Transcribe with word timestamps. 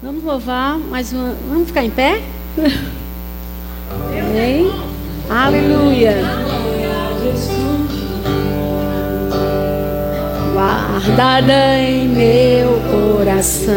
Vamos 0.00 0.22
louvar 0.22 0.78
mais 0.78 1.12
uma. 1.12 1.34
Vamos 1.48 1.66
ficar 1.66 1.84
em 1.84 1.90
pé? 1.90 2.22
Amém. 4.16 4.70
Aleluia. 5.28 6.14
Guardada 10.52 11.78
em 11.80 12.08
meu 12.10 12.80
coração. 12.92 13.74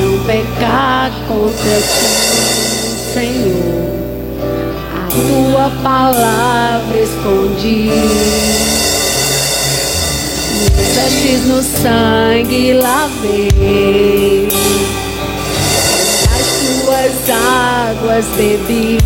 Não 0.00 0.24
pecar 0.24 1.10
contra 1.28 1.80
ti, 1.82 2.40
Senhor. 3.12 3.90
A 4.96 5.08
tua 5.10 5.70
palavra 5.82 6.98
escondi 6.98 7.90
vestes 10.68 11.46
no 11.46 11.62
sangue 11.62 12.74
lavei, 12.74 14.48
as 16.34 16.46
tuas 16.84 17.30
águas 17.30 18.26
bebi, 18.36 18.98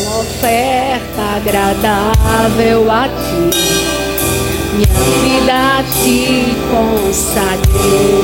uma 0.00 0.18
oferta 0.18 1.22
agradável 1.36 2.90
a 2.90 3.08
ti, 3.08 3.50
minha 4.74 4.86
vida 5.22 5.84
ti 6.02 6.54
consagrei. 6.70 8.14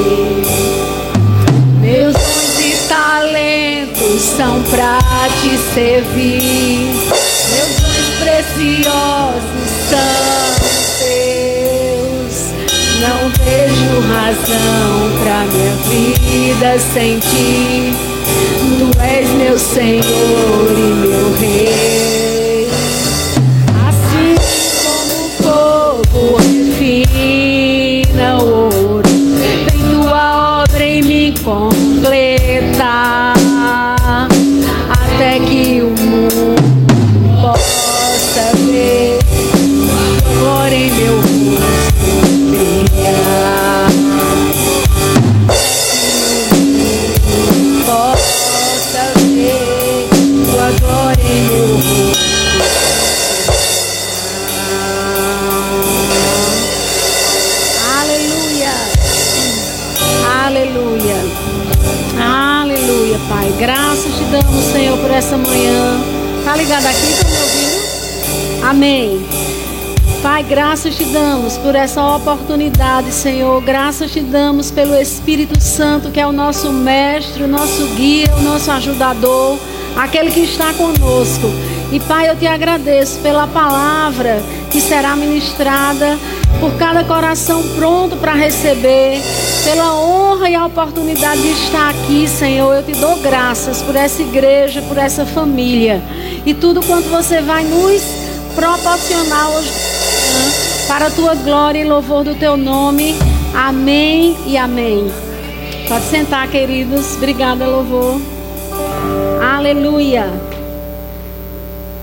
Meus 1.80 2.12
dons 2.12 2.58
e 2.60 2.88
talentos 2.88 4.20
são 4.36 4.62
pra 4.64 4.98
te 5.40 5.56
servir, 5.74 6.80
meus 7.50 7.74
dons 7.80 8.08
preciosos 8.20 9.69
Não 13.00 13.30
vejo 13.44 14.00
razão 14.12 15.10
pra 15.22 15.44
minha 15.46 15.74
vida 15.88 16.78
sem 16.78 17.18
ti. 17.18 17.94
Tu 18.78 18.88
és 19.00 19.28
meu 19.30 19.58
Senhor 19.58 20.70
e 20.76 20.92
meu 21.06 21.32
Rei. 21.38 22.68
Assim 23.88 24.34
como 24.84 25.14
o 25.24 25.30
fogo 25.42 26.36
refina 26.36 28.28
o 28.38 28.42
ouro, 28.64 29.10
vem 29.38 29.66
tua 29.90 30.62
obra 30.62 30.84
em 30.84 31.02
mim 31.02 31.34
completa. 31.42 31.69
Aleluia. 60.70 61.16
Aleluia, 62.16 63.18
Pai. 63.28 63.52
Graças 63.58 64.14
te 64.14 64.22
damos, 64.24 64.64
Senhor, 64.66 64.96
por 64.98 65.10
essa 65.10 65.36
manhã. 65.36 66.00
Tá 66.44 66.54
ligado 66.54 66.86
aqui? 66.86 67.10
Estão 67.10 67.28
me 67.28 67.36
ouvindo? 67.38 68.64
Amém. 68.64 69.26
Pai, 70.22 70.44
graças 70.44 70.94
te 70.94 71.04
damos 71.06 71.58
por 71.58 71.74
essa 71.74 72.14
oportunidade, 72.14 73.10
Senhor. 73.10 73.60
Graças 73.62 74.12
te 74.12 74.20
damos 74.20 74.70
pelo 74.70 74.94
Espírito 74.94 75.60
Santo, 75.60 76.08
que 76.10 76.20
é 76.20 76.26
o 76.26 76.30
nosso 76.30 76.72
mestre, 76.72 77.42
o 77.42 77.48
nosso 77.48 77.86
guia, 77.96 78.32
o 78.38 78.42
nosso 78.42 78.70
ajudador, 78.70 79.58
aquele 79.96 80.30
que 80.30 80.40
está 80.40 80.72
conosco. 80.74 81.50
E 81.90 81.98
Pai, 81.98 82.30
eu 82.30 82.36
te 82.36 82.46
agradeço 82.46 83.18
pela 83.18 83.48
palavra 83.48 84.40
que 84.70 84.80
será 84.80 85.16
ministrada, 85.16 86.16
por 86.58 86.72
cada 86.76 87.04
coração 87.04 87.62
pronto 87.76 88.16
para 88.16 88.34
receber, 88.34 89.20
pela 89.64 89.94
honra 89.94 90.50
e 90.50 90.54
a 90.54 90.66
oportunidade 90.66 91.40
de 91.40 91.50
estar 91.50 91.90
aqui, 91.90 92.26
Senhor. 92.26 92.74
Eu 92.74 92.82
te 92.82 92.92
dou 92.92 93.16
graças 93.18 93.82
por 93.82 93.94
essa 93.94 94.22
igreja, 94.22 94.82
por 94.82 94.98
essa 94.98 95.24
família 95.24 96.02
e 96.44 96.54
tudo 96.54 96.82
quanto 96.82 97.08
você 97.08 97.40
vai 97.40 97.64
nos 97.64 98.02
proporcionar 98.54 99.50
hoje 99.50 99.70
para 100.88 101.06
a 101.06 101.10
tua 101.10 101.34
glória 101.34 101.80
e 101.80 101.84
louvor 101.84 102.24
do 102.24 102.34
teu 102.34 102.56
nome. 102.56 103.14
Amém 103.54 104.36
e 104.46 104.56
amém. 104.56 105.10
Pode 105.88 106.04
sentar, 106.04 106.48
queridos. 106.48 107.16
Obrigada, 107.16 107.66
louvor. 107.66 108.20
Aleluia. 109.42 110.28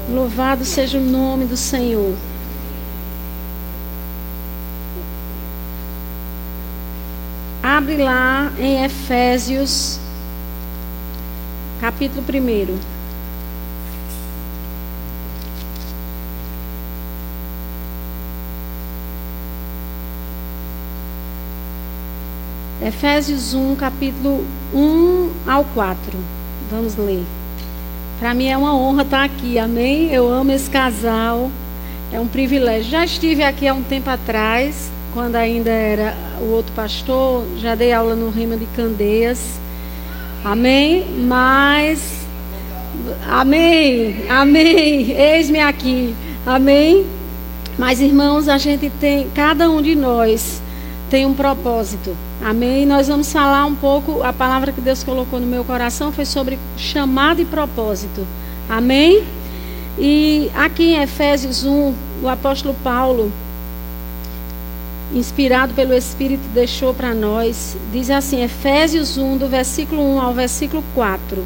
Louvado 0.09 0.63
seja 0.63 0.97
o 0.97 1.01
nome 1.01 1.45
do 1.45 1.57
Senhor. 1.57 2.13
Abre 7.77 7.97
lá 7.97 8.51
em 8.57 8.83
Efésios, 8.83 9.99
capítulo 11.79 12.23
1. 12.27 12.79
Efésios 22.83 23.53
1, 23.53 23.75
capítulo 23.75 24.43
1 24.73 25.31
ao 25.45 25.63
4. 25.63 26.17
Vamos 26.71 26.95
ler. 26.95 27.23
Para 28.19 28.33
mim 28.33 28.47
é 28.47 28.57
uma 28.57 28.75
honra 28.75 29.03
estar 29.03 29.23
aqui, 29.23 29.59
amém? 29.59 30.11
Eu 30.11 30.27
amo 30.27 30.51
esse 30.51 30.67
casal, 30.67 31.51
é 32.11 32.19
um 32.19 32.27
privilégio. 32.27 32.89
Já 32.89 33.05
estive 33.05 33.43
aqui 33.43 33.67
há 33.67 33.73
um 33.75 33.83
tempo 33.83 34.09
atrás, 34.09 34.89
quando 35.13 35.35
ainda 35.35 35.69
era 35.69 36.15
o 36.41 36.51
outro 36.51 36.71
pastor, 36.73 37.45
já 37.57 37.75
dei 37.75 37.91
aula 37.93 38.15
no 38.15 38.29
Rima 38.29 38.57
de 38.57 38.65
Candeias, 38.67 39.59
amém? 40.43 41.05
Mas, 41.27 42.25
amém, 43.27 44.25
amém, 44.29 45.11
eis-me 45.11 45.59
aqui, 45.59 46.15
amém? 46.45 47.05
Mas 47.77 47.99
irmãos, 48.01 48.47
a 48.47 48.57
gente 48.57 48.89
tem, 48.99 49.29
cada 49.35 49.69
um 49.69 49.81
de 49.81 49.95
nós 49.95 50.61
tem 51.09 51.25
um 51.25 51.33
propósito. 51.33 52.15
Amém? 52.43 52.85
Nós 52.85 53.07
vamos 53.07 53.31
falar 53.31 53.65
um 53.65 53.75
pouco, 53.75 54.21
a 54.23 54.31
palavra 54.31 54.71
que 54.71 54.81
Deus 54.81 55.03
colocou 55.03 55.39
no 55.39 55.47
meu 55.47 55.63
coração 55.63 56.11
foi 56.11 56.25
sobre 56.25 56.59
chamado 56.77 57.41
e 57.41 57.45
propósito. 57.45 58.25
Amém? 58.69 59.23
E 59.97 60.51
aqui 60.55 60.93
em 60.93 61.01
Efésios 61.01 61.63
1, 61.65 61.93
o 62.21 62.29
apóstolo 62.29 62.75
Paulo, 62.83 63.31
inspirado 65.13 65.73
pelo 65.73 65.93
Espírito, 65.93 66.43
deixou 66.53 66.93
para 66.93 67.13
nós, 67.13 67.77
diz 67.91 68.09
assim, 68.09 68.43
Efésios 68.43 69.17
1, 69.17 69.37
do 69.37 69.47
versículo 69.47 70.01
1 70.15 70.21
ao 70.21 70.33
versículo 70.33 70.83
4. 70.93 71.43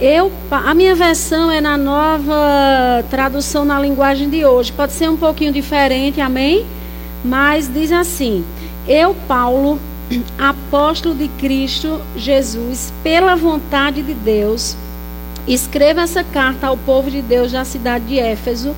Eu, 0.00 0.32
a 0.50 0.72
minha 0.72 0.94
versão 0.94 1.50
é 1.50 1.60
na 1.60 1.76
nova 1.76 3.04
tradução 3.10 3.66
na 3.66 3.78
linguagem 3.78 4.30
de 4.30 4.46
hoje. 4.46 4.72
Pode 4.72 4.92
ser 4.92 5.10
um 5.10 5.16
pouquinho 5.16 5.52
diferente, 5.52 6.22
amém? 6.22 6.64
Mas 7.22 7.70
diz 7.70 7.92
assim: 7.92 8.42
Eu, 8.88 9.14
Paulo, 9.28 9.78
apóstolo 10.38 11.14
de 11.14 11.28
Cristo 11.28 12.00
Jesus, 12.16 12.90
pela 13.02 13.36
vontade 13.36 14.02
de 14.02 14.14
Deus, 14.14 14.74
escreva 15.46 16.00
essa 16.00 16.24
carta 16.24 16.68
ao 16.68 16.78
povo 16.78 17.10
de 17.10 17.20
Deus 17.20 17.52
da 17.52 17.64
cidade 17.64 18.06
de 18.06 18.18
Éfeso, 18.18 18.74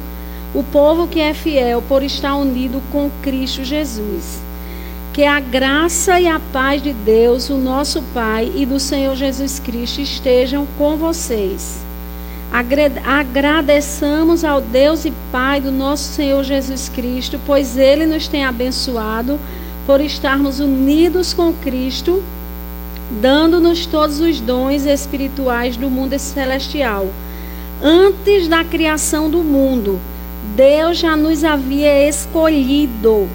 o 0.54 0.62
povo 0.62 1.06
que 1.06 1.18
é 1.20 1.32
fiel 1.32 1.82
por 1.88 2.02
estar 2.02 2.36
unido 2.36 2.82
com 2.92 3.10
Cristo 3.22 3.64
Jesus. 3.64 4.40
Que 5.12 5.24
a 5.24 5.40
graça 5.40 6.20
e 6.20 6.26
a 6.26 6.40
paz 6.52 6.82
de 6.82 6.92
Deus, 6.92 7.50
o 7.50 7.56
nosso 7.56 8.02
Pai 8.14 8.50
e 8.54 8.66
do 8.66 8.78
Senhor 8.78 9.14
Jesus 9.14 9.58
Cristo 9.58 10.00
estejam 10.00 10.66
com 10.78 10.96
vocês. 10.96 11.80
Agradeçamos 13.04 14.44
ao 14.44 14.60
Deus 14.60 15.06
e 15.06 15.12
Pai 15.30 15.60
do 15.60 15.70
nosso 15.70 16.04
Senhor 16.12 16.44
Jesus 16.44 16.90
Cristo, 16.90 17.40
pois 17.46 17.78
Ele 17.78 18.04
nos 18.04 18.28
tem 18.28 18.44
abençoado 18.44 19.38
por 19.86 20.02
estarmos 20.02 20.60
unidos 20.60 21.32
com 21.32 21.52
Cristo, 21.54 22.22
dando-nos 23.22 23.86
todos 23.86 24.20
os 24.20 24.38
dons 24.38 24.84
espirituais 24.84 25.78
do 25.78 25.88
mundo 25.88 26.18
celestial. 26.18 27.08
Antes 27.82 28.48
da 28.48 28.62
criação 28.62 29.30
do 29.30 29.42
mundo, 29.42 29.98
Deus 30.56 30.98
já 30.98 31.16
nos 31.16 31.44
havia 31.44 32.08
escolhido 32.08 33.28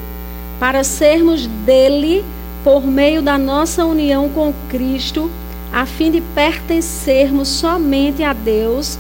para 0.60 0.84
sermos 0.84 1.48
dele 1.48 2.24
por 2.64 2.86
meio 2.86 3.22
da 3.22 3.38
nossa 3.38 3.86
união 3.86 4.30
com 4.30 4.54
Cristo, 4.70 5.32
a 5.72 5.86
fim 5.86 6.12
de 6.12 6.22
pertencermos 6.22 7.48
somente 7.48 8.24
a 8.24 8.34
Deus 8.34 8.98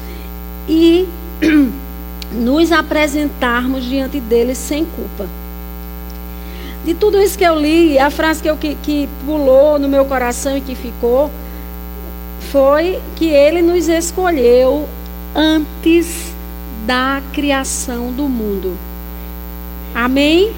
e 0.69 1.07
nos 2.31 2.71
apresentarmos 2.71 3.83
diante 3.83 4.19
dele 4.19 4.55
sem 4.55 4.85
culpa. 4.85 5.27
de 6.85 6.93
tudo 6.93 7.21
isso 7.21 7.37
que 7.37 7.43
eu 7.43 7.59
li, 7.59 7.99
a 7.99 8.09
frase 8.09 8.41
que, 8.41 8.49
eu, 8.49 8.55
que, 8.55 8.75
que 8.75 9.09
pulou 9.25 9.77
no 9.77 9.89
meu 9.89 10.05
coração 10.05 10.55
e 10.55 10.61
que 10.61 10.73
ficou 10.73 11.29
foi 12.51 13.01
que 13.17 13.25
ele 13.25 13.61
nos 13.61 13.89
escolheu 13.89 14.87
antes 15.35 16.36
da 16.87 17.21
criação 17.33 18.13
do 18.13 18.29
mundo. 18.29 18.77
Amém? 19.93 20.53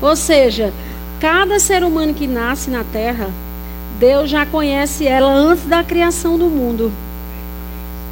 Ou 0.00 0.16
seja, 0.16 0.72
cada 1.20 1.60
ser 1.60 1.84
humano 1.84 2.14
que 2.14 2.26
nasce 2.26 2.70
na 2.70 2.82
terra, 2.82 3.28
Deus 4.00 4.30
já 4.30 4.46
conhece 4.46 5.06
ela 5.06 5.30
antes 5.30 5.64
da 5.64 5.84
criação 5.84 6.38
do 6.38 6.46
mundo. 6.46 6.90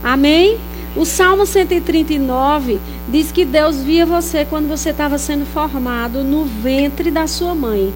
Amém? 0.02 0.58
O 0.94 1.06
Salmo 1.06 1.46
139 1.46 2.78
diz 3.08 3.32
que 3.32 3.46
Deus 3.46 3.78
via 3.78 4.04
você 4.04 4.44
quando 4.44 4.68
você 4.68 4.90
estava 4.90 5.16
sendo 5.16 5.46
formado 5.46 6.22
no 6.22 6.44
ventre 6.44 7.10
da 7.10 7.26
sua 7.26 7.54
mãe. 7.54 7.92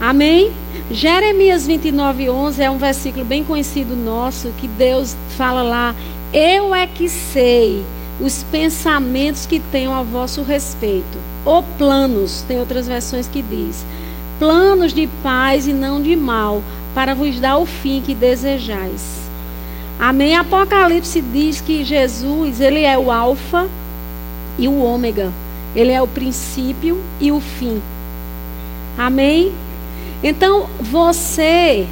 Amém? 0.00 0.50
Jeremias 0.90 1.66
29, 1.66 2.30
11 2.30 2.62
é 2.62 2.70
um 2.70 2.78
versículo 2.78 3.24
bem 3.24 3.44
conhecido 3.44 3.94
nosso, 3.94 4.50
que 4.58 4.66
Deus 4.66 5.14
fala 5.36 5.62
lá: 5.62 5.94
Eu 6.32 6.74
é 6.74 6.86
que 6.86 7.08
sei 7.08 7.84
os 8.20 8.42
pensamentos 8.44 9.46
que 9.46 9.58
tenho 9.58 9.92
a 9.92 10.02
vosso 10.02 10.42
respeito. 10.42 11.18
Ou 11.44 11.62
planos, 11.62 12.44
tem 12.46 12.58
outras 12.58 12.86
versões 12.86 13.26
que 13.26 13.42
diz: 13.42 13.84
Planos 14.38 14.92
de 14.92 15.06
paz 15.22 15.66
e 15.66 15.72
não 15.72 16.02
de 16.02 16.14
mal, 16.16 16.62
para 16.94 17.14
vos 17.14 17.38
dar 17.40 17.58
o 17.58 17.66
fim 17.66 18.00
que 18.00 18.14
desejais. 18.14 19.22
Amém? 19.98 20.36
Apocalipse 20.36 21.20
diz 21.20 21.60
que 21.60 21.84
Jesus, 21.84 22.60
ele 22.60 22.82
é 22.82 22.98
o 22.98 23.10
alfa 23.10 23.68
e 24.58 24.66
o 24.68 24.82
ômega. 24.82 25.32
Ele 25.74 25.92
é 25.92 26.02
o 26.02 26.06
princípio 26.06 27.00
e 27.20 27.32
o 27.32 27.40
fim. 27.40 27.80
Amém? 28.98 29.52
Então, 30.22 30.68
você, 30.80 31.86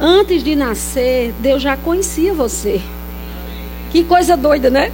antes 0.00 0.42
de 0.42 0.54
nascer, 0.54 1.32
Deus 1.40 1.62
já 1.62 1.76
conhecia 1.76 2.34
você. 2.34 2.80
Que 3.90 4.04
coisa 4.04 4.36
doida, 4.36 4.70
né? 4.70 4.92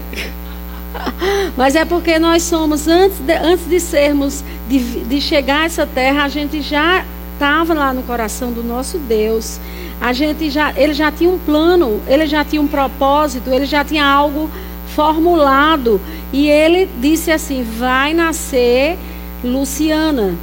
Mas 1.56 1.74
é 1.74 1.84
porque 1.84 2.18
nós 2.18 2.42
somos, 2.42 2.86
antes 2.88 3.18
de, 3.18 3.32
antes 3.32 3.68
de 3.68 3.80
sermos, 3.80 4.44
de, 4.68 4.78
de 5.04 5.20
chegar 5.20 5.62
a 5.62 5.64
essa 5.64 5.86
terra, 5.86 6.24
a 6.24 6.28
gente 6.28 6.60
já 6.60 7.04
estava 7.32 7.74
lá 7.74 7.92
no 7.92 8.02
coração 8.02 8.52
do 8.52 8.62
nosso 8.62 8.98
Deus. 8.98 9.58
A 10.00 10.12
gente 10.12 10.50
já, 10.50 10.72
ele 10.76 10.94
já 10.94 11.10
tinha 11.10 11.30
um 11.30 11.38
plano, 11.38 12.00
ele 12.06 12.26
já 12.26 12.44
tinha 12.44 12.60
um 12.60 12.68
propósito, 12.68 13.50
ele 13.50 13.66
já 13.66 13.84
tinha 13.84 14.04
algo 14.04 14.50
formulado. 14.94 16.00
E 16.32 16.48
ele 16.48 16.88
disse 17.00 17.30
assim: 17.30 17.62
vai 17.62 18.14
nascer 18.14 18.98
Luciana 19.42 20.34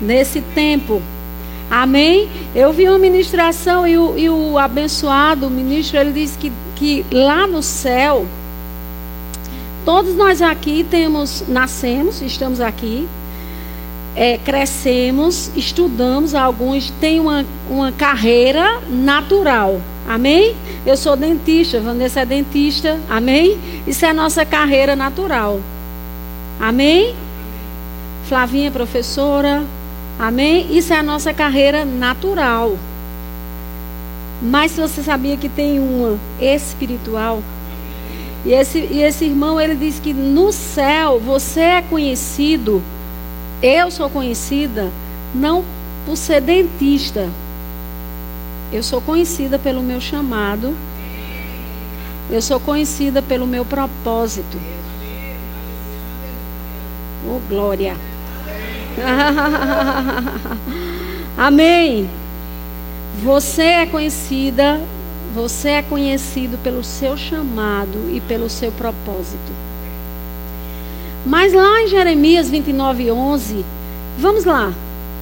nesse 0.00 0.40
tempo. 0.40 1.02
Amém? 1.70 2.28
Eu 2.54 2.72
vi 2.72 2.88
uma 2.88 2.98
ministração 2.98 3.86
e 3.86 3.98
o, 3.98 4.16
e 4.16 4.30
o 4.30 4.56
abençoado 4.56 5.46
o 5.46 5.50
ministro, 5.50 5.98
ele 5.98 6.12
disse 6.12 6.38
que, 6.38 6.50
que 6.74 7.04
lá 7.12 7.46
no 7.46 7.62
céu, 7.62 8.26
todos 9.84 10.14
nós 10.14 10.42
aqui 10.42 10.86
temos, 10.88 11.44
nascemos, 11.48 12.22
estamos 12.22 12.60
aqui, 12.60 13.08
é, 14.14 14.38
crescemos, 14.38 15.50
estudamos, 15.56 16.34
alguns 16.34 16.90
têm 17.00 17.20
uma, 17.20 17.44
uma 17.70 17.92
carreira 17.92 18.80
natural. 18.88 19.80
Amém? 20.08 20.56
Eu 20.86 20.96
sou 20.96 21.16
dentista, 21.16 21.80
Vanessa 21.80 22.20
é 22.20 22.26
dentista. 22.26 22.98
Amém? 23.08 23.58
Isso 23.86 24.04
é 24.04 24.08
a 24.08 24.14
nossa 24.14 24.44
carreira 24.44 24.96
natural. 24.96 25.60
Amém? 26.58 27.14
Flavinha 28.26 28.68
é 28.68 28.70
professora, 28.70 29.62
Amém? 30.18 30.66
Isso 30.76 30.92
é 30.92 30.96
a 30.96 31.02
nossa 31.02 31.32
carreira 31.32 31.84
natural. 31.84 32.76
Mas 34.42 34.72
se 34.72 34.80
você 34.80 35.00
sabia 35.00 35.36
que 35.36 35.48
tem 35.48 35.78
uma 35.78 36.18
espiritual, 36.40 37.40
e 38.44 38.52
esse, 38.52 38.78
e 38.78 39.02
esse 39.02 39.24
irmão 39.24 39.60
ele 39.60 39.74
diz 39.74 39.98
que 39.98 40.12
no 40.12 40.52
céu 40.52 41.18
você 41.18 41.60
é 41.60 41.82
conhecido, 41.82 42.82
eu 43.62 43.90
sou 43.90 44.08
conhecida, 44.08 44.90
não 45.34 45.64
por 46.06 46.16
ser 46.16 46.40
dentista, 46.40 47.28
eu 48.72 48.82
sou 48.82 49.00
conhecida 49.00 49.58
pelo 49.58 49.82
meu 49.82 50.00
chamado, 50.00 50.74
eu 52.30 52.42
sou 52.42 52.60
conhecida 52.60 53.22
pelo 53.22 53.46
meu 53.46 53.64
propósito. 53.64 54.58
Oh, 57.26 57.40
glória. 57.48 57.96
Amém. 61.36 62.08
Você 63.22 63.62
é 63.62 63.86
conhecida, 63.86 64.80
você 65.34 65.70
é 65.70 65.82
conhecido 65.82 66.58
pelo 66.62 66.82
seu 66.82 67.16
chamado 67.16 68.10
e 68.10 68.20
pelo 68.20 68.48
seu 68.48 68.72
propósito. 68.72 69.52
Mas 71.26 71.52
lá 71.52 71.82
em 71.82 71.88
Jeremias 71.88 72.48
29, 72.48 73.10
11, 73.10 73.64
vamos 74.18 74.44
lá, 74.44 74.72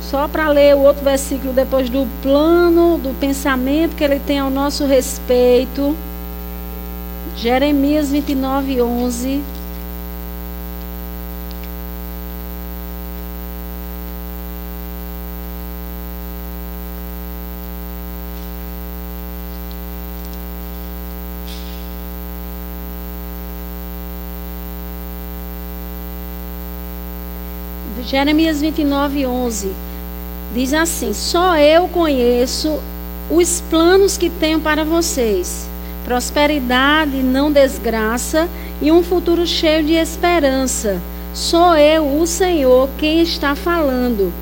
só 0.03 0.29
para 0.29 0.49
ler 0.49 0.77
o 0.77 0.81
outro 0.81 1.03
versículo 1.03 1.53
depois 1.53 1.89
do 1.89 2.07
plano, 2.23 2.99
do 2.99 3.19
pensamento 3.19 3.97
que 3.97 4.05
ele 4.05 4.21
tem 4.21 4.39
ao 4.39 4.51
nosso 4.51 4.87
respeito. 4.87 5.97
Jeremias 7.37 8.11
29, 8.11 8.81
11. 8.81 9.43
Jeremias 28.07 28.61
29, 28.61 29.27
11. 29.27 29.73
Diz 30.55 30.73
assim: 30.73 31.13
Só 31.13 31.57
eu 31.59 31.89
conheço 31.89 32.79
os 33.29 33.61
planos 33.63 34.17
que 34.17 34.31
tenho 34.31 34.61
para 34.61 34.85
vocês: 34.85 35.69
prosperidade, 36.05 37.17
não 37.17 37.51
desgraça 37.51 38.49
e 38.81 38.93
um 38.93 39.03
futuro 39.03 39.45
cheio 39.45 39.83
de 39.83 39.95
esperança. 39.95 41.01
Sou 41.35 41.77
eu, 41.77 42.21
o 42.21 42.27
Senhor, 42.29 42.89
quem 42.97 43.21
está 43.21 43.57
falando. 43.57 44.33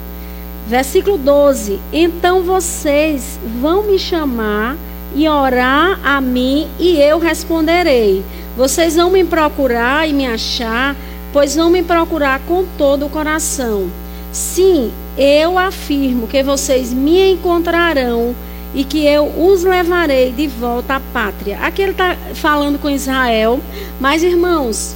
Versículo 0.68 1.16
12: 1.16 1.80
Então 1.90 2.42
vocês 2.42 3.40
vão 3.62 3.84
me 3.84 3.98
chamar 3.98 4.76
e 5.16 5.26
orar 5.26 5.98
a 6.04 6.20
mim, 6.20 6.68
e 6.78 7.00
eu 7.00 7.18
responderei. 7.18 8.22
Vocês 8.58 8.94
vão 8.94 9.10
me 9.10 9.24
procurar 9.24 10.06
e 10.06 10.12
me 10.12 10.26
achar 10.26 10.94
pois 11.34 11.56
não 11.56 11.68
me 11.68 11.82
procurar 11.82 12.38
com 12.46 12.64
todo 12.78 13.06
o 13.06 13.10
coração. 13.10 13.90
Sim, 14.32 14.92
eu 15.18 15.58
afirmo 15.58 16.28
que 16.28 16.44
vocês 16.44 16.92
me 16.92 17.32
encontrarão 17.32 18.36
e 18.72 18.84
que 18.84 19.04
eu 19.04 19.26
os 19.26 19.64
levarei 19.64 20.30
de 20.30 20.46
volta 20.46 20.94
à 20.94 21.00
pátria. 21.00 21.58
Aqui 21.58 21.82
ele 21.82 21.90
está 21.90 22.16
falando 22.34 22.78
com 22.78 22.88
Israel, 22.88 23.60
mas 23.98 24.22
irmãos, 24.22 24.94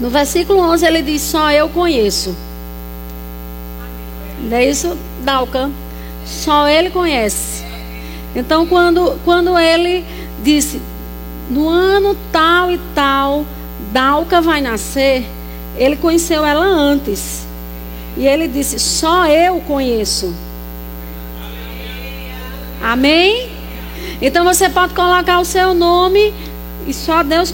no 0.00 0.10
versículo 0.10 0.58
11 0.58 0.84
ele 0.84 1.02
diz: 1.02 1.22
Só 1.22 1.52
eu 1.52 1.68
conheço. 1.68 2.34
Não 4.42 4.56
é 4.56 4.68
isso, 4.68 4.98
Dalca? 5.22 5.70
Só 6.26 6.66
ele 6.66 6.90
conhece. 6.90 7.64
Então, 8.34 8.66
quando, 8.66 9.16
quando 9.24 9.56
ele 9.56 10.04
disse, 10.42 10.82
no 11.48 11.68
ano 11.68 12.16
tal 12.32 12.72
e 12.72 12.78
tal, 12.92 13.44
Dalca 13.92 14.40
vai 14.40 14.60
nascer, 14.60 15.24
ele 15.76 15.96
conheceu 15.96 16.44
ela 16.44 16.64
antes. 16.64 17.46
E 18.16 18.26
ele 18.26 18.48
disse: 18.48 18.78
Só 18.78 19.26
eu 19.26 19.60
conheço. 19.60 20.34
Amém? 22.82 23.50
Então 24.20 24.44
você 24.44 24.68
pode 24.68 24.94
colocar 24.94 25.38
o 25.40 25.44
seu 25.44 25.74
nome 25.74 26.32
e 26.86 26.92
só 26.92 27.22
Deus 27.22 27.52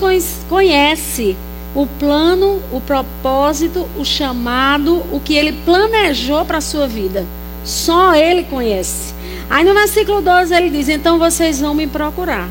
conhece 0.49 1.37
o 1.75 1.87
plano, 1.87 2.63
o 2.73 2.81
propósito, 2.81 3.89
o 3.99 4.05
chamado, 4.05 5.03
o 5.13 5.21
que 5.21 5.35
ele 5.35 5.53
planejou 5.65 6.45
para 6.45 6.59
a 6.59 6.63
sua 6.63 6.87
vida. 6.87 7.27
Só 7.65 8.15
ele 8.15 8.45
conhece. 8.45 9.13
Aí 9.51 9.65
no 9.65 9.75
versículo 9.75 10.23
12 10.23 10.55
ele 10.55 10.71
diz: 10.71 10.89
Então 10.89 11.19
vocês 11.19 11.61
vão 11.61 11.75
me 11.75 11.87
procurar. 11.87 12.49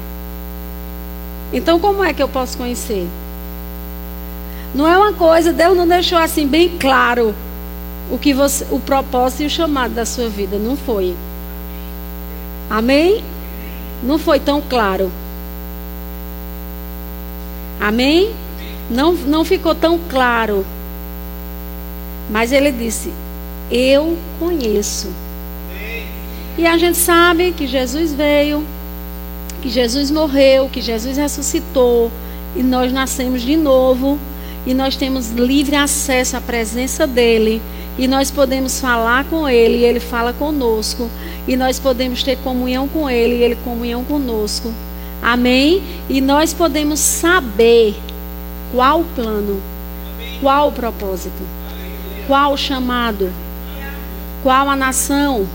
Então 1.52 1.80
como 1.80 2.04
é 2.04 2.14
que 2.14 2.22
eu 2.22 2.28
posso 2.28 2.58
conhecer? 2.58 3.08
Não 4.74 4.88
é 4.88 4.98
uma 4.98 5.14
coisa, 5.14 5.54
Deus 5.54 5.78
não 5.78 5.88
deixou 5.88 6.18
assim 6.18 6.48
bem 6.48 6.78
claro 6.80 7.36
o 8.12 8.18
que 8.18 8.34
você, 8.34 8.66
o 8.72 8.80
propósito 8.80 9.44
e 9.44 9.46
o 9.46 9.50
chamado 9.50 9.94
da 9.94 10.06
sua 10.06 10.28
vida, 10.30 10.58
não 10.58 10.76
foi. 10.76 11.16
Amém? 12.70 13.24
Não 14.04 14.18
foi 14.18 14.40
tão 14.40 14.62
claro. 14.62 15.12
Amém? 17.80 18.34
Não, 18.90 19.14
não 19.14 19.46
ficou 19.46 19.76
tão 19.76 20.00
claro. 20.10 20.66
Mas 22.30 22.52
ele 22.52 22.72
disse: 22.72 23.12
eu 23.72 24.18
conheço. 24.40 25.12
E 26.58 26.68
a 26.68 26.78
gente 26.78 26.98
sabe 26.98 27.52
que 27.52 27.66
Jesus 27.66 28.14
veio, 28.14 28.64
que 29.62 29.70
Jesus 29.70 30.12
morreu, 30.12 30.70
que 30.70 30.82
Jesus 30.82 31.18
ressuscitou 31.18 32.12
e 32.56 32.62
nós 32.62 32.94
nascemos 32.94 33.42
de 33.42 33.58
novo 33.58 34.20
e 34.66 34.74
nós 34.74 34.96
temos 34.96 35.32
livre 35.32 35.76
acesso 35.76 36.38
à 36.38 36.42
presença 36.42 37.06
dele 37.06 37.62
e 37.98 38.08
nós 38.08 38.32
podemos 38.32 38.80
falar 38.80 39.26
com 39.26 39.48
ele 39.48 39.78
e 39.78 39.86
ele 39.86 40.00
fala 40.00 40.34
conosco 40.34 41.10
e 41.48 41.56
nós 41.56 41.80
podemos 41.80 42.24
ter 42.24 42.38
comunhão 42.38 42.88
com 42.88 43.10
ele 43.10 43.36
e 43.36 43.44
ele 43.44 43.56
comunhão 43.58 44.04
conosco. 44.04 44.74
Amém? 45.22 45.84
E 46.10 46.20
nós 46.22 46.54
podemos 46.54 47.00
saber 47.00 47.96
qual 48.72 49.02
o 49.02 49.06
plano, 49.16 49.62
qual 50.42 50.70
o 50.70 50.72
propósito, 50.72 51.44
qual 52.28 52.54
o 52.54 52.58
chamado, 52.58 53.32
qual 54.42 54.70
a 54.70 54.76
nação 54.76 55.48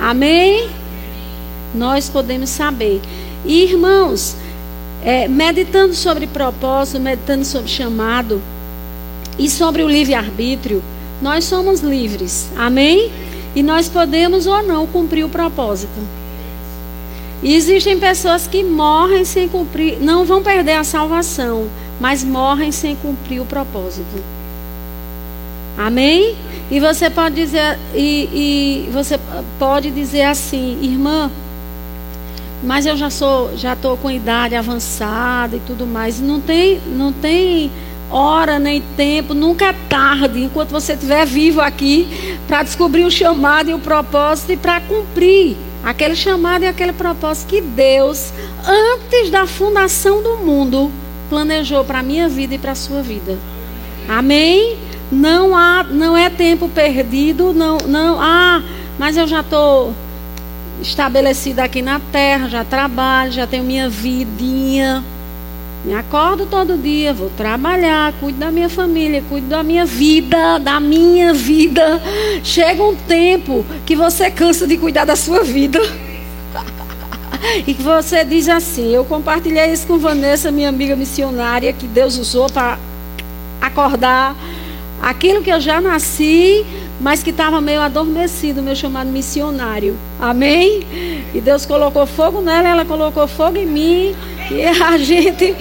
Amém? 0.00 0.70
Nós 1.74 2.08
podemos 2.08 2.48
saber. 2.48 3.02
E, 3.44 3.64
irmãos, 3.64 4.34
é, 5.02 5.26
meditando 5.28 5.94
sobre 5.94 6.26
propósito, 6.26 7.00
meditando 7.00 7.44
sobre 7.44 7.68
chamado 7.68 8.40
e 9.38 9.48
sobre 9.48 9.82
o 9.82 9.88
livre-arbítrio, 9.88 10.82
nós 11.22 11.44
somos 11.44 11.80
livres. 11.80 12.50
Amém? 12.56 13.10
E 13.54 13.62
nós 13.62 13.88
podemos 13.88 14.46
ou 14.46 14.62
não 14.62 14.86
cumprir 14.86 15.24
o 15.24 15.28
propósito. 15.28 16.00
E 17.42 17.54
existem 17.54 17.98
pessoas 17.98 18.46
que 18.46 18.62
morrem 18.62 19.24
sem 19.24 19.48
cumprir, 19.48 19.98
não 20.00 20.24
vão 20.24 20.42
perder 20.42 20.74
a 20.74 20.84
salvação, 20.84 21.68
mas 21.98 22.22
morrem 22.22 22.70
sem 22.70 22.94
cumprir 22.96 23.40
o 23.40 23.46
propósito. 23.46 24.22
Amém? 25.76 26.36
E 26.70 26.78
você 26.78 27.08
pode 27.08 27.34
dizer, 27.34 27.78
e, 27.94 28.86
e 28.86 28.90
você 28.92 29.18
pode 29.58 29.90
dizer 29.90 30.22
assim, 30.22 30.78
irmã, 30.82 31.30
mas 32.62 32.86
eu 32.86 32.96
já 32.96 33.08
sou, 33.08 33.56
já 33.56 33.72
estou 33.72 33.96
com 33.96 34.10
idade 34.10 34.54
avançada 34.54 35.56
e 35.56 35.60
tudo 35.60 35.86
mais. 35.86 36.20
Não 36.20 36.40
tem, 36.40 36.80
não 36.86 37.12
tem 37.12 37.70
hora 38.10 38.58
nem 38.58 38.82
tempo, 38.96 39.34
nunca 39.34 39.66
é 39.66 39.74
tarde, 39.88 40.42
enquanto 40.42 40.70
você 40.70 40.94
estiver 40.94 41.24
vivo 41.24 41.60
aqui, 41.60 42.36
para 42.46 42.62
descobrir 42.62 43.04
o 43.04 43.10
chamado 43.10 43.70
e 43.70 43.74
o 43.74 43.78
propósito 43.78 44.52
e 44.52 44.56
para 44.56 44.80
cumprir 44.80 45.56
aquele 45.82 46.16
chamado 46.16 46.64
e 46.64 46.66
aquele 46.66 46.92
propósito 46.92 47.48
que 47.48 47.60
Deus, 47.60 48.32
antes 48.66 49.30
da 49.30 49.46
fundação 49.46 50.22
do 50.22 50.36
mundo, 50.36 50.90
planejou 51.28 51.84
para 51.84 52.00
a 52.00 52.02
minha 52.02 52.28
vida 52.28 52.56
e 52.56 52.58
para 52.58 52.72
a 52.72 52.76
sua 52.76 53.00
vida. 53.00 53.38
Amém? 54.08 54.76
Não 55.10 55.56
há, 55.56 55.84
não 55.84 56.16
é 56.16 56.28
tempo 56.28 56.68
perdido, 56.68 57.52
não, 57.52 57.78
não, 57.78 58.20
ah, 58.20 58.62
mas 58.98 59.16
eu 59.16 59.26
já 59.26 59.40
estou 59.40 59.94
estabelecida 60.80 61.64
aqui 61.64 61.82
na 61.82 62.00
terra, 62.12 62.48
já 62.48 62.64
trabalho, 62.64 63.32
já 63.32 63.46
tenho 63.46 63.64
minha 63.64 63.88
vidinha. 63.88 65.04
Me 65.84 65.94
acordo 65.94 66.44
todo 66.44 66.76
dia, 66.76 67.14
vou 67.14 67.30
trabalhar, 67.30 68.12
cuido 68.20 68.38
da 68.38 68.50
minha 68.50 68.68
família, 68.68 69.24
cuido 69.28 69.48
da 69.48 69.62
minha 69.62 69.86
vida, 69.86 70.58
da 70.58 70.78
minha 70.78 71.32
vida. 71.32 72.00
Chega 72.44 72.82
um 72.82 72.94
tempo 72.94 73.64
que 73.86 73.96
você 73.96 74.30
cansa 74.30 74.66
de 74.66 74.76
cuidar 74.76 75.06
da 75.06 75.16
sua 75.16 75.42
vida. 75.42 75.80
e 77.66 77.72
que 77.72 77.82
você 77.82 78.24
diz 78.24 78.48
assim: 78.48 78.90
Eu 78.92 79.06
compartilhei 79.06 79.72
isso 79.72 79.86
com 79.86 79.98
Vanessa, 79.98 80.50
minha 80.50 80.68
amiga 80.68 80.94
missionária, 80.94 81.72
que 81.72 81.86
Deus 81.86 82.18
usou 82.18 82.50
para 82.50 82.78
acordar 83.60 84.36
aquilo 85.00 85.42
que 85.42 85.50
eu 85.50 85.60
já 85.60 85.80
nasci, 85.80 86.64
mas 87.00 87.22
que 87.22 87.30
estava 87.30 87.60
meio 87.60 87.80
adormecido, 87.80 88.62
meu 88.62 88.76
chamado 88.76 89.10
missionário. 89.10 89.96
Amém? 90.20 90.86
E 91.34 91.40
Deus 91.40 91.64
colocou 91.64 92.06
fogo 92.06 92.40
nela, 92.40 92.68
ela 92.68 92.84
colocou 92.84 93.26
fogo 93.26 93.56
em 93.56 93.66
mim. 93.66 94.16
E 94.50 94.64
a 94.64 94.98
gente, 94.98 95.54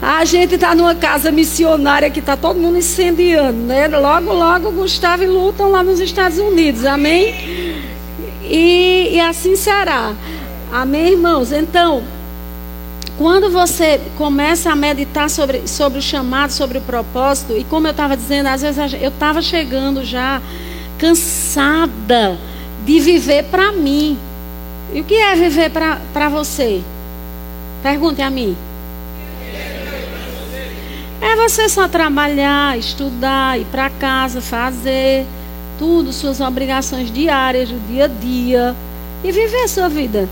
a 0.00 0.24
gente 0.24 0.56
está 0.56 0.74
numa 0.74 0.94
casa 0.94 1.30
missionária 1.30 2.10
que 2.10 2.20
está 2.20 2.36
todo 2.36 2.58
mundo 2.58 2.78
incendiando, 2.78 3.58
né? 3.58 3.88
Logo, 3.88 4.32
logo, 4.32 4.70
Gustavo 4.72 5.22
e 5.22 5.26
Lu 5.26 5.50
estão 5.50 5.70
lá 5.70 5.82
nos 5.82 6.00
Estados 6.00 6.38
Unidos. 6.38 6.84
Amém? 6.84 7.34
E, 8.44 9.10
e 9.12 9.20
assim 9.20 9.56
será. 9.56 10.14
Amém, 10.70 11.12
irmãos? 11.12 11.52
Então, 11.52 12.02
quando 13.18 13.50
você 13.50 14.00
começa 14.16 14.70
a 14.70 14.76
meditar 14.76 15.28
sobre, 15.28 15.66
sobre 15.68 15.98
o 15.98 16.02
chamado, 16.02 16.50
sobre 16.50 16.78
o 16.78 16.80
propósito, 16.80 17.56
e 17.56 17.64
como 17.64 17.86
eu 17.86 17.90
estava 17.90 18.16
dizendo, 18.16 18.46
às 18.48 18.62
vezes 18.62 18.94
eu 19.00 19.10
estava 19.10 19.42
chegando 19.42 20.04
já 20.04 20.40
cansada 20.98 22.38
de 22.84 23.00
viver 23.00 23.44
para 23.44 23.72
mim. 23.72 24.18
E 24.94 25.00
o 25.00 25.04
que 25.04 25.14
é 25.14 25.34
viver 25.34 25.70
para 25.70 26.28
você? 26.28 26.82
Pergunte 27.82 28.22
a 28.22 28.30
mim. 28.30 28.56
É 31.20 31.36
você 31.36 31.68
só 31.68 31.86
trabalhar, 31.86 32.76
estudar, 32.78 33.58
ir 33.58 33.66
para 33.66 33.88
casa, 33.90 34.40
fazer 34.40 35.24
tudo, 35.78 36.12
suas 36.12 36.40
obrigações 36.40 37.12
diárias, 37.12 37.68
do 37.68 37.78
dia 37.88 38.04
a 38.04 38.08
dia, 38.08 38.76
e 39.22 39.32
viver 39.32 39.64
a 39.64 39.68
sua 39.68 39.88
vida. 39.88 40.28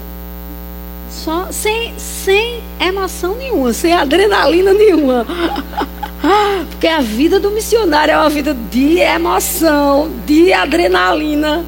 Só 1.11 1.49
sem, 1.51 1.93
sem 1.99 2.63
emoção 2.81 3.35
nenhuma, 3.35 3.73
sem 3.73 3.93
adrenalina 3.93 4.73
nenhuma. 4.73 5.27
Porque 6.71 6.87
a 6.87 7.01
vida 7.01 7.41
do 7.41 7.51
missionário 7.51 8.13
é 8.13 8.17
uma 8.17 8.31
vida 8.31 8.55
de 8.71 8.99
emoção, 8.99 10.11
de 10.25 10.53
adrenalina. 10.53 11.65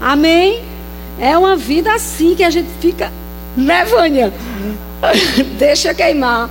Amém? 0.00 0.62
É 1.18 1.36
uma 1.36 1.56
vida 1.56 1.92
assim 1.94 2.34
que 2.34 2.42
a 2.42 2.50
gente 2.50 2.68
fica, 2.80 3.12
né, 3.56 3.84
Vânia? 3.84 4.32
Deixa 5.58 5.94
queimar. 5.94 6.50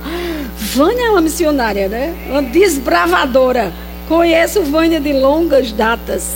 Vânia 0.56 1.06
é 1.06 1.10
uma 1.10 1.20
missionária, 1.20 1.88
né? 1.88 2.14
Uma 2.28 2.42
desbravadora. 2.42 3.72
Conheço 4.08 4.62
Vânia 4.62 5.00
de 5.00 5.12
longas 5.12 5.72
datas. 5.72 6.34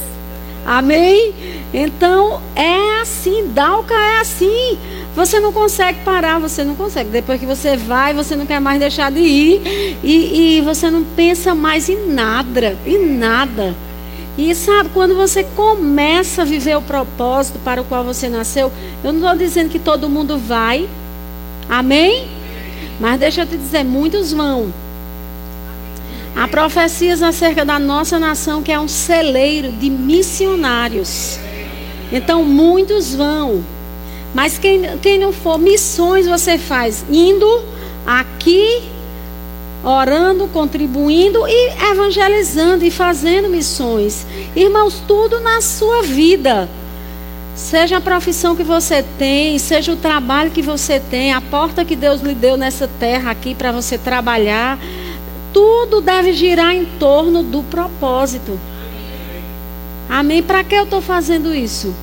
Amém? 0.66 1.34
Então 1.72 2.40
é 2.54 3.00
assim, 3.00 3.48
Dalca 3.48 3.94
é 3.94 4.20
assim. 4.20 4.78
Você 5.14 5.38
não 5.38 5.52
consegue 5.52 6.00
parar, 6.04 6.40
você 6.40 6.64
não 6.64 6.74
consegue. 6.74 7.10
Depois 7.10 7.38
que 7.38 7.46
você 7.46 7.76
vai, 7.76 8.12
você 8.12 8.34
não 8.34 8.46
quer 8.46 8.60
mais 8.60 8.80
deixar 8.80 9.12
de 9.12 9.20
ir. 9.20 9.98
E, 10.02 10.58
e 10.58 10.60
você 10.62 10.90
não 10.90 11.04
pensa 11.04 11.54
mais 11.54 11.88
em 11.88 12.08
nada, 12.08 12.76
em 12.84 13.16
nada. 13.16 13.74
E 14.36 14.52
sabe, 14.54 14.90
quando 14.92 15.14
você 15.14 15.44
começa 15.44 16.42
a 16.42 16.44
viver 16.44 16.76
o 16.76 16.82
propósito 16.82 17.60
para 17.60 17.80
o 17.80 17.84
qual 17.84 18.02
você 18.02 18.28
nasceu, 18.28 18.72
eu 19.04 19.12
não 19.12 19.20
estou 19.20 19.38
dizendo 19.38 19.70
que 19.70 19.78
todo 19.78 20.08
mundo 20.08 20.36
vai. 20.36 20.88
Amém? 21.68 22.26
Mas 22.98 23.20
deixa 23.20 23.42
eu 23.42 23.46
te 23.46 23.56
dizer, 23.56 23.84
muitos 23.84 24.32
vão. 24.32 24.72
Há 26.34 26.48
profecias 26.48 27.22
acerca 27.22 27.64
da 27.64 27.78
nossa 27.78 28.18
nação 28.18 28.60
que 28.60 28.72
é 28.72 28.80
um 28.80 28.88
celeiro 28.88 29.70
de 29.70 29.88
missionários. 29.88 31.38
Então 32.10 32.44
muitos 32.44 33.14
vão. 33.14 33.62
Mas 34.34 34.58
quem, 34.58 34.98
quem 34.98 35.18
não 35.18 35.32
for, 35.32 35.58
missões 35.58 36.26
você 36.26 36.58
faz 36.58 37.04
indo 37.08 37.62
aqui, 38.04 38.82
orando, 39.84 40.48
contribuindo 40.48 41.46
e 41.46 41.70
evangelizando 41.90 42.84
e 42.84 42.90
fazendo 42.90 43.48
missões. 43.48 44.26
Irmãos, 44.56 45.00
tudo 45.06 45.38
na 45.40 45.60
sua 45.60 46.02
vida. 46.02 46.68
Seja 47.54 47.98
a 47.98 48.00
profissão 48.00 48.56
que 48.56 48.64
você 48.64 49.04
tem, 49.16 49.56
seja 49.60 49.92
o 49.92 49.96
trabalho 49.96 50.50
que 50.50 50.60
você 50.60 50.98
tem, 50.98 51.32
a 51.32 51.40
porta 51.40 51.84
que 51.84 51.94
Deus 51.94 52.20
lhe 52.20 52.34
deu 52.34 52.56
nessa 52.56 52.88
terra 52.98 53.30
aqui 53.30 53.54
para 53.54 53.70
você 53.70 53.96
trabalhar, 53.96 54.76
tudo 55.52 56.00
deve 56.00 56.32
girar 56.32 56.74
em 56.74 56.84
torno 56.98 57.44
do 57.44 57.62
propósito. 57.62 58.58
Amém? 60.08 60.42
Para 60.42 60.64
que 60.64 60.74
eu 60.74 60.82
estou 60.82 61.00
fazendo 61.00 61.54
isso? 61.54 61.94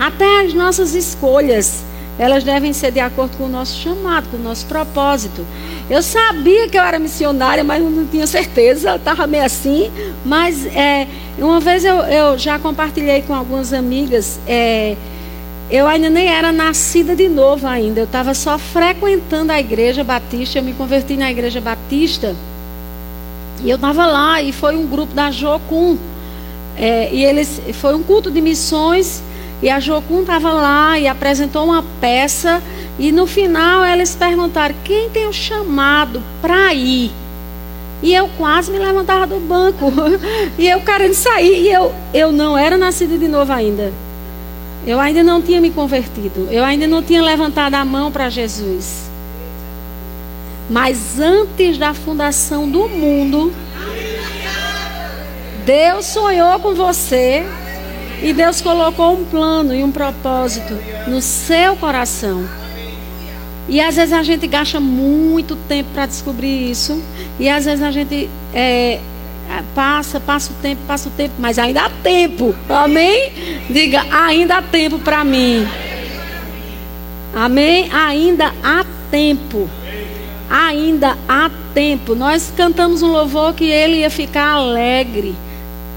Até 0.00 0.46
as 0.46 0.54
nossas 0.54 0.94
escolhas, 0.94 1.84
elas 2.18 2.42
devem 2.42 2.72
ser 2.72 2.90
de 2.90 3.00
acordo 3.00 3.36
com 3.36 3.44
o 3.44 3.48
nosso 3.50 3.78
chamado, 3.78 4.30
com 4.30 4.38
o 4.38 4.40
nosso 4.40 4.64
propósito. 4.64 5.44
Eu 5.90 6.02
sabia 6.02 6.66
que 6.70 6.78
eu 6.78 6.82
era 6.82 6.98
missionária, 6.98 7.62
mas 7.62 7.82
não 7.82 8.06
tinha 8.06 8.26
certeza, 8.26 8.96
estava 8.96 9.26
meio 9.26 9.44
assim. 9.44 9.90
Mas 10.24 10.64
é, 10.74 11.06
uma 11.38 11.60
vez 11.60 11.84
eu, 11.84 11.96
eu, 11.96 12.38
já 12.38 12.58
compartilhei 12.58 13.20
com 13.20 13.34
algumas 13.34 13.74
amigas, 13.74 14.40
é, 14.48 14.96
eu 15.70 15.86
ainda 15.86 16.08
nem 16.08 16.28
era 16.28 16.50
nascida 16.50 17.14
de 17.14 17.28
novo 17.28 17.66
ainda, 17.66 18.00
eu 18.00 18.04
estava 18.04 18.32
só 18.32 18.58
frequentando 18.58 19.52
a 19.52 19.60
igreja 19.60 20.02
batista, 20.02 20.60
eu 20.60 20.62
me 20.62 20.72
converti 20.72 21.14
na 21.14 21.30
igreja 21.30 21.60
batista. 21.60 22.34
E 23.62 23.68
eu 23.68 23.76
estava 23.76 24.06
lá 24.06 24.40
e 24.40 24.50
foi 24.50 24.74
um 24.76 24.86
grupo 24.86 25.12
da 25.12 25.30
Jocum. 25.30 25.98
É, 26.74 27.12
e 27.12 27.22
eles 27.22 27.60
foi 27.74 27.94
um 27.94 28.02
culto 28.02 28.30
de 28.30 28.40
missões 28.40 29.22
e 29.62 29.68
a 29.68 29.78
Jocum 29.78 30.22
estava 30.22 30.52
lá 30.52 30.98
e 30.98 31.06
apresentou 31.06 31.64
uma 31.64 31.84
peça. 32.00 32.62
E 32.98 33.12
no 33.12 33.26
final 33.26 33.84
eles 33.84 34.14
perguntaram: 34.14 34.74
quem 34.84 35.10
tem 35.10 35.26
o 35.26 35.32
chamado 35.32 36.22
para 36.40 36.72
ir? 36.74 37.10
E 38.02 38.14
eu 38.14 38.30
quase 38.38 38.70
me 38.70 38.78
levantava 38.78 39.26
do 39.26 39.38
banco. 39.40 39.92
e 40.58 40.66
eu 40.66 40.80
querendo 40.80 41.14
sair. 41.14 41.66
E 41.66 41.72
eu, 41.72 41.94
eu 42.14 42.32
não 42.32 42.56
era 42.56 42.78
nascida 42.78 43.18
de 43.18 43.28
novo 43.28 43.52
ainda. 43.52 43.92
Eu 44.86 44.98
ainda 44.98 45.22
não 45.22 45.42
tinha 45.42 45.60
me 45.60 45.70
convertido. 45.70 46.48
Eu 46.50 46.64
ainda 46.64 46.86
não 46.86 47.02
tinha 47.02 47.22
levantado 47.22 47.74
a 47.74 47.84
mão 47.84 48.10
para 48.10 48.30
Jesus. 48.30 49.10
Mas 50.70 51.20
antes 51.20 51.76
da 51.76 51.92
fundação 51.92 52.70
do 52.70 52.88
mundo, 52.88 53.52
Deus 55.66 56.06
sonhou 56.06 56.58
com 56.60 56.74
você 56.74 57.44
e 58.22 58.32
Deus 58.32 58.60
colocou 58.60 59.14
um 59.14 59.24
plano 59.24 59.74
e 59.74 59.82
um 59.82 59.90
propósito 59.90 60.74
no 61.06 61.20
seu 61.20 61.76
coração. 61.76 62.48
E 63.68 63.80
às 63.80 63.96
vezes 63.96 64.12
a 64.12 64.22
gente 64.22 64.46
gasta 64.46 64.80
muito 64.80 65.56
tempo 65.56 65.90
para 65.94 66.06
descobrir 66.06 66.70
isso. 66.70 67.02
E 67.38 67.48
às 67.48 67.64
vezes 67.64 67.82
a 67.82 67.90
gente 67.90 68.28
é, 68.52 68.98
passa, 69.74 70.20
passa 70.20 70.52
o 70.52 70.56
tempo, 70.56 70.82
passa 70.86 71.08
o 71.08 71.12
tempo, 71.12 71.34
mas 71.38 71.58
ainda 71.58 71.82
há 71.82 71.90
tempo. 71.90 72.54
Amém? 72.68 73.32
Diga, 73.70 74.04
ainda 74.10 74.56
há 74.56 74.62
tempo 74.62 74.98
para 74.98 75.24
mim. 75.24 75.66
Amém? 77.34 77.88
Ainda 77.92 78.52
há 78.62 78.84
tempo. 79.10 79.70
Ainda 80.50 81.16
há 81.28 81.50
tempo. 81.72 82.14
Nós 82.14 82.52
cantamos 82.56 83.02
um 83.02 83.12
louvor 83.12 83.54
que 83.54 83.64
ele 83.64 83.98
ia 83.98 84.10
ficar 84.10 84.50
alegre. 84.54 85.34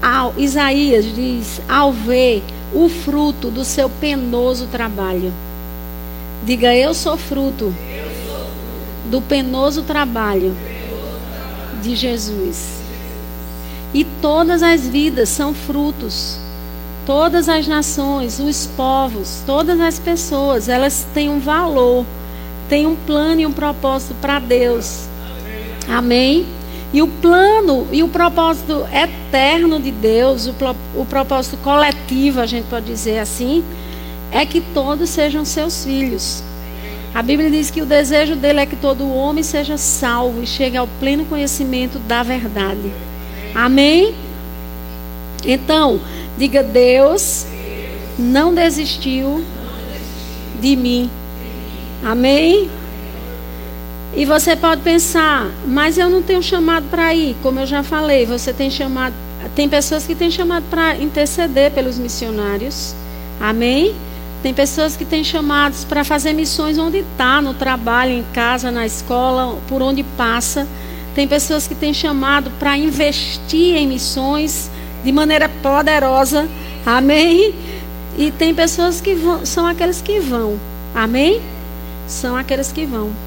Ao, 0.04 0.34
Isaías 0.36 1.06
diz: 1.14 1.62
ao 1.66 1.90
ver 1.90 2.44
o 2.74 2.90
fruto 2.90 3.50
do 3.50 3.64
seu 3.64 3.88
penoso 3.88 4.66
trabalho. 4.66 5.32
Diga, 6.44 6.74
eu 6.74 6.92
sou 6.92 7.16
fruto 7.16 7.74
do 9.06 9.22
penoso 9.22 9.82
trabalho 9.82 10.54
de 11.82 11.96
Jesus. 11.96 12.82
E 13.94 14.04
todas 14.04 14.62
as 14.62 14.86
vidas 14.86 15.30
são 15.30 15.54
frutos. 15.54 16.38
Todas 17.06 17.48
as 17.48 17.66
nações, 17.66 18.38
os 18.38 18.66
povos, 18.66 19.42
todas 19.46 19.80
as 19.80 19.98
pessoas, 19.98 20.68
elas 20.68 21.06
têm 21.14 21.30
um 21.30 21.40
valor, 21.40 22.04
têm 22.68 22.86
um 22.86 22.96
plano 22.96 23.40
e 23.40 23.46
um 23.46 23.52
propósito 23.52 24.14
para 24.20 24.38
Deus. 24.38 25.06
Amém? 25.88 26.46
E 26.94 27.02
o 27.02 27.08
plano 27.08 27.88
e 27.90 28.04
o 28.04 28.08
propósito 28.08 28.86
eterno 28.92 29.80
de 29.80 29.90
Deus, 29.90 30.46
o, 30.46 30.54
o 30.94 31.04
propósito 31.04 31.56
coletivo, 31.56 32.40
a 32.40 32.46
gente 32.46 32.66
pode 32.66 32.86
dizer 32.86 33.18
assim, 33.18 33.64
é 34.30 34.46
que 34.46 34.60
todos 34.60 35.10
sejam 35.10 35.44
seus 35.44 35.84
filhos. 35.84 36.40
A 37.12 37.20
Bíblia 37.20 37.50
diz 37.50 37.68
que 37.68 37.82
o 37.82 37.86
desejo 37.86 38.36
dele 38.36 38.60
é 38.60 38.66
que 38.66 38.76
todo 38.76 39.12
homem 39.12 39.42
seja 39.42 39.76
salvo 39.76 40.40
e 40.40 40.46
chegue 40.46 40.76
ao 40.76 40.86
pleno 41.00 41.24
conhecimento 41.24 41.98
da 41.98 42.22
verdade. 42.22 42.92
Amém? 43.52 44.14
Então, 45.44 46.00
diga: 46.38 46.62
Deus 46.62 47.44
não 48.16 48.54
desistiu 48.54 49.44
de 50.60 50.76
mim. 50.76 51.10
Amém? 52.04 52.70
E 54.16 54.24
você 54.24 54.54
pode 54.54 54.82
pensar, 54.82 55.50
mas 55.66 55.98
eu 55.98 56.08
não 56.08 56.22
tenho 56.22 56.40
chamado 56.40 56.86
para 56.88 57.12
ir, 57.12 57.34
como 57.42 57.58
eu 57.58 57.66
já 57.66 57.82
falei, 57.82 58.24
você 58.24 58.52
tem 58.52 58.70
chamado, 58.70 59.12
tem 59.56 59.68
pessoas 59.68 60.06
que 60.06 60.14
têm 60.14 60.30
chamado 60.30 60.64
para 60.70 60.96
interceder 60.96 61.72
pelos 61.72 61.98
missionários. 61.98 62.94
Amém? 63.40 63.92
Tem 64.40 64.54
pessoas 64.54 64.96
que 64.96 65.04
têm 65.04 65.24
chamados 65.24 65.84
para 65.84 66.04
fazer 66.04 66.32
missões 66.32 66.78
onde 66.78 66.98
está, 66.98 67.42
no 67.42 67.54
trabalho, 67.54 68.12
em 68.12 68.24
casa, 68.32 68.70
na 68.70 68.86
escola, 68.86 69.58
por 69.66 69.82
onde 69.82 70.04
passa. 70.16 70.64
Tem 71.12 71.26
pessoas 71.26 71.66
que 71.66 71.74
têm 71.74 71.92
chamado 71.92 72.52
para 72.58 72.76
investir 72.76 73.74
em 73.74 73.88
missões 73.88 74.70
de 75.02 75.10
maneira 75.10 75.48
poderosa. 75.48 76.48
Amém? 76.86 77.52
E 78.16 78.30
tem 78.30 78.54
pessoas 78.54 79.00
que 79.00 79.14
vão, 79.14 79.44
são 79.44 79.66
aqueles 79.66 80.00
que 80.00 80.20
vão. 80.20 80.56
Amém? 80.94 81.40
São 82.06 82.36
aqueles 82.36 82.70
que 82.70 82.86
vão. 82.86 83.23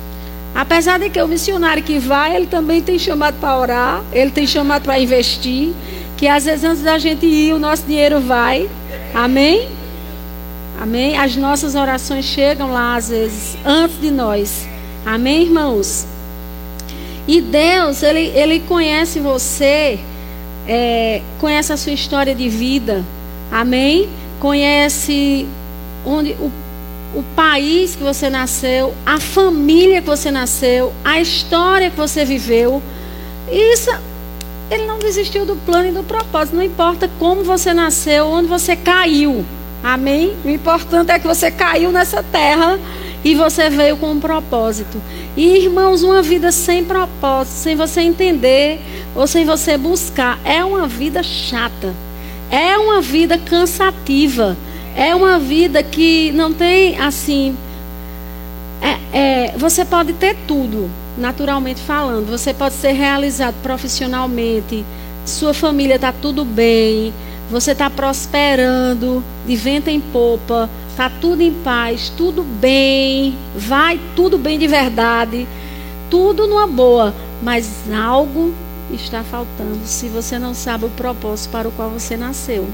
Apesar 0.57 0.97
de 0.97 1.07
que 1.11 1.21
o 1.21 1.27
missionário 1.27 1.83
que 1.83 1.99
vai, 1.99 2.35
ele 2.35 2.47
também 2.47 2.81
tem 2.81 2.97
chamado 2.97 3.39
para 3.39 3.59
orar, 3.59 4.03
ele 4.11 4.31
tem 4.31 4.47
chamado 4.47 4.81
para 4.81 4.99
investir, 4.99 5.71
que 6.17 6.27
às 6.27 6.45
vezes 6.45 6.63
antes 6.63 6.81
da 6.81 6.97
gente 6.97 7.27
ir, 7.27 7.53
o 7.53 7.59
nosso 7.59 7.83
dinheiro 7.83 8.19
vai. 8.19 8.67
Amém? 9.13 9.69
Amém? 10.81 11.15
As 11.15 11.35
nossas 11.35 11.75
orações 11.75 12.25
chegam 12.25 12.71
lá, 12.71 12.95
às 12.95 13.09
vezes, 13.09 13.55
antes 13.63 14.01
de 14.01 14.09
nós. 14.09 14.67
Amém, 15.05 15.43
irmãos? 15.43 16.07
E 17.27 17.39
Deus, 17.39 18.01
Ele, 18.01 18.31
ele 18.33 18.59
conhece 18.61 19.19
você, 19.19 19.99
é, 20.67 21.21
conhece 21.39 21.71
a 21.71 21.77
sua 21.77 21.93
história 21.93 22.33
de 22.33 22.49
vida. 22.49 23.05
Amém? 23.51 24.09
Conhece 24.39 25.47
onde 26.03 26.31
o, 26.31 26.51
o 27.15 27.23
país 27.35 27.95
que 27.95 28.03
você 28.03 28.29
nasceu, 28.29 28.93
a 29.05 29.19
família 29.19 30.01
que 30.01 30.07
você 30.07 30.29
nasceu, 30.29 30.93
a 31.03 31.19
história 31.19 31.89
que 31.89 31.97
você 31.97 32.25
viveu. 32.25 32.81
Isso, 33.51 33.91
Ele 34.69 34.85
não 34.85 34.99
desistiu 34.99 35.45
do 35.45 35.55
plano 35.55 35.89
e 35.89 35.91
do 35.91 36.03
propósito. 36.03 36.55
Não 36.55 36.63
importa 36.63 37.09
como 37.19 37.43
você 37.43 37.73
nasceu, 37.73 38.27
onde 38.27 38.47
você 38.47 38.75
caiu. 38.75 39.45
Amém? 39.83 40.35
O 40.43 40.49
importante 40.49 41.11
é 41.11 41.19
que 41.19 41.27
você 41.27 41.49
caiu 41.49 41.91
nessa 41.91 42.21
terra 42.23 42.79
e 43.23 43.35
você 43.35 43.69
veio 43.69 43.97
com 43.97 44.11
um 44.11 44.19
propósito. 44.19 45.01
E 45.35 45.57
irmãos, 45.57 46.03
uma 46.03 46.21
vida 46.21 46.51
sem 46.51 46.83
propósito, 46.83 47.53
sem 47.53 47.75
você 47.75 48.01
entender 48.01 48.79
ou 49.15 49.27
sem 49.27 49.45
você 49.45 49.77
buscar, 49.77 50.39
é 50.43 50.63
uma 50.63 50.87
vida 50.87 51.23
chata. 51.23 51.93
É 52.49 52.77
uma 52.77 53.01
vida 53.01 53.37
cansativa. 53.37 54.57
É 54.97 55.15
uma 55.15 55.39
vida 55.39 55.81
que 55.81 56.33
não 56.33 56.51
tem 56.51 56.99
assim. 56.99 57.55
É, 58.81 59.17
é, 59.17 59.57
você 59.57 59.85
pode 59.85 60.11
ter 60.11 60.35
tudo, 60.45 60.89
naturalmente 61.17 61.79
falando. 61.79 62.29
Você 62.29 62.53
pode 62.53 62.75
ser 62.75 62.91
realizado 62.91 63.55
profissionalmente. 63.63 64.83
Sua 65.25 65.53
família 65.53 65.95
está 65.95 66.11
tudo 66.11 66.43
bem 66.43 67.13
você 67.49 67.71
está 67.71 67.89
prosperando 67.89 69.23
de 69.45 69.55
vento 69.55 69.87
em 69.89 70.01
popa, 70.01 70.69
está 70.89 71.09
tudo 71.09 71.41
em 71.41 71.53
paz, 71.53 72.11
tudo 72.15 72.43
bem, 72.43 73.37
vai 73.55 73.99
tudo 74.15 74.37
bem 74.37 74.59
de 74.59 74.67
verdade, 74.67 75.47
tudo 76.09 76.45
numa 76.45 76.67
boa, 76.67 77.13
mas 77.41 77.89
algo 77.93 78.53
está 78.91 79.23
faltando 79.23 79.79
se 79.85 80.07
você 80.09 80.37
não 80.37 80.53
sabe 80.53 80.85
o 80.85 80.89
propósito 80.89 81.51
para 81.51 81.67
o 81.67 81.71
qual 81.71 81.89
você 81.89 82.17
nasceu. 82.17 82.67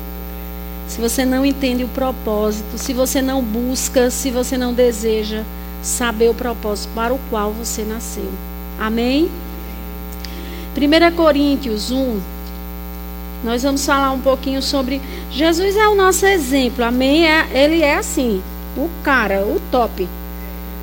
Se 0.88 1.00
você 1.00 1.26
não 1.26 1.46
entende 1.46 1.84
o 1.84 1.88
propósito, 1.90 2.78
se 2.78 2.94
você 2.94 3.22
não 3.22 3.42
busca, 3.42 4.10
se 4.10 4.30
você 4.30 4.58
não 4.58 4.74
deseja 4.74 5.44
saber 5.82 6.30
o 6.30 6.34
propósito 6.34 6.92
para 6.94 7.14
o 7.14 7.20
qual 7.30 7.52
você 7.52 7.84
nasceu. 7.84 8.30
Amém? 8.80 9.30
1 10.76 11.16
Coríntios 11.16 11.92
1, 11.92 12.20
nós 13.44 13.62
vamos 13.62 13.86
falar 13.86 14.12
um 14.12 14.22
pouquinho 14.22 14.62
sobre. 14.62 15.02
Jesus 15.30 15.76
é 15.76 15.88
o 15.88 15.96
nosso 15.96 16.26
exemplo, 16.26 16.84
amém? 16.84 17.28
É, 17.28 17.48
ele 17.54 17.82
é 17.82 17.96
assim, 17.96 18.42
o 18.78 18.90
cara, 19.04 19.42
o 19.42 19.62
top. 19.70 20.08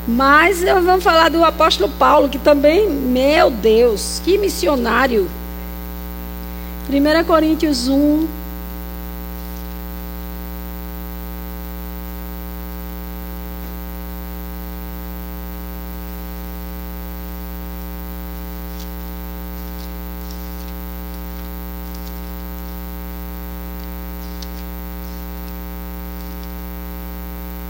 Mas 0.06 0.62
vamos 0.62 1.04
falar 1.04 1.30
do 1.30 1.44
apóstolo 1.44 1.90
Paulo, 1.98 2.28
que 2.28 2.38
também, 2.38 2.88
meu 2.88 3.50
Deus, 3.50 4.20
que 4.24 4.38
missionário. 4.38 5.28
1 6.88 7.24
Coríntios 7.24 7.88
1, 7.88 8.26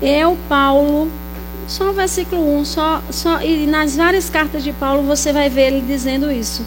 Eu, 0.03 0.37
Paulo, 0.49 1.11
só 1.69 1.91
o 1.91 1.93
versículo 1.93 2.59
1, 2.59 2.65
só, 2.65 3.03
só, 3.11 3.43
e 3.43 3.67
nas 3.67 3.97
várias 3.97 4.31
cartas 4.31 4.65
de 4.65 4.73
Paulo 4.73 5.03
você 5.03 5.33
vai 5.33 5.51
ver 5.51 5.73
ele 5.73 5.83
dizendo 5.83 6.33
isso. 6.33 6.65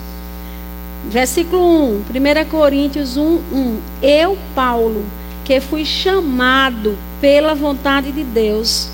Versículo 1.10 1.62
1, 1.62 2.04
1 2.46 2.50
Coríntios 2.50 3.18
1, 3.18 3.22
1. 3.22 3.78
Eu, 4.04 4.38
Paulo, 4.54 5.04
que 5.44 5.60
fui 5.60 5.84
chamado 5.84 6.96
pela 7.20 7.56
vontade 7.56 8.12
de 8.12 8.24
Deus 8.24 8.88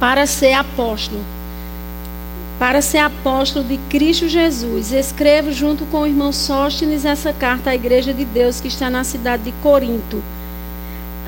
para 0.00 0.26
ser 0.26 0.54
apóstolo, 0.54 1.20
para 2.58 2.80
ser 2.80 2.98
apóstolo 2.98 3.64
de 3.66 3.76
Cristo 3.90 4.28
Jesus, 4.28 4.92
escrevo 4.92 5.52
junto 5.52 5.84
com 5.86 6.00
o 6.00 6.06
irmão 6.06 6.32
Sóstenes 6.32 7.04
essa 7.04 7.32
carta 7.34 7.70
à 7.70 7.74
igreja 7.74 8.14
de 8.14 8.24
Deus 8.24 8.60
que 8.60 8.68
está 8.68 8.88
na 8.88 9.04
cidade 9.04 9.44
de 9.44 9.52
Corinto 9.62 10.22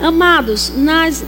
Amados, 0.00 0.72
nas, 0.76 1.24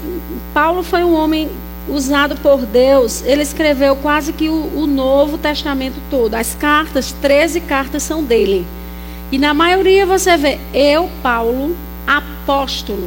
Paulo 0.57 0.83
foi 0.83 1.05
um 1.05 1.15
homem 1.15 1.51
usado 1.87 2.35
por 2.37 2.65
Deus, 2.65 3.23
ele 3.27 3.43
escreveu 3.43 3.95
quase 3.95 4.33
que 4.33 4.49
o, 4.49 4.55
o, 4.75 4.87
Novo 4.87 5.37
Testamento 5.37 6.01
todo. 6.09 6.35
As 6.35 6.55
cartas, 6.55 7.13
13 7.13 7.61
cartas 7.61 8.03
são 8.03 8.25
dele. 8.25 8.67
E 9.31 9.37
na 9.37 9.53
maioria 9.53 10.07
você 10.07 10.35
vê, 10.39 10.59
eu, 10.73 11.11
Paulo, 11.23 11.77
apóstolo, 12.07 13.07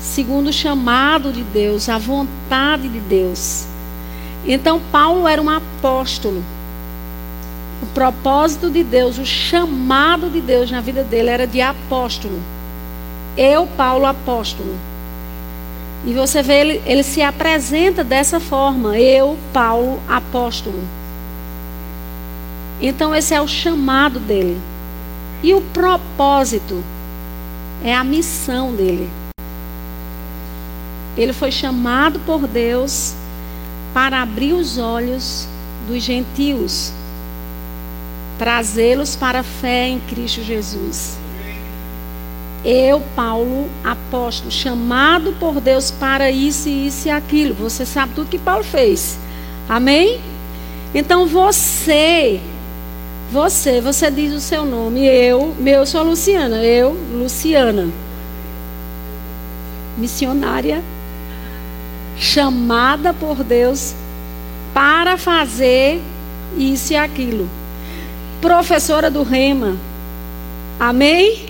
segundo 0.00 0.48
o 0.48 0.52
chamado 0.52 1.32
de 1.32 1.44
Deus, 1.44 1.88
a 1.88 1.98
vontade 1.98 2.88
de 2.88 2.98
Deus. 2.98 3.64
Então, 4.44 4.80
Paulo 4.90 5.28
era 5.28 5.40
um 5.40 5.48
apóstolo. 5.48 6.42
O 7.80 7.86
propósito 7.94 8.70
de 8.70 8.82
Deus, 8.82 9.18
o 9.18 9.24
chamado 9.24 10.28
de 10.30 10.40
Deus 10.40 10.68
na 10.68 10.80
vida 10.80 11.04
dele 11.04 11.30
era 11.30 11.46
de 11.46 11.60
apóstolo. 11.60 12.40
Eu, 13.36 13.68
Paulo, 13.68 14.04
apóstolo. 14.04 14.89
E 16.04 16.14
você 16.14 16.42
vê, 16.42 16.60
ele, 16.60 16.82
ele 16.86 17.02
se 17.02 17.22
apresenta 17.22 18.02
dessa 18.02 18.40
forma. 18.40 18.98
Eu, 18.98 19.38
Paulo, 19.52 20.00
apóstolo. 20.08 20.82
Então, 22.80 23.14
esse 23.14 23.34
é 23.34 23.40
o 23.40 23.46
chamado 23.46 24.18
dele. 24.18 24.58
E 25.42 25.52
o 25.52 25.60
propósito 25.60 26.82
é 27.84 27.94
a 27.94 28.02
missão 28.02 28.74
dele. 28.74 29.10
Ele 31.16 31.32
foi 31.32 31.50
chamado 31.50 32.18
por 32.20 32.46
Deus 32.46 33.14
para 33.92 34.22
abrir 34.22 34.52
os 34.52 34.78
olhos 34.78 35.46
dos 35.86 36.02
gentios, 36.02 36.92
trazê-los 38.38 39.16
para 39.16 39.40
a 39.40 39.42
fé 39.42 39.88
em 39.88 40.00
Cristo 40.00 40.42
Jesus. 40.42 41.19
Eu, 42.64 43.00
Paulo, 43.16 43.68
apóstolo, 43.82 44.50
chamado 44.50 45.34
por 45.40 45.60
Deus 45.60 45.90
para 45.90 46.30
isso, 46.30 46.68
isso 46.68 47.08
e 47.08 47.10
aquilo. 47.10 47.54
Você 47.54 47.86
sabe 47.86 48.12
tudo 48.14 48.28
que 48.28 48.38
Paulo 48.38 48.62
fez. 48.62 49.18
Amém? 49.68 50.20
Então 50.94 51.26
você, 51.26 52.40
você, 53.32 53.80
você 53.80 54.10
diz 54.10 54.34
o 54.34 54.40
seu 54.40 54.66
nome. 54.66 55.06
Eu, 55.06 55.54
meu, 55.58 55.86
sou 55.86 56.02
Luciana. 56.02 56.62
Eu, 56.62 56.96
Luciana. 57.12 57.88
Missionária. 59.96 60.82
Chamada 62.18 63.14
por 63.14 63.42
Deus 63.42 63.94
para 64.74 65.16
fazer 65.16 66.02
isso 66.58 66.92
e 66.92 66.96
aquilo. 66.96 67.48
Professora 68.42 69.10
do 69.10 69.22
Rema. 69.22 69.76
Amém? 70.78 71.49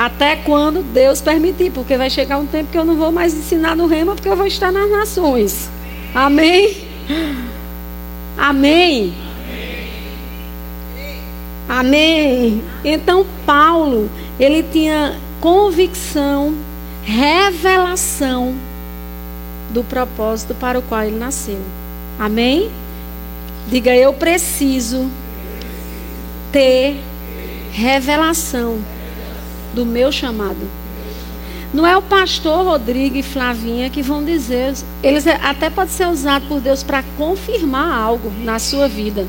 Até 0.00 0.34
quando 0.34 0.82
Deus 0.82 1.20
permitir, 1.20 1.70
porque 1.72 1.94
vai 1.94 2.08
chegar 2.08 2.38
um 2.38 2.46
tempo 2.46 2.70
que 2.72 2.78
eu 2.78 2.86
não 2.86 2.96
vou 2.96 3.12
mais 3.12 3.34
ensinar 3.34 3.76
no 3.76 3.86
rema, 3.86 4.14
porque 4.14 4.30
eu 4.30 4.34
vou 4.34 4.46
estar 4.46 4.72
nas 4.72 4.90
nações. 4.90 5.68
Amém? 6.14 6.74
Amém? 8.34 9.12
Amém. 11.68 12.64
Então 12.82 13.26
Paulo, 13.44 14.08
ele 14.38 14.62
tinha 14.62 15.18
convicção, 15.38 16.54
revelação 17.04 18.54
do 19.68 19.84
propósito 19.84 20.54
para 20.54 20.78
o 20.78 20.82
qual 20.82 21.02
ele 21.02 21.18
nasceu. 21.18 21.60
Amém? 22.18 22.70
Diga 23.68 23.94
eu 23.94 24.14
preciso 24.14 25.10
ter 26.50 26.98
revelação 27.70 28.78
do 29.74 29.84
meu 29.84 30.10
chamado. 30.10 30.68
Não 31.72 31.86
é 31.86 31.96
o 31.96 32.02
pastor 32.02 32.64
Rodrigo 32.64 33.16
e 33.16 33.22
Flavinha 33.22 33.88
que 33.90 34.02
vão 34.02 34.24
dizer, 34.24 34.74
eles 35.02 35.26
é, 35.26 35.38
até 35.42 35.70
pode 35.70 35.92
ser 35.92 36.08
usado 36.08 36.46
por 36.48 36.60
Deus 36.60 36.82
para 36.82 37.04
confirmar 37.16 37.92
algo 37.92 38.32
na 38.42 38.58
sua 38.58 38.88
vida. 38.88 39.26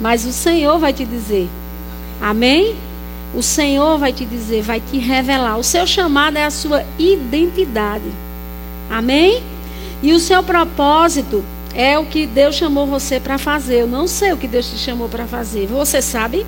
Mas 0.00 0.24
o 0.24 0.32
Senhor 0.32 0.78
vai 0.78 0.92
te 0.94 1.04
dizer. 1.04 1.48
Amém? 2.20 2.74
O 3.34 3.42
Senhor 3.42 3.98
vai 3.98 4.12
te 4.12 4.24
dizer, 4.24 4.62
vai 4.62 4.80
te 4.80 4.98
revelar. 4.98 5.58
O 5.58 5.62
seu 5.62 5.86
chamado 5.86 6.38
é 6.38 6.44
a 6.44 6.50
sua 6.50 6.82
identidade. 6.98 8.10
Amém? 8.88 9.42
E 10.02 10.12
o 10.14 10.18
seu 10.18 10.42
propósito 10.42 11.44
é 11.74 11.98
o 11.98 12.06
que 12.06 12.26
Deus 12.26 12.56
chamou 12.56 12.86
você 12.86 13.20
para 13.20 13.36
fazer. 13.36 13.82
Eu 13.82 13.86
não 13.86 14.06
sei 14.06 14.32
o 14.32 14.36
que 14.36 14.48
Deus 14.48 14.68
te 14.70 14.78
chamou 14.78 15.08
para 15.08 15.26
fazer. 15.26 15.66
Você 15.66 16.00
sabe? 16.00 16.46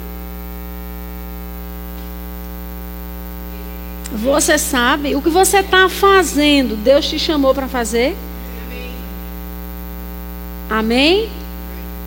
Você 4.23 4.57
sabe 4.57 5.17
o 5.17 5.21
que 5.21 5.29
você 5.29 5.59
está 5.59 5.89
fazendo, 5.89 6.77
Deus 6.77 7.09
te 7.09 7.19
chamou 7.19 7.53
para 7.53 7.67
fazer? 7.67 8.17
Amém? 10.71 11.29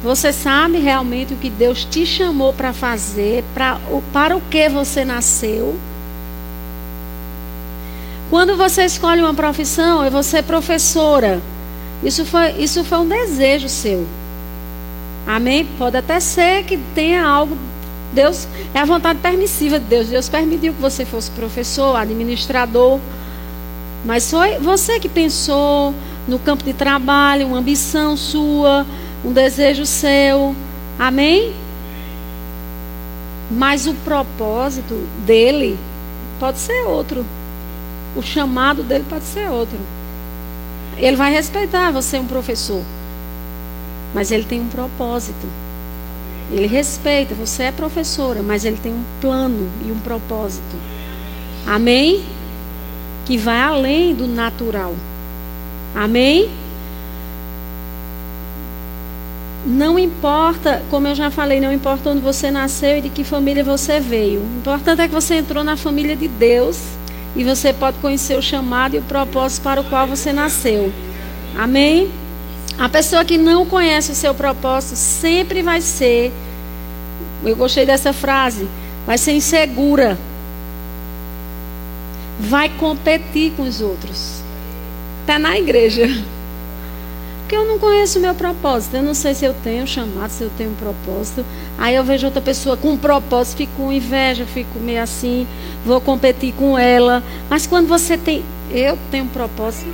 Você 0.01 0.32
sabe 0.32 0.78
realmente 0.78 1.34
o 1.34 1.38
que 1.38 1.49
Deus 1.49 1.84
te 1.84 2.06
chamou 2.06 2.54
para 2.54 2.71
fazer, 2.71 3.43
para, 3.54 3.80
para 4.13 4.38
o 4.38 4.41
que 4.41 4.69
você 4.69 5.04
nasceu? 5.04 5.75
Quando 8.30 8.56
você 8.56 8.86
escolhe 8.86 9.19
uma 9.19 9.34
profissão, 9.34 10.01
é 10.01 10.10
você 10.10 10.41
professora. 10.41 11.41
Isso 12.01 12.23
foi, 12.23 12.51
isso 12.51 12.84
foi 12.86 12.99
um 12.99 13.08
desejo 13.10 13.67
seu. 13.67 14.08
Amém? 15.28 15.67
Pode 15.78 15.97
até 15.97 16.21
ser 16.21 16.63
que 16.63 16.78
tenha 16.93 17.25
algo 17.25 17.58
Deus 18.15 18.47
é 18.73 18.80
a 18.80 18.86
vontade 18.86 19.19
permissiva 19.19 19.78
de 19.78 19.86
Deus. 19.86 20.08
Deus 20.08 20.30
permitiu 20.30 20.73
que 20.73 20.82
você 20.82 21.04
fosse 21.06 21.30
professor, 21.32 21.95
administrador. 21.97 22.99
Mas 24.06 24.32
foi 24.32 24.58
você 24.58 24.99
que 24.99 25.10
pensou 25.10 25.93
no 26.28 26.39
campo 26.39 26.63
de 26.63 26.73
trabalho, 26.73 27.47
uma 27.47 27.58
ambição 27.58 28.15
sua, 28.15 28.86
um 29.23 29.34
desejo 29.34 29.86
seu. 29.86 30.56
Amém? 30.97 31.54
Mas 33.51 33.86
o 33.86 33.93
propósito 33.93 34.95
dele 35.25 35.78
pode 36.39 36.58
ser 36.60 36.86
outro. 36.88 37.25
O 38.15 38.21
chamado 38.21 38.82
dele 38.82 39.06
pode 39.10 39.25
ser 39.25 39.49
outro. 39.49 39.78
Ele 40.97 41.17
vai 41.17 41.32
respeitar 41.34 41.91
você, 41.91 42.17
um 42.17 42.25
professor. 42.25 42.82
Mas 44.13 44.32
ele 44.32 44.45
tem 44.45 44.62
um 44.62 44.69
propósito. 44.69 45.64
Ele 46.51 46.67
respeita, 46.67 47.34
você 47.34 47.63
é 47.63 47.71
professora, 47.71 48.41
mas 48.43 48.65
ele 48.65 48.77
tem 48.77 48.93
um 48.93 49.03
plano 49.19 49.67
e 49.86 49.91
um 49.91 49.99
propósito. 49.99 50.75
Amém? 51.65 52.23
Que 53.25 53.38
vai 53.38 53.60
além 53.60 54.13
do 54.13 54.27
natural. 54.27 54.93
Amém? 55.95 56.49
Não 59.65 59.97
importa, 59.97 60.84
como 60.91 61.08
eu 61.08 61.15
já 61.15 61.31
falei, 61.31 61.60
não 61.60 61.73
importa 61.73 62.12
onde 62.12 62.21
você 62.21 62.51
nasceu 62.51 62.99
e 62.99 63.01
de 63.01 63.10
que 63.10 63.23
família 63.23 63.63
você 63.63 63.99
veio. 63.99 64.41
O 64.41 64.58
importante 64.60 65.01
é 65.01 65.08
que 65.08 65.13
você 65.13 65.36
entrou 65.36 65.63
na 65.63 65.75
família 65.75 66.15
de 66.15 66.27
Deus 66.27 66.79
e 67.36 67.43
você 67.43 67.73
pode 67.73 67.97
conhecer 67.97 68.38
o 68.38 68.41
chamado 68.43 68.95
e 68.95 68.99
o 68.99 69.01
propósito 69.01 69.63
para 69.63 69.81
o 69.81 69.84
qual 69.86 70.05
você 70.05 70.31
nasceu. 70.31 70.93
Amém? 71.58 72.12
A 72.77 72.89
pessoa 72.89 73.23
que 73.23 73.38
não 73.38 73.65
conhece 73.65 74.11
o 74.11 74.15
seu 74.15 74.33
propósito 74.33 74.95
sempre 74.97 75.61
vai 75.61 75.79
ser, 75.79 76.31
eu 77.43 77.55
gostei 77.55 77.85
dessa 77.85 78.11
frase, 78.11 78.67
vai 79.05 79.17
ser 79.17 79.31
insegura. 79.31 80.17
Vai 82.38 82.67
competir 82.67 83.53
com 83.55 83.63
os 83.63 83.79
outros. 83.79 84.41
Até 85.23 85.38
na 85.38 85.57
igreja. 85.57 86.07
Porque 87.39 87.55
eu 87.55 87.63
não 87.63 87.79
conheço 87.79 88.19
o 88.19 88.21
meu 88.21 88.35
propósito. 88.35 88.97
Eu 88.97 89.03
não 89.03 89.13
sei 89.13 89.33
se 89.33 89.45
eu 89.45 89.53
tenho 89.63 89.88
chamado, 89.88 90.29
se 90.29 90.43
eu 90.43 90.51
tenho 90.57 90.71
um 90.71 90.75
propósito. 90.75 91.45
Aí 91.77 91.95
eu 91.95 92.03
vejo 92.03 92.25
outra 92.25 92.41
pessoa 92.41 92.75
com 92.75 92.93
um 92.93 92.97
propósito, 92.97 93.57
fico 93.57 93.71
com 93.77 93.93
inveja, 93.93 94.45
fico 94.45 94.79
meio 94.79 95.01
assim, 95.01 95.47
vou 95.85 96.01
competir 96.01 96.53
com 96.53 96.77
ela. 96.77 97.23
Mas 97.49 97.65
quando 97.65 97.88
você 97.88 98.17
tem. 98.17 98.43
Eu 98.71 98.97
tenho 99.11 99.25
um 99.25 99.29
propósito. 99.29 99.88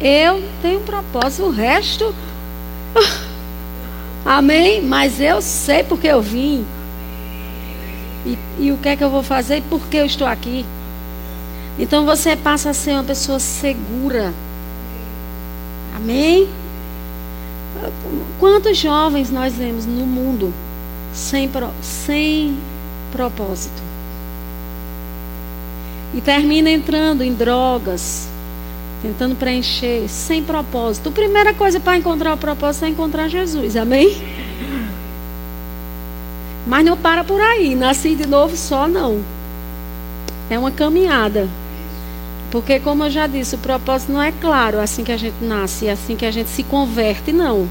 Eu 0.00 0.42
tenho 0.62 0.80
um 0.80 0.84
propósito, 0.84 1.44
o 1.44 1.50
resto. 1.50 2.14
Amém? 4.24 4.82
Mas 4.82 5.20
eu 5.20 5.42
sei 5.42 5.82
porque 5.82 6.06
eu 6.06 6.22
vim. 6.22 6.64
E, 8.24 8.38
e, 8.58 8.72
o 8.72 8.76
que 8.76 8.90
é 8.90 8.96
que 8.96 9.02
eu 9.02 9.10
vou 9.10 9.22
fazer 9.22 9.58
e 9.58 9.60
por 9.62 9.80
que 9.88 9.96
eu 9.96 10.06
estou 10.06 10.26
aqui. 10.26 10.64
Então 11.78 12.04
você 12.04 12.36
passa 12.36 12.70
a 12.70 12.74
ser 12.74 12.92
uma 12.92 13.04
pessoa 13.04 13.38
segura. 13.38 14.32
Amém? 15.96 16.48
Quantos 18.38 18.76
jovens 18.76 19.30
nós 19.30 19.54
vemos 19.54 19.86
no 19.86 20.06
mundo 20.06 20.52
sem, 21.12 21.50
sem 21.80 22.56
propósito? 23.12 23.82
E 26.14 26.20
termina 26.20 26.70
entrando 26.70 27.22
em 27.22 27.34
drogas, 27.34 28.28
tentando 29.02 29.36
preencher, 29.36 30.08
sem 30.08 30.42
propósito. 30.42 31.08
A 31.08 31.12
primeira 31.12 31.54
coisa 31.54 31.78
para 31.78 31.96
encontrar 31.96 32.34
o 32.34 32.38
propósito 32.38 32.84
é 32.84 32.88
encontrar 32.88 33.28
Jesus, 33.28 33.76
amém? 33.76 34.20
Mas 36.66 36.84
não 36.84 36.96
para 36.96 37.24
por 37.24 37.40
aí, 37.40 37.74
nasci 37.74 38.14
de 38.14 38.26
novo 38.26 38.56
só 38.56 38.86
não. 38.86 39.22
É 40.50 40.58
uma 40.58 40.70
caminhada. 40.70 41.48
Porque, 42.50 42.80
como 42.80 43.04
eu 43.04 43.10
já 43.10 43.26
disse, 43.26 43.54
o 43.54 43.58
propósito 43.58 44.12
não 44.12 44.22
é 44.22 44.32
claro 44.32 44.80
assim 44.80 45.04
que 45.04 45.12
a 45.12 45.16
gente 45.16 45.36
nasce, 45.42 45.88
assim 45.88 46.16
que 46.16 46.24
a 46.24 46.30
gente 46.30 46.48
se 46.48 46.62
converte, 46.62 47.32
não. 47.32 47.68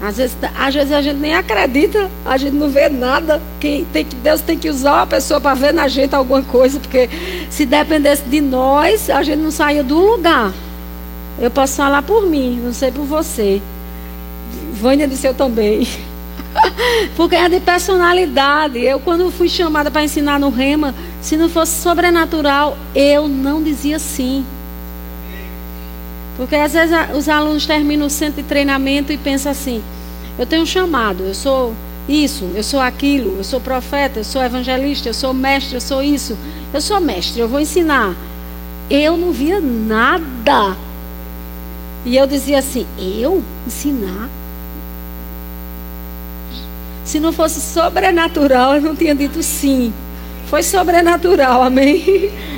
Às 0.00 0.16
vezes, 0.16 0.36
às 0.56 0.74
vezes 0.74 0.92
a 0.92 1.02
gente 1.02 1.16
nem 1.16 1.34
acredita, 1.34 2.08
a 2.24 2.36
gente 2.36 2.54
não 2.54 2.70
vê 2.70 2.88
nada. 2.88 3.42
Quem 3.58 3.84
tem 3.86 4.04
que, 4.04 4.14
Deus 4.14 4.40
tem 4.40 4.56
que 4.56 4.68
usar 4.68 4.94
uma 4.94 5.06
pessoa 5.06 5.40
para 5.40 5.54
ver 5.54 5.74
na 5.74 5.88
gente 5.88 6.14
alguma 6.14 6.42
coisa, 6.42 6.78
porque 6.78 7.10
se 7.50 7.66
dependesse 7.66 8.22
de 8.22 8.40
nós, 8.40 9.10
a 9.10 9.22
gente 9.22 9.40
não 9.40 9.50
saía 9.50 9.82
do 9.82 9.98
lugar. 9.98 10.52
Eu 11.40 11.50
posso 11.50 11.76
falar 11.76 12.02
por 12.02 12.26
mim, 12.26 12.60
não 12.62 12.72
sei 12.72 12.92
por 12.92 13.04
você. 13.04 13.60
Vânia 14.72 15.08
disse 15.08 15.26
eu 15.26 15.34
também. 15.34 15.86
porque 17.16 17.34
é 17.34 17.48
de 17.48 17.60
personalidade. 17.60 18.78
Eu, 18.78 19.00
quando 19.00 19.30
fui 19.30 19.48
chamada 19.48 19.90
para 19.90 20.04
ensinar 20.04 20.38
no 20.38 20.48
Rema, 20.48 20.94
se 21.20 21.36
não 21.36 21.48
fosse 21.48 21.80
sobrenatural, 21.82 22.76
eu 22.94 23.26
não 23.26 23.62
dizia 23.62 23.98
sim. 23.98 24.44
Porque 26.38 26.54
às 26.54 26.72
vezes 26.72 26.96
os 27.16 27.28
alunos 27.28 27.66
terminam 27.66 28.06
o 28.06 28.10
centro 28.10 28.40
de 28.40 28.48
treinamento 28.48 29.12
e 29.12 29.18
pensam 29.18 29.50
assim: 29.50 29.82
eu 30.38 30.46
tenho 30.46 30.62
um 30.62 30.66
chamado, 30.66 31.24
eu 31.24 31.34
sou 31.34 31.74
isso, 32.08 32.48
eu 32.54 32.62
sou 32.62 32.80
aquilo, 32.80 33.34
eu 33.36 33.44
sou 33.44 33.60
profeta, 33.60 34.20
eu 34.20 34.24
sou 34.24 34.42
evangelista, 34.42 35.08
eu 35.08 35.14
sou 35.14 35.34
mestre, 35.34 35.74
eu 35.74 35.80
sou 35.80 36.00
isso, 36.00 36.38
eu 36.72 36.80
sou 36.80 37.00
mestre, 37.00 37.40
eu 37.40 37.48
vou 37.48 37.60
ensinar. 37.60 38.14
Eu 38.88 39.16
não 39.16 39.32
via 39.32 39.60
nada. 39.60 40.76
E 42.06 42.16
eu 42.16 42.26
dizia 42.26 42.60
assim: 42.60 42.86
eu 42.98 43.42
ensinar? 43.66 44.28
Se 47.04 47.18
não 47.18 47.32
fosse 47.32 47.60
sobrenatural, 47.60 48.76
eu 48.76 48.80
não 48.80 48.94
tinha 48.94 49.14
dito 49.14 49.42
sim. 49.42 49.92
Foi 50.46 50.62
sobrenatural, 50.62 51.62
amém? 51.62 52.30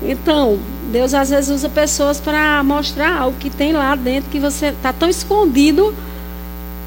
Então, 0.00 0.60
Deus 0.88 1.12
às 1.12 1.30
vezes 1.30 1.50
usa 1.50 1.68
pessoas 1.68 2.18
para 2.18 2.62
mostrar 2.64 3.18
algo 3.18 3.36
que 3.38 3.50
tem 3.50 3.72
lá 3.72 3.94
dentro 3.94 4.30
que 4.30 4.40
você 4.40 4.66
está 4.66 4.92
tão 4.92 5.08
escondido 5.08 5.94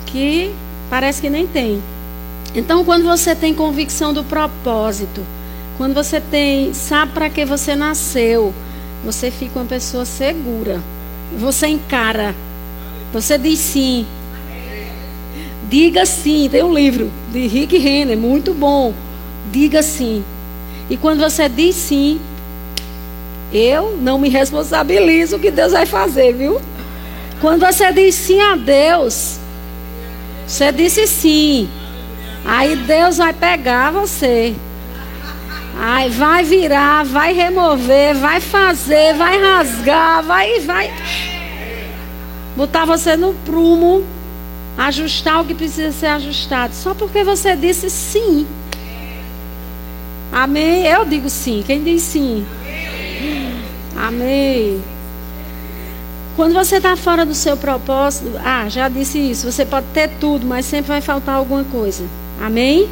que 0.08 0.52
parece 0.90 1.22
que 1.22 1.30
nem 1.30 1.46
tem. 1.46 1.82
Então, 2.56 2.84
quando 2.84 3.04
você 3.04 3.36
tem 3.36 3.54
convicção 3.54 4.14
do 4.14 4.24
propósito, 4.24 5.22
quando 5.78 5.94
você 5.94 6.20
tem, 6.20 6.74
sabe 6.74 7.14
para 7.14 7.30
que 7.30 7.46
você 7.46 7.76
nasceu, 7.76 8.54
você 9.06 9.32
fica 9.32 9.60
uma 9.60 9.66
pessoa 9.66 10.04
segura. 10.04 10.82
Você 11.40 11.68
encara. 11.68 12.36
Você 13.14 13.38
diz 13.38 13.60
sim. 13.60 14.06
Diga 15.70 16.06
sim. 16.06 16.50
Tem 16.52 16.64
um 16.64 16.74
livro 16.74 17.10
de 17.32 17.48
Rick 17.48 17.78
Renner, 17.78 18.18
muito 18.18 18.54
bom. 18.54 18.94
Diga 19.52 19.82
sim. 19.82 20.24
E 20.90 20.98
quando 20.98 21.20
você 21.20 21.48
diz 21.48 21.76
sim, 21.76 22.20
eu 23.54 23.98
não 23.98 24.18
me 24.18 24.30
responsabilizo 24.30 25.36
o 25.36 25.40
que 25.40 25.52
Deus 25.52 25.74
vai 25.74 25.86
fazer, 25.86 26.34
viu? 26.34 26.62
Quando 27.40 27.66
você 27.66 27.92
diz 27.92 28.16
sim 28.16 28.40
a 28.40 28.56
Deus, 28.56 29.40
você 30.48 30.72
disse 30.72 31.08
sim. 31.08 31.70
Aí 32.46 32.76
Deus 32.76 33.18
vai 33.18 33.34
pegar 33.34 33.92
você. 33.92 34.56
Aí 35.80 36.10
vai 36.10 36.44
virar, 36.44 37.04
vai 37.04 37.34
remover, 37.34 38.16
vai 38.16 38.40
fazer, 38.40 39.16
vai 39.16 39.42
rasgar, 39.42 40.24
vai, 40.24 40.60
vai 40.60 40.94
botar 42.56 42.86
você 42.86 43.16
no 43.16 43.34
prumo, 43.46 44.04
ajustar 44.78 45.42
o 45.42 45.46
que 45.46 45.56
precisa 45.56 45.92
ser 45.92 46.08
ajustado, 46.08 46.76
só 46.76 46.94
porque 46.94 47.24
você 47.24 47.56
disse 47.56 47.90
sim. 47.90 48.46
Amém? 50.32 50.86
Eu 50.86 51.04
digo 51.06 51.30
sim. 51.30 51.64
Quem 51.66 51.84
diz 51.84 52.04
sim? 52.04 52.46
Amém. 54.02 54.82
Quando 56.36 56.56
você 56.56 56.78
está 56.78 56.98
fora 56.98 57.24
do 57.24 57.36
seu 57.36 57.56
propósito, 57.56 58.32
ah, 58.44 58.68
já 58.68 58.90
disse 58.90 59.20
isso, 59.20 59.52
você 59.52 59.64
pode 59.64 59.86
ter 59.94 60.10
tudo, 60.20 60.48
mas 60.48 60.66
sempre 60.66 60.88
vai 60.88 61.02
faltar 61.02 61.36
alguma 61.36 61.64
coisa. 61.66 62.04
Amém? 62.42 62.90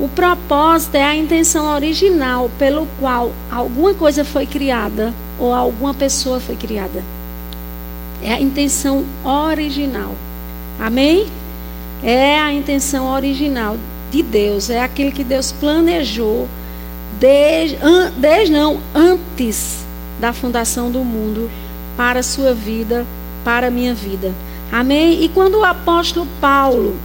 O 0.00 0.08
propósito 0.08 0.96
é 0.96 1.04
a 1.04 1.14
intenção 1.14 1.72
original 1.72 2.50
pelo 2.58 2.88
qual 2.98 3.32
alguma 3.48 3.94
coisa 3.94 4.24
foi 4.24 4.44
criada 4.44 5.14
ou 5.38 5.54
alguma 5.54 5.94
pessoa 5.94 6.40
foi 6.40 6.56
criada. 6.56 7.04
É 8.20 8.32
a 8.32 8.40
intenção 8.40 9.04
original. 9.24 10.16
Amém? 10.80 11.28
É 12.02 12.40
a 12.40 12.52
intenção 12.52 13.12
original 13.12 13.76
de 14.10 14.24
Deus. 14.24 14.68
É 14.68 14.80
aquilo 14.80 15.12
que 15.12 15.22
Deus 15.22 15.52
planejou 15.52 16.48
desde, 17.20 17.76
an, 17.80 18.12
desde 18.16 18.52
não, 18.52 18.80
antes 18.92 19.86
da 20.18 20.32
fundação 20.32 20.90
do 20.90 21.00
mundo 21.00 21.50
para 21.96 22.20
a 22.20 22.22
sua 22.22 22.54
vida, 22.54 23.06
para 23.44 23.68
a 23.68 23.70
minha 23.70 23.94
vida. 23.94 24.32
Amém? 24.70 25.24
E 25.24 25.28
quando 25.28 25.58
o 25.58 25.64
apóstolo 25.64 26.26
Paulo, 26.40 26.96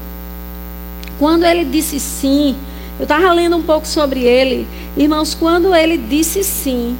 quando 1.17 1.45
ele 1.45 1.63
disse 1.63 1.99
sim, 1.99 2.55
eu 2.99 3.03
estava 3.03 3.31
lendo 3.31 3.55
um 3.55 3.63
pouco 3.63 3.87
sobre 3.87 4.21
ele, 4.21 4.67
irmãos, 4.97 5.33
quando 5.33 5.73
ele 5.73 5.97
disse 5.97 6.43
sim 6.43 6.97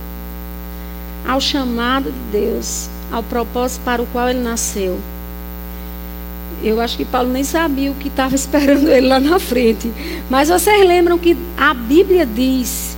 ao 1.28 1.40
chamado 1.40 2.12
de 2.12 2.40
Deus, 2.40 2.90
ao 3.12 3.22
propósito 3.22 3.84
para 3.84 4.02
o 4.02 4.08
qual 4.08 4.30
ele 4.30 4.40
nasceu, 4.40 5.00
eu 6.64 6.80
acho 6.80 6.96
que 6.96 7.04
Paulo 7.04 7.30
nem 7.30 7.44
sabia 7.44 7.92
o 7.92 7.96
que 7.96 8.08
estava 8.08 8.34
esperando 8.36 8.90
ele 8.90 9.08
lá 9.08 9.20
na 9.20 9.38
frente. 9.40 9.92
Mas 10.30 10.50
vocês 10.50 10.88
lembram 10.88 11.18
que 11.18 11.36
a 11.58 11.74
Bíblia 11.74 12.26
diz 12.26 12.98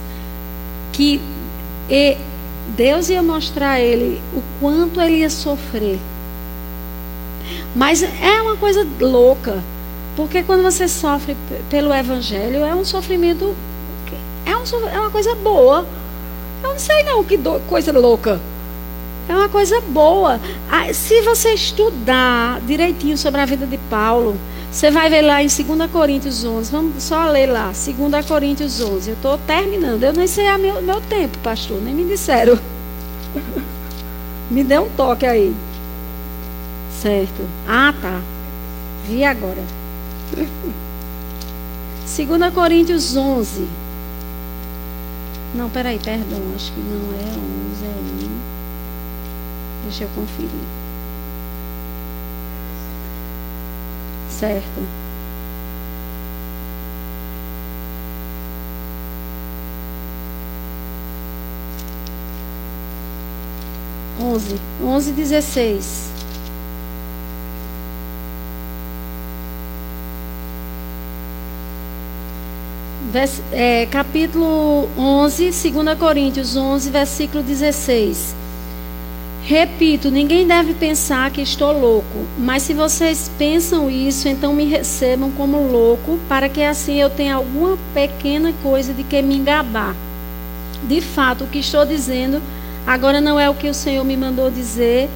que 0.94 1.20
Deus 2.76 3.10
ia 3.10 3.24
mostrar 3.24 3.72
a 3.72 3.80
ele 3.80 4.22
o 4.34 4.42
quanto 4.60 5.00
ele 5.02 5.18
ia 5.18 5.30
sofrer. 5.30 5.98
Mas 7.76 8.04
é 8.04 8.42
uma 8.42 8.58
coisa 8.58 8.86
louca, 9.00 9.64
porque 10.16 10.44
quando 10.44 10.64
você 10.64 10.88
sofre 10.88 11.36
pelo 11.70 11.94
Evangelho, 11.94 12.64
é 12.64 12.74
um 12.76 12.84
sofrimento, 12.84 13.56
é, 14.46 14.56
um, 14.56 14.90
é 14.90 15.00
uma 15.00 15.10
coisa 15.10 15.36
boa. 15.36 15.86
Eu 16.64 16.70
não 16.70 16.80
sei 16.80 17.04
não 17.04 17.24
que 17.24 17.38
do, 17.38 17.60
coisa 17.68 17.92
louca. 17.98 18.40
É 19.28 19.34
uma 19.34 19.50
coisa 19.50 19.82
boa. 19.82 20.40
Ah, 20.70 20.94
se 20.94 21.22
você 21.22 21.54
estudar 21.54 22.62
direitinho 22.62 23.18
sobre 23.18 23.42
a 23.42 23.46
vida 23.46 23.66
de 23.66 23.78
Paulo, 23.90 24.38
você 24.72 24.92
vai 24.92 25.10
ver 25.10 25.22
lá 25.22 25.42
em 25.42 25.48
2 25.48 25.90
Coríntios 25.92 26.44
11. 26.44 26.72
Vamos 26.72 27.04
só 27.04 27.26
ler 27.30 27.48
lá. 27.48 27.72
2 27.72 28.26
Coríntios 28.26 28.82
11. 28.82 29.10
Eu 29.10 29.16
estou 29.16 29.38
terminando. 29.40 30.04
Eu 30.04 30.14
nem 30.14 30.28
sei 30.28 30.48
a 30.48 30.58
meu, 30.58 30.82
meu 30.82 31.02
tempo, 31.02 31.38
pastor. 31.40 31.82
Nem 31.82 31.96
me 31.96 32.04
disseram. 32.04 32.60
me 34.52 34.64
dê 34.64 34.78
um 34.78 34.90
toque 34.90 35.26
aí. 35.26 35.56
Certo. 37.02 37.48
Ah, 37.68 37.94
tá. 38.00 38.22
Vi 39.08 39.24
agora. 39.24 39.64
2 42.06 42.54
Coríntios 42.54 43.16
11. 43.16 43.66
Não, 45.56 45.70
peraí, 45.70 45.98
perdão. 45.98 46.42
Acho 46.54 46.72
que 46.74 46.80
não 46.82 47.14
é 47.14 47.24
11, 47.24 47.30
é 47.32 47.38
1. 47.38 47.65
Deixa 49.98 50.04
eu 50.04 50.10
conferir. 50.14 50.50
certo? 54.30 54.68
Onze, 64.20 64.60
onze, 64.84 65.14
dezesseis. 65.14 66.10
Vers, 73.14 73.42
é, 73.54 73.86
capítulo 73.86 74.90
11, 74.98 75.52
2 75.52 75.98
Coríntios 75.98 76.58
11, 76.58 76.90
versículo 76.90 77.42
16. 77.42 78.45
Repito, 79.48 80.10
ninguém 80.10 80.48
deve 80.48 80.74
pensar 80.74 81.30
que 81.30 81.40
estou 81.40 81.72
louco, 81.72 82.26
mas 82.36 82.64
se 82.64 82.74
vocês 82.74 83.30
pensam 83.38 83.92
isso, 83.92 84.28
então 84.28 84.56
me 84.56 84.66
recebam 84.66 85.30
como 85.30 85.72
louco, 85.72 86.18
para 86.28 86.50
que 86.50 86.64
assim 86.64 87.00
eu 87.00 87.12
tenha 87.12 87.36
alguma 87.36 87.78
pequena 87.94 88.52
coisa 88.64 88.92
de 88.92 89.04
que 89.04 89.22
me 89.22 89.38
gabar. 89.38 89.96
De 90.88 91.00
fato, 91.00 91.44
o 91.44 91.48
que 91.48 91.60
estou 91.60 91.86
dizendo 91.86 92.42
agora 92.88 93.22
não 93.22 93.40
é 93.40 93.48
o 93.48 93.54
que 93.54 93.70
o 93.70 93.74
Senhor 93.74 94.04
me 94.04 94.18
mandou 94.18 94.50
dizer. 94.50 95.08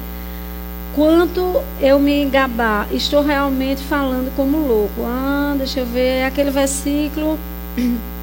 Quanto 0.94 1.60
eu 1.80 1.98
me 1.98 2.24
gabar, 2.26 2.86
estou 2.92 3.24
realmente 3.24 3.82
falando 3.82 4.32
como 4.36 4.58
louco. 4.58 5.02
Ah, 5.06 5.56
deixa 5.58 5.80
eu 5.80 5.86
ver, 5.86 6.18
é 6.18 6.24
aquele 6.24 6.52
versículo 6.52 7.36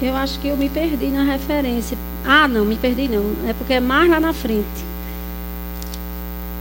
Eu 0.00 0.14
acho 0.14 0.38
que 0.40 0.48
eu 0.48 0.56
me 0.56 0.68
perdi 0.68 1.06
na 1.06 1.22
referência. 1.24 1.96
Ah, 2.24 2.46
não, 2.46 2.64
me 2.64 2.76
perdi 2.76 3.08
não. 3.08 3.24
É 3.48 3.54
porque 3.54 3.74
é 3.74 3.80
mais 3.80 4.10
lá 4.10 4.20
na 4.20 4.32
frente. 4.32 4.84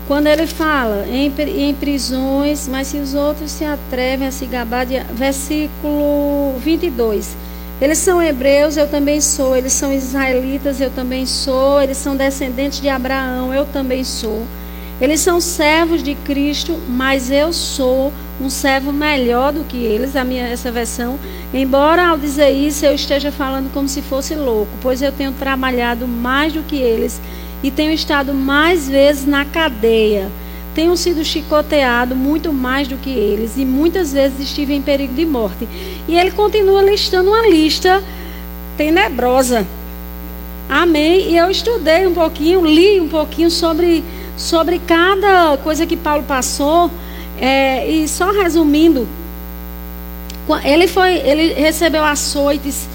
quando 0.07 0.27
ele 0.27 0.45
fala 0.45 1.05
em, 1.07 1.33
em 1.57 1.73
prisões, 1.73 2.67
mas 2.67 2.87
se 2.87 2.97
os 2.97 3.13
outros 3.13 3.51
se 3.51 3.65
atrevem 3.65 4.27
a 4.27 4.31
se 4.31 4.45
gabar, 4.45 4.85
de, 4.85 4.99
versículo 5.13 6.57
22. 6.59 7.35
Eles 7.81 7.97
são 7.97 8.21
hebreus, 8.21 8.77
eu 8.77 8.87
também 8.87 9.19
sou. 9.19 9.55
Eles 9.55 9.73
são 9.73 9.91
israelitas, 9.91 10.79
eu 10.79 10.89
também 10.89 11.25
sou. 11.25 11.81
Eles 11.81 11.97
são 11.97 12.15
descendentes 12.15 12.79
de 12.79 12.87
Abraão, 12.87 13.53
eu 13.53 13.65
também 13.65 14.03
sou. 14.03 14.45
Eles 14.99 15.19
são 15.19 15.41
servos 15.41 16.01
de 16.01 16.15
Cristo, 16.15 16.79
mas 16.87 17.29
eu 17.29 17.51
sou 17.51 18.13
um 18.39 18.49
servo 18.49 18.93
melhor 18.93 19.51
do 19.51 19.63
que 19.63 19.77
eles, 19.77 20.15
a 20.15 20.23
minha 20.23 20.47
essa 20.47 20.71
versão. 20.71 21.19
Embora 21.53 22.07
ao 22.07 22.17
dizer 22.17 22.51
isso 22.51 22.85
eu 22.85 22.95
esteja 22.95 23.31
falando 23.31 23.71
como 23.73 23.89
se 23.89 24.01
fosse 24.01 24.35
louco, 24.35 24.71
pois 24.81 25.01
eu 25.01 25.11
tenho 25.11 25.33
trabalhado 25.33 26.07
mais 26.07 26.53
do 26.53 26.63
que 26.63 26.77
eles 26.77 27.19
e 27.61 27.71
tenho 27.71 27.91
estado 27.91 28.33
mais 28.33 28.87
vezes 28.87 29.25
na 29.25 29.43
cadeia. 29.43 30.29
Tenho 30.73 30.95
sido 30.97 31.23
chicoteado 31.23 32.15
muito 32.15 32.51
mais 32.51 32.87
do 32.87 32.97
que 32.97 33.09
eles 33.09 33.57
e 33.57 33.65
muitas 33.65 34.11
vezes 34.11 34.39
estive 34.39 34.73
em 34.73 34.81
perigo 34.81 35.13
de 35.13 35.25
morte. 35.25 35.67
E 36.07 36.17
ele 36.17 36.31
continua 36.31 36.81
listando 36.81 37.29
uma 37.29 37.47
lista 37.47 38.03
tenebrosa. 38.77 39.65
Amém. 40.69 41.31
E 41.31 41.37
eu 41.37 41.49
estudei 41.49 42.05
um 42.05 42.13
pouquinho, 42.13 42.65
li 42.65 42.99
um 42.99 43.07
pouquinho 43.07 43.49
sobre 43.49 44.03
sobre 44.37 44.79
cada 44.79 45.57
coisa 45.57 45.85
que 45.85 45.95
Paulo 45.95 46.23
passou. 46.23 46.89
É, 47.39 47.87
e 47.89 48.07
só 48.07 48.31
resumindo, 48.31 49.07
ele 50.63 50.87
foi, 50.87 51.15
ele 51.17 51.53
recebeu 51.53 52.03
açoites 52.03 52.87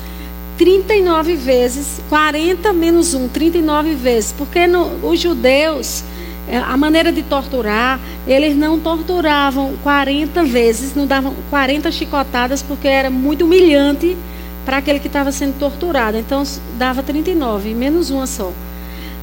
39 0.57 1.37
vezes, 1.37 2.03
40 2.09 2.73
menos 2.73 3.15
1, 3.15 3.29
39 3.29 3.95
vezes, 3.95 4.33
porque 4.37 4.67
no, 4.67 5.09
os 5.09 5.19
judeus, 5.19 6.05
é, 6.49 6.59
a 6.59 6.77
maneira 6.77 7.11
de 7.11 7.23
torturar, 7.23 7.99
eles 8.27 8.57
não 8.57 8.79
torturavam 8.79 9.75
40 9.83 10.45
vezes, 10.45 10.95
não 10.95 11.07
davam 11.07 11.35
40 11.49 11.91
chicotadas, 11.91 12.63
porque 12.63 12.87
era 12.87 13.11
muito 13.11 13.45
humilhante 13.45 14.17
para 14.65 14.77
aquele 14.77 15.01
que 15.01 15.07
estava 15.07 15.33
sendo 15.33 15.59
torturado. 15.59 16.19
Então 16.19 16.43
dava 16.79 17.03
39, 17.03 17.75
menos 17.75 18.11
uma 18.11 18.27
só. 18.27 18.53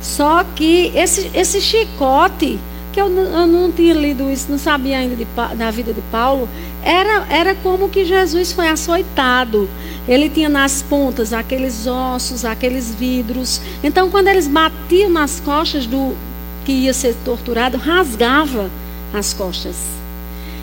Só 0.08 0.42
que 0.56 0.90
esse, 0.96 1.30
esse 1.34 1.60
chicote, 1.60 2.58
que 2.94 3.02
eu, 3.02 3.10
eu 3.10 3.46
não 3.46 3.70
tinha 3.70 3.94
lido 3.94 4.32
isso, 4.32 4.50
não 4.50 4.58
sabia 4.58 5.00
ainda 5.00 5.18
de, 5.18 5.28
da 5.58 5.70
vida 5.70 5.92
de 5.92 6.00
Paulo, 6.10 6.48
era, 6.82 7.28
era 7.30 7.54
como 7.56 7.90
que 7.90 8.06
Jesus 8.06 8.54
foi 8.54 8.70
açoitado. 8.70 9.70
Ele 10.08 10.30
tinha 10.30 10.48
nas 10.48 10.82
pontas 10.82 11.34
aqueles 11.34 11.86
ossos, 11.86 12.46
aqueles 12.46 12.96
vidros. 12.96 13.60
Então, 13.84 14.10
quando 14.10 14.30
eles 14.30 14.48
batiam 14.48 15.10
nas 15.10 15.42
costas 15.42 15.86
do 15.86 16.16
que 16.64 16.72
ia 16.72 16.94
ser 16.94 17.14
torturado, 17.26 17.78
rasgava 17.78 18.72
as 19.14 19.34
costas. 19.34 19.76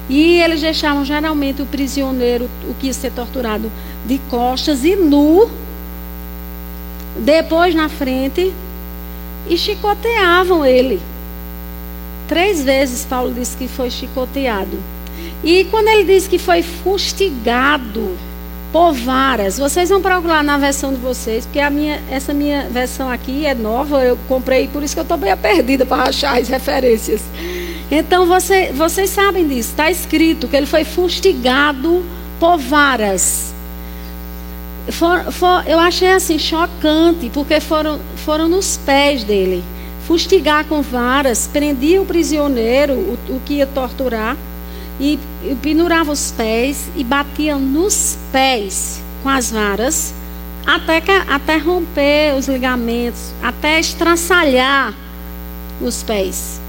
E 0.09 0.41
eles 0.41 0.63
deixavam 0.63 1.05
geralmente 1.05 1.61
o 1.61 1.67
prisioneiro, 1.67 2.49
o 2.67 2.75
que 2.75 2.87
ia 2.87 2.95
ser 2.95 3.13
torturado, 3.13 3.71
de 4.07 4.19
costas 4.31 4.85
e 4.85 4.97
nu, 4.97 5.51
depois 7.19 7.75
na 7.75 7.91
frente, 7.91 8.51
e 9.49 9.57
chicoteavam 9.57 10.65
ele. 10.65 11.01
Três 12.29 12.63
vezes 12.63 13.05
Paulo 13.05 13.33
disse 13.35 13.57
que 13.57 13.69
foi 13.69 13.91
chicoteado. 13.91 14.79
E 15.43 15.65
quando 15.71 15.89
ele 15.89 16.05
diz 16.05 16.27
que 16.27 16.39
foi 16.39 16.63
fustigado 16.63 18.17
por 18.73 18.93
varas, 18.93 19.59
vocês 19.59 19.89
vão 19.89 20.03
procurar 20.03 20.43
na 20.43 20.59
versão 20.59 20.93
de 20.93 20.99
vocês, 20.99 21.45
porque 21.45 21.61
a 21.61 21.71
minha, 21.71 22.03
essa 22.11 22.35
minha 22.35 22.69
versão 22.69 23.09
aqui 23.09 23.47
é 23.47 23.55
nova, 23.55 24.03
eu 24.03 24.19
comprei, 24.27 24.67
por 24.67 24.83
isso 24.83 24.95
que 24.95 25.01
eu 25.01 25.05
estou 25.05 25.17
meio 25.17 25.37
perdida 25.37 25.87
para 25.87 26.05
achar 26.05 26.41
as 26.41 26.49
referências. 26.49 27.21
Então 27.91 28.27
você, 28.27 28.73
vocês 28.73 29.11
sabem 29.11 29.47
disso, 29.47 29.71
está 29.71 29.91
escrito 29.91 30.49
que 30.49 30.57
ele 30.57 30.67
foi 30.67 30.85
fustigado 30.85 32.05
por 32.41 32.59
varas. 32.59 33.54
For, 34.91 35.33
for, 35.33 35.65
eu 35.67 35.79
achei 35.79 36.13
assim 36.13 36.39
chocante, 36.39 37.31
porque 37.33 37.61
foram, 37.61 37.99
foram 38.25 38.49
nos 38.49 38.77
pés 38.77 39.25
dele. 39.25 39.65
Fustigar 40.07 40.67
com 40.67 40.83
varas, 40.83 41.49
prendia 41.51 42.03
o 42.03 42.07
prisioneiro, 42.07 42.93
o, 42.93 43.19
o 43.31 43.41
que 43.45 43.55
ia 43.55 43.67
torturar, 43.67 44.37
e, 45.01 45.19
e 45.43 45.55
pendurava 45.57 46.13
os 46.13 46.31
pés 46.33 46.89
e 46.97 47.03
batia 47.03 47.57
nos 47.57 48.19
pés 48.31 49.03
com 49.23 49.29
as 49.29 49.51
varas, 49.51 50.15
até, 50.67 51.01
que, 51.01 51.11
até 51.11 51.57
romper 51.57 52.35
os 52.37 52.47
ligamentos, 52.47 53.33
até 53.43 53.81
estraçalhar 53.81 54.95
os 55.81 56.03
pés. 56.03 56.61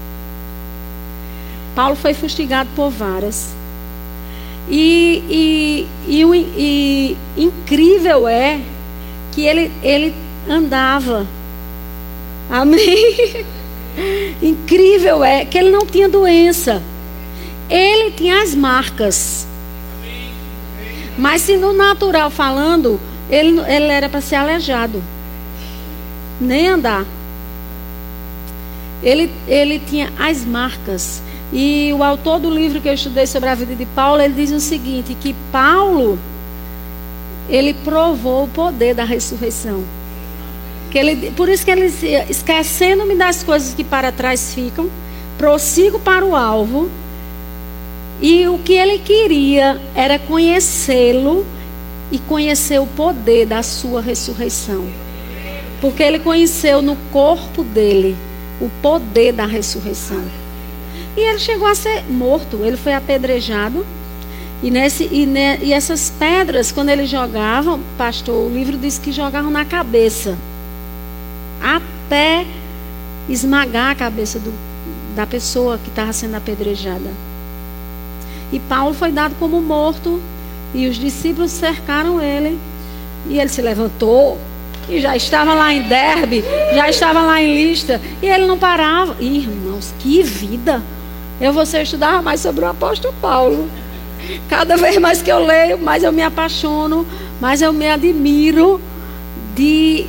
Paulo 1.74 1.94
foi 1.94 2.14
fustigado 2.14 2.70
por 2.74 2.90
varas. 2.90 3.55
E, 4.68 5.22
e, 5.28 5.88
e, 6.08 7.16
e, 7.36 7.42
incrível 7.44 8.26
é 8.26 8.60
que 9.32 9.42
ele, 9.42 9.70
ele 9.82 10.14
andava. 10.48 11.26
Amém? 12.50 13.44
incrível 14.42 15.24
é 15.24 15.44
que 15.44 15.56
ele 15.56 15.70
não 15.70 15.86
tinha 15.86 16.08
doença. 16.08 16.82
Ele 17.68 18.10
tinha 18.12 18.42
as 18.42 18.54
marcas. 18.54 19.46
Mas 21.18 21.42
se 21.42 21.56
no 21.56 21.72
natural 21.72 22.30
falando, 22.30 23.00
ele, 23.30 23.60
ele 23.60 23.86
era 23.86 24.08
para 24.08 24.20
ser 24.20 24.36
aleijado. 24.36 25.02
Nem 26.40 26.68
andar. 26.68 27.04
Ele, 29.02 29.30
ele 29.46 29.78
tinha 29.78 30.12
as 30.18 30.44
marcas. 30.44 31.22
E 31.52 31.92
o 31.92 32.02
autor 32.02 32.40
do 32.40 32.50
livro 32.50 32.80
que 32.80 32.88
eu 32.88 32.94
estudei 32.94 33.26
sobre 33.26 33.48
a 33.48 33.54
vida 33.54 33.74
de 33.74 33.86
Paulo, 33.86 34.20
ele 34.20 34.34
diz 34.34 34.50
o 34.50 34.60
seguinte, 34.60 35.16
que 35.20 35.34
Paulo 35.52 36.18
ele 37.48 37.74
provou 37.74 38.44
o 38.44 38.48
poder 38.48 38.94
da 38.94 39.04
ressurreição. 39.04 39.84
Que 40.90 40.98
ele, 40.98 41.30
por 41.32 41.48
isso 41.48 41.64
que 41.64 41.70
ele 41.70 41.92
esquecendo-me 42.28 43.14
das 43.14 43.42
coisas 43.42 43.74
que 43.74 43.84
para 43.84 44.10
trás 44.10 44.52
ficam, 44.54 44.90
prossigo 45.38 45.98
para 45.98 46.24
o 46.24 46.34
alvo. 46.34 46.90
E 48.20 48.48
o 48.48 48.58
que 48.58 48.72
ele 48.72 48.98
queria 48.98 49.80
era 49.94 50.18
conhecê-lo 50.18 51.46
e 52.10 52.18
conhecer 52.18 52.80
o 52.80 52.86
poder 52.86 53.46
da 53.46 53.62
sua 53.62 54.00
ressurreição. 54.00 54.86
Porque 55.80 56.02
ele 56.02 56.18
conheceu 56.18 56.80
no 56.80 56.96
corpo 57.12 57.62
dele 57.62 58.16
o 58.60 58.70
poder 58.80 59.32
da 59.32 59.44
ressurreição. 59.44 60.24
E 61.16 61.20
ele 61.20 61.38
chegou 61.38 61.66
a 61.66 61.74
ser 61.74 62.04
morto, 62.10 62.60
ele 62.62 62.76
foi 62.76 62.92
apedrejado. 62.92 63.84
E, 64.62 64.70
nesse, 64.70 65.04
e, 65.10 65.26
ne, 65.26 65.58
e 65.62 65.72
essas 65.72 66.10
pedras, 66.18 66.70
quando 66.72 66.90
eles 66.90 67.08
jogavam, 67.08 67.80
pastor, 67.96 68.34
o 68.34 68.52
livro 68.52 68.76
diz 68.76 68.98
que 68.98 69.12
jogavam 69.12 69.50
na 69.50 69.64
cabeça. 69.64 70.36
Até 71.62 72.46
esmagar 73.28 73.92
a 73.92 73.94
cabeça 73.94 74.38
do, 74.38 74.52
da 75.14 75.26
pessoa 75.26 75.78
que 75.78 75.88
estava 75.88 76.12
sendo 76.12 76.36
apedrejada. 76.36 77.10
E 78.52 78.60
Paulo 78.60 78.94
foi 78.94 79.10
dado 79.10 79.34
como 79.38 79.60
morto. 79.60 80.20
E 80.74 80.88
os 80.88 80.96
discípulos 80.96 81.50
cercaram 81.50 82.20
ele. 82.20 82.58
E 83.28 83.38
ele 83.38 83.48
se 83.48 83.62
levantou. 83.62 84.38
E 84.88 85.00
já 85.00 85.16
estava 85.16 85.54
lá 85.54 85.72
em 85.72 85.82
Derbe. 85.82 86.44
Já 86.74 86.88
estava 86.88 87.22
lá 87.22 87.42
em 87.42 87.54
lista. 87.54 88.00
E 88.22 88.26
ele 88.26 88.46
não 88.46 88.58
parava. 88.58 89.16
Irmãos, 89.20 89.94
que 89.98 90.22
vida! 90.22 90.82
Eu 91.40 91.52
você 91.52 91.82
estudar 91.82 92.22
mais 92.22 92.40
sobre 92.40 92.64
o 92.64 92.68
apóstolo 92.68 93.14
Paulo. 93.20 93.68
Cada 94.48 94.76
vez 94.76 94.96
mais 94.96 95.20
que 95.20 95.30
eu 95.30 95.44
leio, 95.44 95.78
mais 95.78 96.02
eu 96.02 96.10
me 96.10 96.22
apaixono, 96.22 97.06
mais 97.40 97.60
eu 97.60 97.72
me 97.72 97.88
admiro 97.88 98.80
de, 99.54 100.06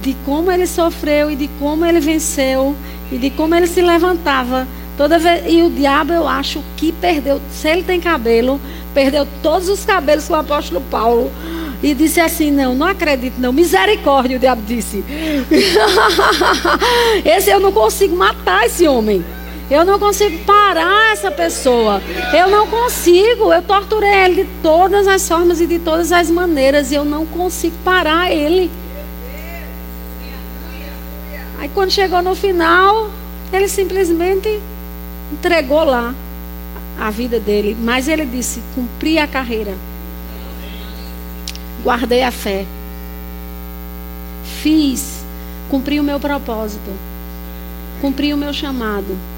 de 0.00 0.16
como 0.24 0.50
ele 0.50 0.66
sofreu 0.66 1.30
e 1.30 1.36
de 1.36 1.48
como 1.58 1.84
ele 1.84 2.00
venceu 2.00 2.74
e 3.10 3.18
de 3.18 3.30
como 3.30 3.54
ele 3.54 3.66
se 3.66 3.82
levantava. 3.82 4.66
Toda 4.96 5.18
vez, 5.18 5.42
e 5.48 5.62
o 5.62 5.70
diabo, 5.70 6.12
eu 6.12 6.28
acho 6.28 6.62
que 6.76 6.92
perdeu, 6.92 7.40
se 7.50 7.68
ele 7.68 7.82
tem 7.82 8.00
cabelo, 8.00 8.60
perdeu 8.94 9.26
todos 9.42 9.68
os 9.68 9.84
cabelos 9.84 10.28
com 10.28 10.34
o 10.34 10.36
apóstolo 10.36 10.80
Paulo. 10.90 11.30
E 11.82 11.94
disse 11.94 12.20
assim: 12.20 12.52
Não, 12.52 12.76
não 12.76 12.86
acredito, 12.86 13.34
não. 13.38 13.52
Misericórdia, 13.52 14.36
o 14.36 14.40
diabo 14.40 14.62
disse. 14.64 15.02
esse 17.24 17.50
eu 17.50 17.58
não 17.58 17.72
consigo 17.72 18.14
matar 18.14 18.66
esse 18.66 18.86
homem. 18.86 19.24
Eu 19.72 19.86
não 19.86 19.98
consigo 19.98 20.44
parar 20.44 21.14
essa 21.14 21.30
pessoa. 21.30 22.02
Eu 22.36 22.50
não 22.50 22.66
consigo. 22.66 23.50
Eu 23.50 23.62
torturei 23.62 24.24
ele 24.24 24.44
de 24.44 24.50
todas 24.62 25.08
as 25.08 25.26
formas 25.26 25.62
e 25.62 25.66
de 25.66 25.78
todas 25.78 26.12
as 26.12 26.28
maneiras. 26.28 26.92
E 26.92 26.94
eu 26.94 27.06
não 27.06 27.24
consigo 27.24 27.74
parar 27.82 28.30
ele. 28.30 28.70
Aí 31.58 31.70
quando 31.70 31.90
chegou 31.90 32.20
no 32.20 32.34
final, 32.34 33.08
ele 33.50 33.66
simplesmente 33.66 34.60
entregou 35.32 35.84
lá 35.84 36.14
a 37.00 37.10
vida 37.10 37.40
dele. 37.40 37.74
Mas 37.80 38.08
ele 38.08 38.26
disse: 38.26 38.62
cumpri 38.74 39.18
a 39.18 39.26
carreira. 39.26 39.74
Guardei 41.82 42.22
a 42.22 42.30
fé. 42.30 42.66
Fiz. 44.60 45.24
Cumpri 45.70 45.98
o 45.98 46.02
meu 46.02 46.20
propósito. 46.20 46.90
Cumpri 48.02 48.34
o 48.34 48.36
meu 48.36 48.52
chamado. 48.52 49.31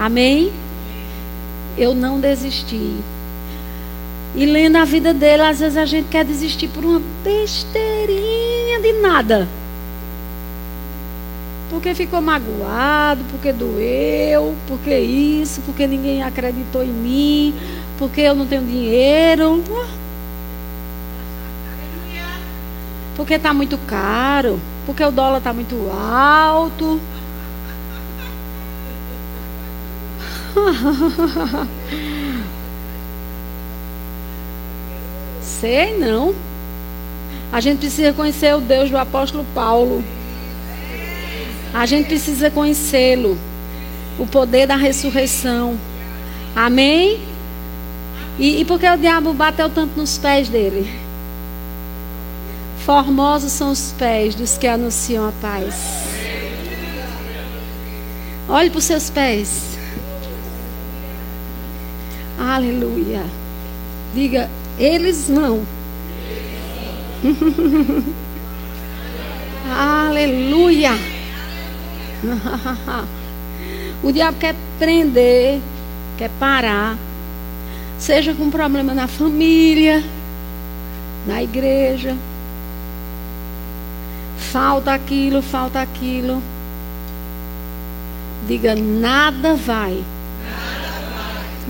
Amém? 0.00 0.50
Eu 1.76 1.94
não 1.94 2.18
desisti. 2.18 2.96
E 4.34 4.46
lendo 4.46 4.76
a 4.76 4.84
vida 4.86 5.12
dele, 5.12 5.42
às 5.42 5.60
vezes 5.60 5.76
a 5.76 5.84
gente 5.84 6.08
quer 6.08 6.24
desistir 6.24 6.68
por 6.68 6.82
uma 6.82 7.02
besteirinha 7.22 8.80
de 8.80 8.94
nada. 8.94 9.46
Porque 11.68 11.94
ficou 11.94 12.22
magoado, 12.22 13.22
porque 13.30 13.52
doeu, 13.52 14.54
porque 14.66 14.98
isso, 14.98 15.60
porque 15.66 15.86
ninguém 15.86 16.22
acreditou 16.22 16.82
em 16.82 16.88
mim, 16.88 17.54
porque 17.98 18.22
eu 18.22 18.34
não 18.34 18.46
tenho 18.46 18.64
dinheiro. 18.64 19.62
Porque 23.14 23.34
está 23.34 23.52
muito 23.52 23.76
caro, 23.86 24.58
porque 24.86 25.04
o 25.04 25.10
dólar 25.10 25.38
está 25.38 25.52
muito 25.52 25.76
alto. 25.92 26.98
Sei 35.42 35.98
não. 35.98 36.34
A 37.52 37.60
gente 37.60 37.78
precisa 37.78 38.12
conhecer 38.12 38.54
o 38.54 38.60
Deus 38.60 38.90
do 38.90 38.96
apóstolo 38.96 39.44
Paulo. 39.54 40.04
A 41.74 41.84
gente 41.86 42.06
precisa 42.06 42.50
conhecê-lo. 42.50 43.36
O 44.18 44.26
poder 44.26 44.66
da 44.66 44.76
ressurreição. 44.76 45.78
Amém? 46.54 47.20
E, 48.38 48.60
e 48.60 48.64
por 48.64 48.78
que 48.78 48.88
o 48.88 48.96
diabo 48.96 49.32
bateu 49.34 49.68
tanto 49.68 49.98
nos 49.98 50.16
pés 50.18 50.48
dele? 50.48 50.90
Formosos 52.84 53.52
são 53.52 53.70
os 53.70 53.92
pés 53.98 54.34
dos 54.34 54.56
que 54.56 54.66
anunciam 54.66 55.28
a 55.28 55.32
paz. 55.32 55.74
Olhe 58.48 58.70
para 58.70 58.78
os 58.78 58.84
seus 58.84 59.10
pés. 59.10 59.78
Aleluia. 62.40 63.22
Diga, 64.14 64.48
eles 64.78 65.28
não. 65.28 65.62
Aleluia. 69.70 70.92
o 74.02 74.10
diabo 74.10 74.38
quer 74.38 74.54
prender, 74.78 75.60
quer 76.16 76.30
parar. 76.40 76.96
Seja 77.98 78.32
com 78.32 78.50
problema 78.50 78.94
na 78.94 79.06
família, 79.06 80.02
na 81.26 81.42
igreja. 81.42 82.16
Falta 84.50 84.94
aquilo, 84.94 85.42
falta 85.42 85.82
aquilo. 85.82 86.42
Diga, 88.48 88.74
nada 88.74 89.54
vai. 89.54 90.02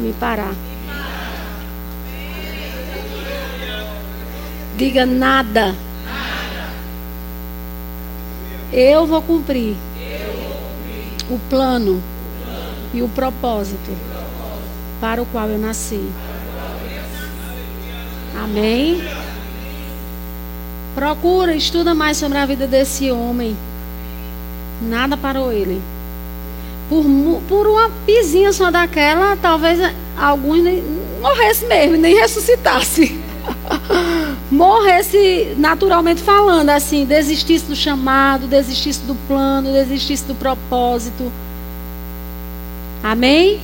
Me 0.01 0.13
parar. 0.15 0.55
Diga 4.77 5.05
nada. 5.05 5.75
Eu 8.73 9.07
vou 9.07 9.21
cumprir 9.21 9.77
o 11.29 11.39
plano 11.51 12.03
e 12.95 13.03
o 13.03 13.09
propósito 13.09 13.91
para 15.01 15.23
o 15.23 15.27
qual 15.27 15.49
eu 15.49 15.59
nasci. 15.59 16.09
Amém? 18.43 19.03
Procura, 20.95 21.55
estuda 21.55 21.95
mais 21.95 22.17
sobre 22.17 22.39
a 22.39 22.47
vida 22.47 22.67
desse 22.67 23.11
homem. 23.11 23.57
Nada 24.83 25.17
parou 25.17 25.53
ele. 25.53 25.81
Por, 26.91 27.05
por 27.49 27.67
uma 27.67 27.91
pizinha 28.05 28.53
só 28.53 28.71
daquela, 28.71 29.37
talvez 29.37 29.79
alguns 30.19 30.63
nem 30.63 30.83
morressem 31.23 31.69
mesmo, 31.69 31.97
nem 31.97 32.15
ressuscitasse. 32.17 33.19
morresse 34.51 35.55
naturalmente 35.57 36.21
falando, 36.21 36.71
assim, 36.71 37.05
desistisse 37.05 37.65
do 37.65 37.77
chamado, 37.77 38.47
desistisse 38.47 39.01
do 39.01 39.15
plano, 39.27 39.73
desistisse 39.73 40.25
do 40.25 40.35
propósito. 40.35 41.31
Amém? 43.03 43.61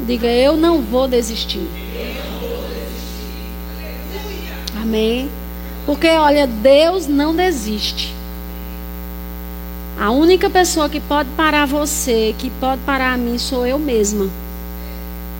Diga, 0.00 0.26
eu 0.26 0.56
não 0.56 0.80
vou 0.80 1.06
desistir. 1.06 1.68
Amém. 4.80 5.28
Porque, 5.84 6.08
olha, 6.08 6.46
Deus 6.46 7.06
não 7.06 7.34
desiste. 7.34 8.14
A 9.98 10.10
única 10.10 10.48
pessoa 10.48 10.88
que 10.88 11.00
pode 11.00 11.28
parar 11.30 11.66
você, 11.66 12.34
que 12.38 12.50
pode 12.50 12.80
parar 12.82 13.14
a 13.14 13.16
mim, 13.16 13.38
sou 13.38 13.66
eu 13.66 13.78
mesma. 13.78 14.28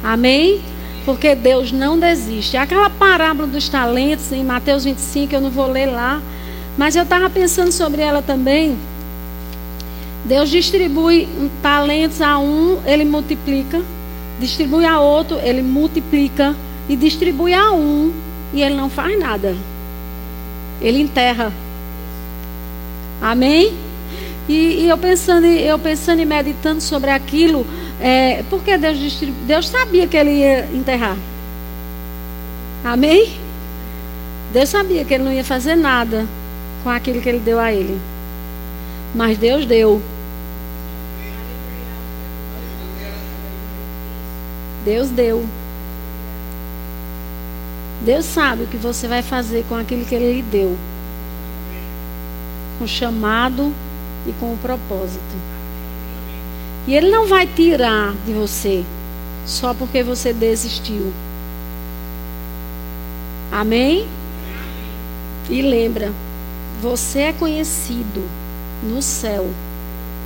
Amém? 0.03 0.61
porque 1.09 1.35
Deus 1.35 1.73
não 1.73 1.99
desiste. 1.99 2.59
Aquela 2.59 2.91
parábola 2.91 3.49
dos 3.49 3.67
talentos 3.67 4.31
em 4.31 4.45
Mateus 4.45 4.85
25, 4.85 5.35
eu 5.35 5.41
não 5.41 5.49
vou 5.49 5.67
ler 5.67 5.87
lá, 5.87 6.21
mas 6.77 6.95
eu 6.95 7.03
estava 7.03 7.31
pensando 7.31 7.73
sobre 7.73 8.03
ela 8.03 8.21
também. 8.21 8.77
Deus 10.27 10.51
distribui 10.51 11.27
talentos 11.63 12.21
a 12.21 12.39
um, 12.39 12.79
ele 12.85 13.07
multiplica, 13.07 13.81
distribui 14.39 14.85
a 14.85 15.01
outro, 15.01 15.39
ele 15.43 15.63
multiplica, 15.63 16.55
e 16.91 16.95
distribui 16.95 17.55
a 17.55 17.73
um, 17.73 18.13
e 18.53 18.61
ele 18.61 18.75
não 18.75 18.91
faz 18.91 19.19
nada. 19.19 19.57
Ele 20.79 21.01
enterra. 21.01 21.51
Amém? 23.23 23.73
E, 24.49 24.85
e 24.85 24.89
eu 24.89 24.97
pensando, 24.97 25.45
eu 25.47 25.79
pensando 25.79 26.21
e 26.21 26.25
meditando 26.25 26.81
sobre 26.81 27.11
aquilo, 27.11 27.67
é, 28.01 28.43
porque 28.49 28.79
Deus, 28.79 28.99
Deus 29.47 29.69
sabia 29.69 30.07
que 30.07 30.17
ele 30.17 30.31
ia 30.31 30.67
enterrar. 30.73 31.17
Amém? 32.83 33.39
Deus 34.53 34.71
sabia 34.71 35.05
que 35.05 35.13
ele 35.13 35.25
não 35.25 35.33
ia 35.33 35.45
fazer 35.45 35.77
nada 35.77 36.27
com 36.83 36.89
aquilo 36.89 37.21
que 37.21 37.29
ele 37.29 37.41
deu 37.41 37.59
a 37.59 37.73
ele. 37.73 38.01
Mas 39.15 39.37
Deus 39.37 39.67
deu. 39.67 40.01
Deus 44.85 45.11
deu. 45.11 45.45
Deus 48.01 48.25
sabe 48.25 48.63
o 48.63 48.67
que 48.67 48.77
você 48.79 49.07
vai 49.07 49.23
fazer 49.23 49.65
com 49.69 49.75
aquilo 49.75 50.05
que 50.07 50.15
ele 50.15 50.33
lhe 50.33 50.43
deu. 50.43 50.77
Com 52.79 52.85
o 52.85 52.89
chamado 52.89 53.75
e 54.29 54.33
com 54.39 54.53
o 54.53 54.59
propósito. 54.59 55.37
E 56.87 56.95
Ele 56.95 57.11
não 57.11 57.27
vai 57.27 57.47
tirar 57.47 58.15
de 58.27 58.33
você 58.33 58.85
só 59.47 59.73
porque 59.73 60.03
você 60.03 60.33
desistiu. 60.33 61.13
Amém? 63.51 64.07
E 65.49 65.63
lembra, 65.63 66.13
você 66.83 67.21
é 67.21 67.33
conhecido 67.33 68.23
no 68.83 69.01
céu 69.01 69.49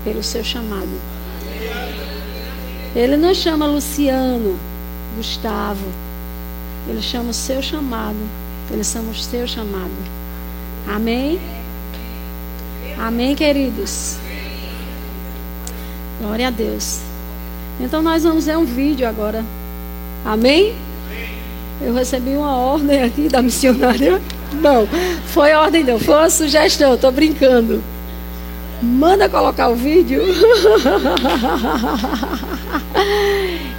pelo 0.05 0.23
seu 0.23 0.43
chamado. 0.43 0.91
Ele 2.95 3.17
não 3.17 3.33
chama 3.33 3.67
Luciano, 3.67 4.59
Gustavo. 5.17 5.87
Ele 6.89 7.01
chama 7.01 7.31
o 7.31 7.35
seu 7.35 7.63
chamado. 7.63 8.19
Ele 8.71 8.85
chama 8.85 9.13
o 9.13 9.15
seu 9.15 9.47
chamado. 9.47 9.91
Amém? 10.87 11.41
Amém, 12.99 13.35
queridos? 13.35 14.17
Glória 16.21 16.49
a 16.49 16.51
Deus. 16.51 17.01
Então 17.81 18.03
nós 18.03 18.23
vamos 18.23 18.47
ver 18.47 18.57
um 18.57 18.65
vídeo 18.65 19.09
agora. 19.09 19.45
Amém? 20.25 20.75
Eu 21.81 21.95
recebi 21.95 22.31
uma 22.31 22.57
ordem 22.57 23.03
aqui 23.03 23.29
da 23.29 23.43
missionária. 23.43 24.21
Não, 24.53 24.87
foi 25.27 25.53
ordem 25.53 25.83
não, 25.83 25.99
foi 25.99 26.15
uma 26.15 26.31
sugestão, 26.31 26.95
estou 26.95 27.11
brincando. 27.11 27.83
Manda 28.81 29.29
colocar 29.29 29.69
o 29.69 29.75
vídeo. 29.75 30.23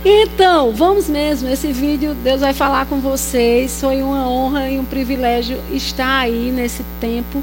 Então, 0.06 0.74
vamos 0.74 1.08
mesmo. 1.08 1.48
Esse 1.48 1.72
vídeo, 1.72 2.14
Deus 2.14 2.42
vai 2.42 2.54
falar 2.54 2.86
com 2.88 3.00
vocês. 3.00 3.80
Foi 3.80 4.02
uma 4.02 4.30
honra 4.30 4.70
e 4.70 4.78
um 4.78 4.84
privilégio 4.84 5.58
estar 5.72 6.20
aí 6.20 6.52
nesse 6.52 6.84
tempo. 7.00 7.42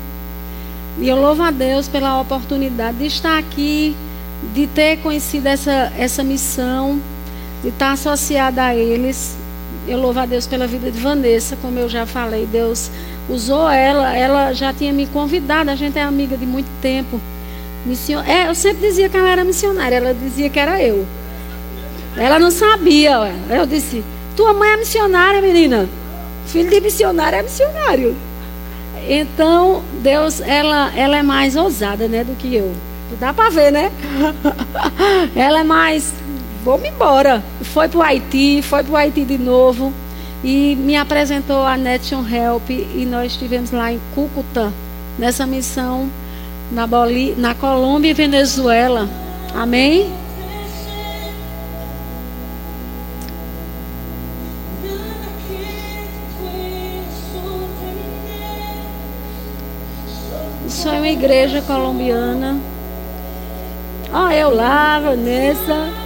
E 1.01 1.09
eu 1.09 1.19
louvo 1.19 1.43
a 1.43 1.51
Deus 1.51 1.89
pela 1.89 2.21
oportunidade 2.21 2.99
de 2.99 3.07
estar 3.07 3.39
aqui 3.39 3.97
de 4.55 4.67
ter 4.67 4.99
conhecido 4.99 5.47
essa, 5.47 5.93
essa 5.99 6.23
missão, 6.23 7.01
de 7.63 7.69
estar 7.69 7.93
associada 7.93 8.63
a 8.63 8.75
eles. 8.75 9.37
Eu 9.89 9.99
louvo 9.99 10.21
a 10.21 10.27
Deus 10.27 10.47
pela 10.47 10.67
vida 10.67 10.91
de 10.91 11.01
Vanessa, 11.01 11.57
como 11.61 11.79
eu 11.79 11.89
já 11.89 12.05
falei. 12.05 12.47
Deus 12.47 12.91
usou 13.29 13.69
ela, 13.71 14.15
ela 14.15 14.53
já 14.53 14.73
tinha 14.73 14.93
me 14.93 15.07
convidado, 15.07 15.71
a 15.71 15.75
gente 15.75 15.99
é 15.99 16.03
amiga 16.03 16.37
de 16.37 16.45
muito 16.45 16.69
tempo. 16.83 17.21
Mission... 17.87 18.21
É, 18.21 18.49
eu 18.49 18.55
sempre 18.55 18.87
dizia 18.87 19.09
que 19.09 19.17
ela 19.17 19.31
era 19.31 19.43
missionária, 19.43 19.97
ela 19.97 20.13
dizia 20.13 20.51
que 20.51 20.59
era 20.59 20.83
eu. 20.83 21.07
Ela 22.17 22.39
não 22.39 22.51
sabia. 22.51 23.33
Eu 23.49 23.65
disse: 23.67 24.05
Tua 24.37 24.53
mãe 24.53 24.71
é 24.71 24.77
missionária, 24.77 25.41
menina. 25.41 25.89
Filho 26.47 26.69
de 26.69 26.81
missionário 26.81 27.39
é 27.39 27.43
missionário. 27.43 28.17
Então, 29.09 29.83
Deus, 30.03 30.41
ela, 30.41 30.93
ela 30.97 31.17
é 31.17 31.23
mais 31.23 31.57
ousada 31.57 32.09
né, 32.09 32.25
do 32.25 32.37
que 32.37 32.55
eu. 32.55 32.73
Dá 33.19 33.33
para 33.35 33.51
ver, 33.51 33.73
né? 33.73 33.91
Ela 35.35 35.61
é 35.61 35.65
mais 35.65 36.13
vou-me 36.65 36.89
embora. 36.89 37.43
Foi 37.63 37.89
para 37.89 37.99
o 37.99 38.03
Haiti, 38.03 38.63
foi 38.63 38.83
para 38.83 38.93
o 38.93 38.97
Haiti 38.97 39.25
de 39.25 39.39
novo. 39.39 39.93
E 40.43 40.75
me 40.77 40.97
apresentou 40.97 41.63
a 41.63 41.77
Nation 41.77 42.25
Help 42.27 42.71
e 42.71 43.07
nós 43.09 43.33
estivemos 43.33 43.71
lá 43.71 43.93
em 43.93 44.01
Cúcuta, 44.15 44.73
nessa 45.19 45.47
missão 45.47 46.09
na, 46.73 46.87
Boli, 46.87 47.35
na 47.37 47.55
Colômbia 47.55 48.11
e 48.11 48.15
Venezuela. 48.15 49.09
Amém? 49.55 50.11
Igreja 61.11 61.63
colombiana. 61.63 62.57
Ó, 64.13 64.31
eu 64.31 64.55
lá, 64.55 64.99
Vanessa. 64.99 66.00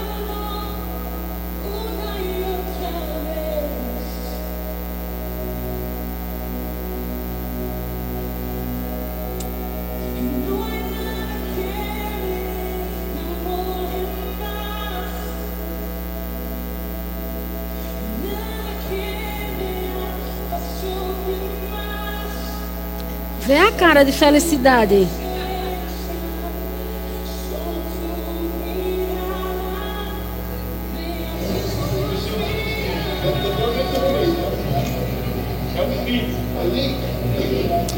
Cara 23.85 24.03
de 24.03 24.12
felicidade. 24.12 25.07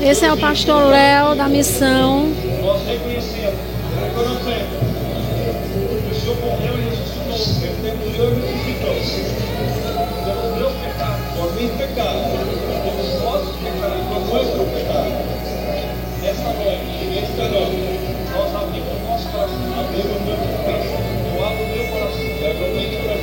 Esse 0.02 0.24
é 0.24 0.32
o 0.32 0.36
pastor 0.36 0.86
Léo 0.86 1.36
da 1.36 1.48
missão. 1.48 2.32
Nós 2.62 2.84
reconhecemos. 2.84 3.54
O 6.10 6.14
Senhor 6.20 6.36
morreu 6.40 6.78
e 6.78 6.82
ressuscitou. 6.90 7.36
Ele 7.84 8.00
e 8.00 8.48
ressuscitou. 8.50 8.96
Pelos 10.24 10.58
meus 10.58 10.72
pecados, 10.82 11.26
por 11.36 11.54
meus 11.54 11.72
pecados, 11.76 12.35
noite, 17.44 17.76
nós 18.32 18.54
abrimos 18.54 18.88
o 18.88 19.06
nosso 19.06 19.28
coração, 19.28 19.56
abrimos 19.78 20.16
o 20.16 20.20
meu 20.24 20.36
coração, 20.64 21.00
eu 21.36 21.44
abro 21.44 21.64
o 21.64 21.68
meu 21.68 21.86
coração, 21.88 22.24
eu 22.24 22.50
abro 22.50 22.64
o 22.64 22.76
meu. 22.76 23.15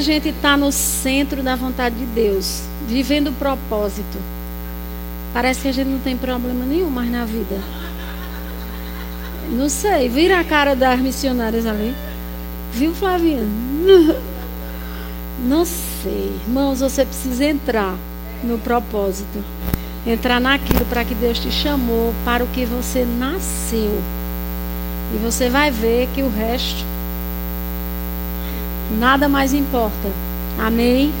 Gente 0.00 0.28
está 0.28 0.56
no 0.56 0.70
centro 0.70 1.42
da 1.42 1.56
vontade 1.56 1.96
de 1.96 2.06
Deus, 2.06 2.62
vivendo 2.86 3.28
o 3.28 3.32
propósito, 3.32 4.18
parece 5.32 5.62
que 5.62 5.68
a 5.68 5.72
gente 5.72 5.88
não 5.88 5.98
tem 5.98 6.16
problema 6.16 6.64
nenhum 6.64 6.90
mais 6.90 7.10
na 7.10 7.24
vida. 7.24 7.60
Não 9.50 9.68
sei, 9.68 10.08
vira 10.08 10.40
a 10.40 10.44
cara 10.44 10.74
das 10.74 10.98
missionárias 11.00 11.66
ali. 11.66 11.94
Viu, 12.72 12.94
Flavinha? 12.94 13.42
Não 15.44 15.64
sei. 15.64 16.32
Irmãos, 16.46 16.80
você 16.80 17.04
precisa 17.04 17.44
entrar 17.44 17.96
no 18.42 18.58
propósito. 18.58 19.44
Entrar 20.06 20.40
naquilo 20.40 20.84
para 20.86 21.04
que 21.04 21.14
Deus 21.14 21.38
te 21.38 21.50
chamou, 21.50 22.14
para 22.24 22.42
o 22.42 22.46
que 22.48 22.64
você 22.64 23.04
nasceu. 23.04 24.00
E 25.14 25.18
você 25.18 25.50
vai 25.50 25.70
ver 25.70 26.08
que 26.14 26.22
o 26.22 26.30
resto 26.30 26.91
Nada 28.98 29.28
mais 29.28 29.52
importa. 29.52 30.08
Amém? 30.58 31.12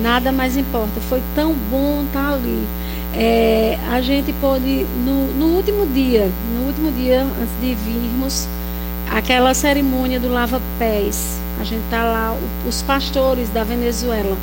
Nada 0.00 0.32
mais 0.32 0.56
importa. 0.56 1.00
Foi 1.08 1.22
tão 1.34 1.52
bom 1.70 2.02
estar 2.06 2.30
tá 2.30 2.34
ali. 2.34 2.66
É, 3.14 3.78
a 3.90 4.00
gente 4.00 4.32
pôde, 4.34 4.86
no, 5.04 5.26
no, 5.34 5.56
último 5.56 5.86
dia, 5.86 6.30
no 6.54 6.66
último 6.66 6.90
dia, 6.92 7.22
antes 7.22 7.60
de 7.60 7.74
virmos, 7.74 8.48
aquela 9.10 9.52
cerimônia 9.52 10.18
do 10.18 10.28
lava-pés. 10.28 11.38
A 11.60 11.64
gente 11.64 11.84
está 11.84 12.04
lá, 12.04 12.36
os 12.66 12.80
pastores 12.82 13.50
da 13.50 13.64
Venezuela. 13.64 14.36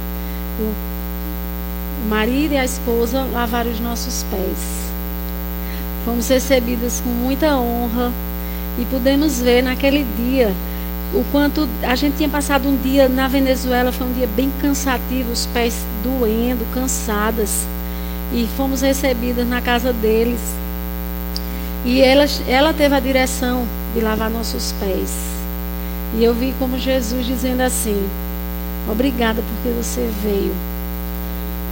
O, 0.60 2.10
marido 2.10 2.54
e 2.54 2.58
a 2.58 2.66
esposa 2.66 3.24
lavaram 3.34 3.72
os 3.72 3.80
nossos 3.80 4.24
pés. 4.24 4.90
Fomos 6.06 6.28
recebidas 6.30 7.02
com 7.02 7.10
muita 7.10 7.58
honra 7.58 8.12
e 8.80 8.86
pudemos 8.86 9.42
ver 9.42 9.62
naquele 9.62 10.06
dia 10.18 10.54
o 11.14 11.24
quanto 11.32 11.68
a 11.82 11.96
gente 11.96 12.18
tinha 12.18 12.30
passado 12.30 12.70
um 12.70 12.78
dia 12.78 13.10
na 13.10 13.28
Venezuela, 13.28 13.92
foi 13.92 14.06
um 14.06 14.14
dia 14.14 14.28
bem 14.28 14.52
cansativo, 14.62 15.32
os 15.32 15.48
pés 15.48 15.84
doendo, 16.04 16.66
cansadas. 16.72 17.66
E 18.32 18.48
fomos 18.56 18.82
recebidas 18.82 19.48
na 19.48 19.60
casa 19.60 19.92
deles. 19.92 20.40
E 21.84 22.00
ela, 22.00 22.26
ela 22.48 22.74
teve 22.74 22.94
a 22.94 23.00
direção 23.00 23.66
de 23.96 24.02
lavar 24.02 24.30
nossos 24.30 24.72
pés. 24.74 25.12
E 26.16 26.24
eu 26.24 26.34
vi 26.36 26.54
como 26.60 26.78
Jesus 26.78 27.26
dizendo 27.26 27.62
assim: 27.62 28.08
Obrigada 28.88 29.42
porque 29.42 29.76
você 29.76 30.08
veio. 30.22 30.54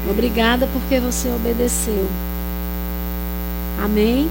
Obrigada 0.09 0.67
porque 0.73 0.99
você 0.99 1.29
obedeceu. 1.29 2.07
Amém? 3.83 4.27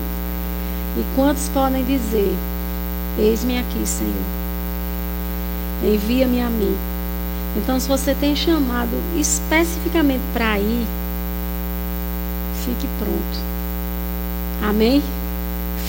E 0.97 1.05
quantos 1.15 1.49
podem 1.51 1.85
dizer: 1.85 2.35
Eis-me 3.17 3.57
aqui, 3.59 3.87
Senhor 3.87 4.46
envia-me 5.83 6.41
a 6.41 6.49
mim. 6.49 6.77
Então, 7.57 7.81
se 7.81 7.89
você 7.89 8.15
tem 8.15 8.37
chamado 8.37 8.97
especificamente 9.17 10.23
para 10.33 10.59
ir, 10.59 10.87
fique 12.65 12.87
pronto. 12.99 13.47
Amém? 14.63 15.03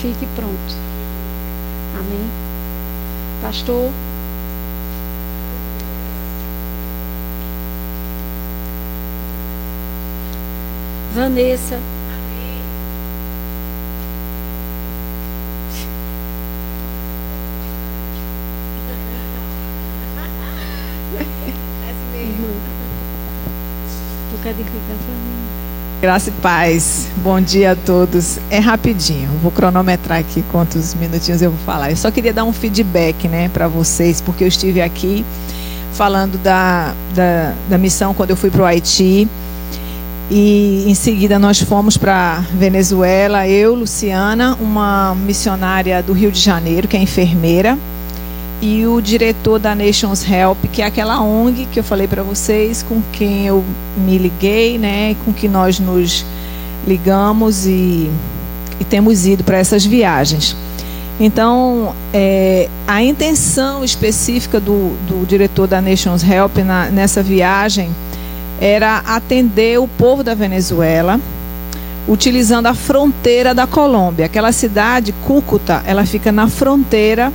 Fique 0.00 0.26
pronto. 0.34 0.74
Amém? 1.98 2.30
Pastor. 3.42 3.90
Vanessa. 11.14 11.78
Graça 26.00 26.30
e 26.30 26.32
paz. 26.32 27.08
Bom 27.16 27.40
dia 27.40 27.72
a 27.72 27.76
todos. 27.76 28.38
É 28.50 28.58
rapidinho. 28.58 29.28
Vou 29.42 29.50
cronometrar 29.50 30.18
aqui 30.18 30.42
quantos 30.50 30.94
minutinhos 30.94 31.42
eu 31.42 31.50
vou 31.50 31.58
falar. 31.66 31.90
Eu 31.90 31.96
só 31.96 32.10
queria 32.10 32.32
dar 32.32 32.44
um 32.44 32.52
feedback, 32.52 33.28
né, 33.28 33.50
para 33.52 33.68
vocês, 33.68 34.20
porque 34.20 34.44
eu 34.44 34.48
estive 34.48 34.80
aqui 34.80 35.24
falando 35.92 36.38
da, 36.38 36.94
da, 37.14 37.52
da 37.68 37.76
missão 37.76 38.14
quando 38.14 38.30
eu 38.30 38.36
fui 38.36 38.50
para 38.50 38.62
o 38.62 38.64
Haiti. 38.64 39.28
E 40.30 40.84
em 40.86 40.94
seguida 40.94 41.38
nós 41.38 41.60
fomos 41.60 41.96
para 41.96 42.44
Venezuela, 42.54 43.48
eu, 43.48 43.74
Luciana, 43.74 44.56
uma 44.60 45.14
missionária 45.14 46.02
do 46.02 46.12
Rio 46.12 46.30
de 46.30 46.40
Janeiro, 46.40 46.86
que 46.86 46.96
é 46.96 47.00
enfermeira 47.00 47.78
e 48.60 48.86
o 48.86 49.00
diretor 49.00 49.58
da 49.58 49.74
Nations 49.74 50.28
Help, 50.28 50.58
que 50.72 50.82
é 50.82 50.86
aquela 50.86 51.20
ONG 51.20 51.66
que 51.66 51.78
eu 51.78 51.84
falei 51.84 52.08
para 52.08 52.22
vocês, 52.22 52.82
com 52.82 53.00
quem 53.12 53.46
eu 53.46 53.64
me 53.96 54.18
liguei, 54.18 54.78
né, 54.78 55.14
com 55.24 55.32
que 55.32 55.48
nós 55.48 55.78
nos 55.78 56.24
ligamos 56.86 57.66
e, 57.66 58.10
e 58.80 58.84
temos 58.84 59.26
ido 59.26 59.44
para 59.44 59.58
essas 59.58 59.84
viagens. 59.84 60.56
Então, 61.20 61.94
é, 62.12 62.68
a 62.86 63.02
intenção 63.02 63.84
específica 63.84 64.60
do, 64.60 64.96
do, 65.06 65.26
diretor 65.26 65.66
da 65.66 65.80
Nations 65.80 66.22
Help 66.22 66.58
na, 66.58 66.86
nessa 66.86 67.22
viagem 67.22 67.90
era 68.60 68.98
atender 68.98 69.80
o 69.80 69.88
povo 69.88 70.22
da 70.22 70.34
Venezuela, 70.34 71.20
utilizando 72.06 72.66
a 72.66 72.74
fronteira 72.74 73.52
da 73.52 73.66
Colômbia. 73.66 74.26
Aquela 74.26 74.52
cidade, 74.52 75.12
Cúcuta, 75.24 75.82
ela 75.86 76.06
fica 76.06 76.30
na 76.30 76.48
fronteira 76.48 77.32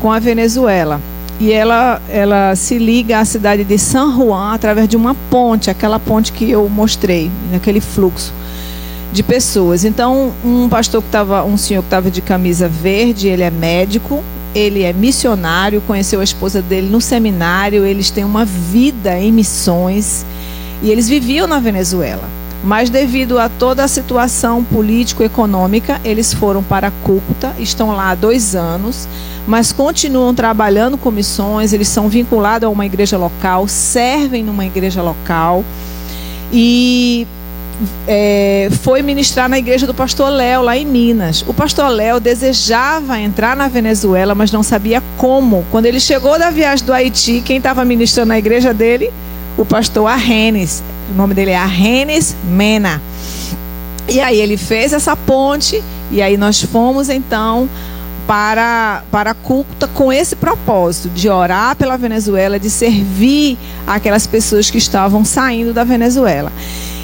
com 0.00 0.10
a 0.10 0.18
Venezuela. 0.18 1.00
E 1.40 1.52
ela, 1.52 2.02
ela 2.08 2.56
se 2.56 2.78
liga 2.78 3.20
à 3.20 3.24
cidade 3.24 3.62
de 3.62 3.78
San 3.78 4.12
Juan 4.16 4.54
através 4.54 4.88
de 4.88 4.96
uma 4.96 5.14
ponte, 5.30 5.70
aquela 5.70 5.98
ponte 5.98 6.32
que 6.32 6.50
eu 6.50 6.68
mostrei, 6.68 7.30
naquele 7.52 7.80
fluxo 7.80 8.32
de 9.12 9.22
pessoas. 9.22 9.84
Então, 9.84 10.32
um 10.44 10.68
pastor 10.68 11.00
que 11.00 11.08
estava, 11.08 11.44
um 11.44 11.56
senhor 11.56 11.82
que 11.82 11.86
estava 11.86 12.10
de 12.10 12.20
camisa 12.20 12.68
verde, 12.68 13.28
ele 13.28 13.42
é 13.42 13.50
médico, 13.50 14.22
ele 14.54 14.82
é 14.82 14.92
missionário, 14.92 15.80
conheceu 15.86 16.20
a 16.20 16.24
esposa 16.24 16.60
dele 16.60 16.88
no 16.88 17.00
seminário, 17.00 17.84
eles 17.84 18.10
têm 18.10 18.24
uma 18.24 18.44
vida 18.44 19.18
em 19.18 19.30
missões 19.30 20.26
e 20.82 20.90
eles 20.90 21.08
viviam 21.08 21.46
na 21.46 21.60
Venezuela. 21.60 22.28
Mas 22.62 22.90
devido 22.90 23.38
a 23.38 23.48
toda 23.48 23.84
a 23.84 23.88
situação 23.88 24.64
político-econômica, 24.64 26.00
eles 26.04 26.32
foram 26.34 26.62
para 26.62 26.90
Cúcuta, 27.02 27.54
estão 27.58 27.92
lá 27.92 28.10
há 28.10 28.14
dois 28.14 28.56
anos, 28.56 29.08
mas 29.46 29.72
continuam 29.72 30.34
trabalhando 30.34 30.98
com 30.98 31.10
missões, 31.10 31.72
eles 31.72 31.88
são 31.88 32.08
vinculados 32.08 32.66
a 32.66 32.70
uma 32.70 32.84
igreja 32.84 33.16
local, 33.16 33.68
servem 33.68 34.42
numa 34.42 34.66
igreja 34.66 35.00
local. 35.02 35.64
E 36.52 37.26
é, 38.06 38.68
foi 38.82 39.02
ministrar 39.02 39.48
na 39.48 39.58
igreja 39.58 39.86
do 39.86 39.94
pastor 39.94 40.30
Léo, 40.30 40.62
lá 40.62 40.76
em 40.76 40.84
Minas. 40.84 41.44
O 41.46 41.54
pastor 41.54 41.88
Léo 41.88 42.18
desejava 42.18 43.20
entrar 43.20 43.56
na 43.56 43.68
Venezuela, 43.68 44.34
mas 44.34 44.50
não 44.50 44.62
sabia 44.62 45.02
como. 45.16 45.64
Quando 45.70 45.86
ele 45.86 46.00
chegou 46.00 46.38
da 46.38 46.50
viagem 46.50 46.84
do 46.84 46.92
Haiti, 46.92 47.40
quem 47.44 47.58
estava 47.58 47.84
ministrando 47.84 48.28
na 48.28 48.38
igreja 48.38 48.74
dele? 48.74 49.12
O 49.58 49.66
pastor 49.66 50.06
Arrenes 50.06 50.82
o 51.10 51.14
nome 51.14 51.34
dele 51.34 51.52
é 51.52 51.56
Arrenes 51.56 52.36
Mena. 52.44 53.00
E 54.08 54.20
aí 54.20 54.40
ele 54.40 54.56
fez 54.56 54.92
essa 54.92 55.16
ponte 55.16 55.82
e 56.10 56.20
aí 56.22 56.36
nós 56.36 56.62
fomos 56.62 57.08
então 57.08 57.68
para 58.26 59.02
para 59.10 59.32
culta 59.32 59.88
com 59.88 60.12
esse 60.12 60.36
propósito 60.36 61.08
de 61.08 61.28
orar 61.28 61.74
pela 61.76 61.96
Venezuela, 61.96 62.58
de 62.58 62.68
servir 62.68 63.56
aquelas 63.86 64.26
pessoas 64.26 64.70
que 64.70 64.78
estavam 64.78 65.24
saindo 65.24 65.72
da 65.72 65.84
Venezuela. 65.84 66.52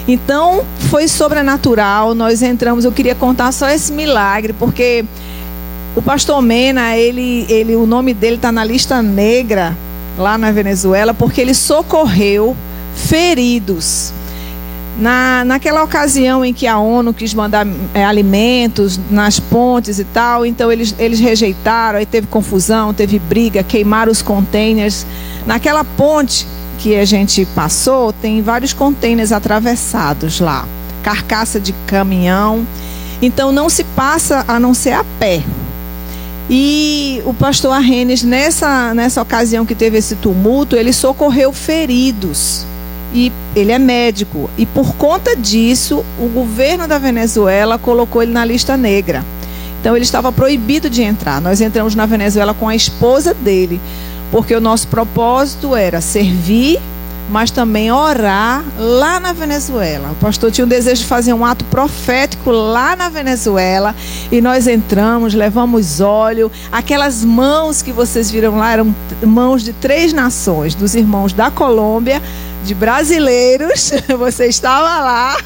Então 0.06 0.64
foi 0.90 1.08
sobrenatural. 1.08 2.14
Nós 2.14 2.42
entramos. 2.42 2.84
Eu 2.84 2.92
queria 2.92 3.14
contar 3.14 3.52
só 3.52 3.70
esse 3.70 3.90
milagre 3.90 4.52
porque 4.52 5.04
o 5.96 6.02
pastor 6.02 6.42
Mena, 6.42 6.94
ele, 6.96 7.46
ele, 7.48 7.74
o 7.74 7.86
nome 7.86 8.12
dele 8.12 8.36
está 8.36 8.52
na 8.52 8.64
lista 8.64 9.00
negra 9.00 9.74
lá 10.18 10.38
na 10.38 10.50
Venezuela 10.50 11.12
porque 11.12 11.40
ele 11.40 11.54
socorreu 11.54 12.56
feridos. 12.94 14.12
Na, 14.96 15.44
naquela 15.44 15.82
ocasião 15.82 16.44
em 16.44 16.54
que 16.54 16.68
a 16.68 16.78
ONU 16.78 17.12
quis 17.12 17.34
mandar 17.34 17.66
é, 17.92 18.04
alimentos 18.04 18.98
nas 19.10 19.40
pontes 19.40 19.98
e 19.98 20.04
tal, 20.04 20.46
então 20.46 20.70
eles, 20.70 20.94
eles 21.00 21.18
rejeitaram, 21.18 21.98
aí 21.98 22.06
teve 22.06 22.28
confusão, 22.28 22.94
teve 22.94 23.18
briga, 23.18 23.64
queimaram 23.64 24.12
os 24.12 24.22
containers. 24.22 25.04
Naquela 25.44 25.82
ponte 25.82 26.46
que 26.78 26.94
a 26.94 27.04
gente 27.04 27.44
passou, 27.56 28.12
tem 28.12 28.40
vários 28.40 28.72
containers 28.72 29.32
atravessados 29.32 30.38
lá, 30.38 30.64
carcaça 31.02 31.58
de 31.58 31.72
caminhão. 31.88 32.64
Então 33.20 33.50
não 33.50 33.68
se 33.68 33.82
passa 33.82 34.44
a 34.46 34.60
não 34.60 34.72
ser 34.74 34.92
a 34.92 35.04
pé. 35.18 35.42
E 36.48 37.22
o 37.24 37.32
pastor 37.32 37.72
Arrenes, 37.72 38.22
nessa, 38.22 38.92
nessa 38.92 39.22
ocasião 39.22 39.64
que 39.64 39.74
teve 39.74 39.98
esse 39.98 40.14
tumulto, 40.16 40.76
ele 40.76 40.92
socorreu 40.92 41.52
feridos 41.52 42.66
e 43.14 43.32
ele 43.56 43.72
é 43.72 43.78
médico. 43.78 44.50
E 44.58 44.66
por 44.66 44.94
conta 44.96 45.34
disso, 45.34 46.04
o 46.18 46.28
governo 46.28 46.86
da 46.86 46.98
Venezuela 46.98 47.78
colocou 47.78 48.22
ele 48.22 48.32
na 48.32 48.44
lista 48.44 48.76
negra. 48.76 49.24
Então 49.80 49.96
ele 49.96 50.04
estava 50.04 50.32
proibido 50.32 50.90
de 50.90 51.02
entrar. 51.02 51.40
Nós 51.40 51.60
entramos 51.60 51.94
na 51.94 52.04
Venezuela 52.04 52.52
com 52.52 52.68
a 52.68 52.74
esposa 52.74 53.32
dele, 53.32 53.80
porque 54.30 54.54
o 54.54 54.60
nosso 54.60 54.88
propósito 54.88 55.76
era 55.76 56.00
servir 56.00 56.80
mas 57.28 57.50
também 57.50 57.90
orar 57.90 58.64
lá 58.78 59.18
na 59.18 59.32
Venezuela. 59.32 60.10
O 60.12 60.14
pastor 60.16 60.50
tinha 60.50 60.64
o 60.64 60.68
desejo 60.68 61.02
de 61.02 61.06
fazer 61.06 61.32
um 61.32 61.44
ato 61.44 61.64
profético 61.66 62.50
lá 62.50 62.94
na 62.94 63.08
Venezuela 63.08 63.94
e 64.30 64.40
nós 64.40 64.66
entramos, 64.66 65.34
levamos 65.34 66.00
óleo. 66.00 66.50
Aquelas 66.70 67.24
mãos 67.24 67.82
que 67.82 67.92
vocês 67.92 68.30
viram 68.30 68.58
lá 68.58 68.72
eram 68.72 68.94
mãos 69.24 69.62
de 69.62 69.72
três 69.72 70.12
nações, 70.12 70.74
dos 70.74 70.94
irmãos 70.94 71.32
da 71.32 71.50
Colômbia, 71.50 72.22
de 72.64 72.74
brasileiros, 72.74 73.92
você 74.18 74.46
estava 74.46 75.00
lá, 75.00 75.36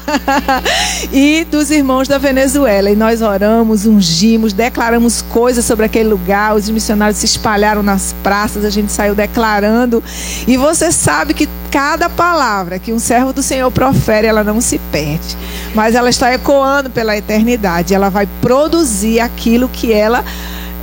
e 1.11 1.45
dos 1.51 1.69
irmãos 1.69 2.07
da 2.07 2.17
Venezuela. 2.17 2.89
E 2.89 2.95
nós 2.95 3.21
oramos, 3.21 3.85
ungimos, 3.85 4.53
declaramos 4.53 5.21
coisas 5.21 5.65
sobre 5.65 5.85
aquele 5.85 6.09
lugar. 6.09 6.55
Os 6.55 6.69
missionários 6.69 7.17
se 7.17 7.25
espalharam 7.25 7.83
nas 7.83 8.15
praças, 8.23 8.63
a 8.63 8.69
gente 8.69 8.91
saiu 8.91 9.13
declarando. 9.13 10.01
E 10.47 10.55
você 10.55 10.91
sabe 10.91 11.33
que 11.33 11.47
cada 11.69 12.09
palavra 12.09 12.79
que 12.79 12.93
um 12.93 12.99
servo 12.99 13.33
do 13.33 13.43
Senhor 13.43 13.69
profere, 13.69 14.25
ela 14.25 14.43
não 14.43 14.61
se 14.61 14.79
perde, 14.91 15.37
mas 15.75 15.95
ela 15.95 16.09
está 16.09 16.33
ecoando 16.33 16.89
pela 16.89 17.17
eternidade. 17.17 17.93
Ela 17.93 18.09
vai 18.09 18.27
produzir 18.41 19.19
aquilo 19.19 19.67
que 19.67 19.91
ela 19.91 20.23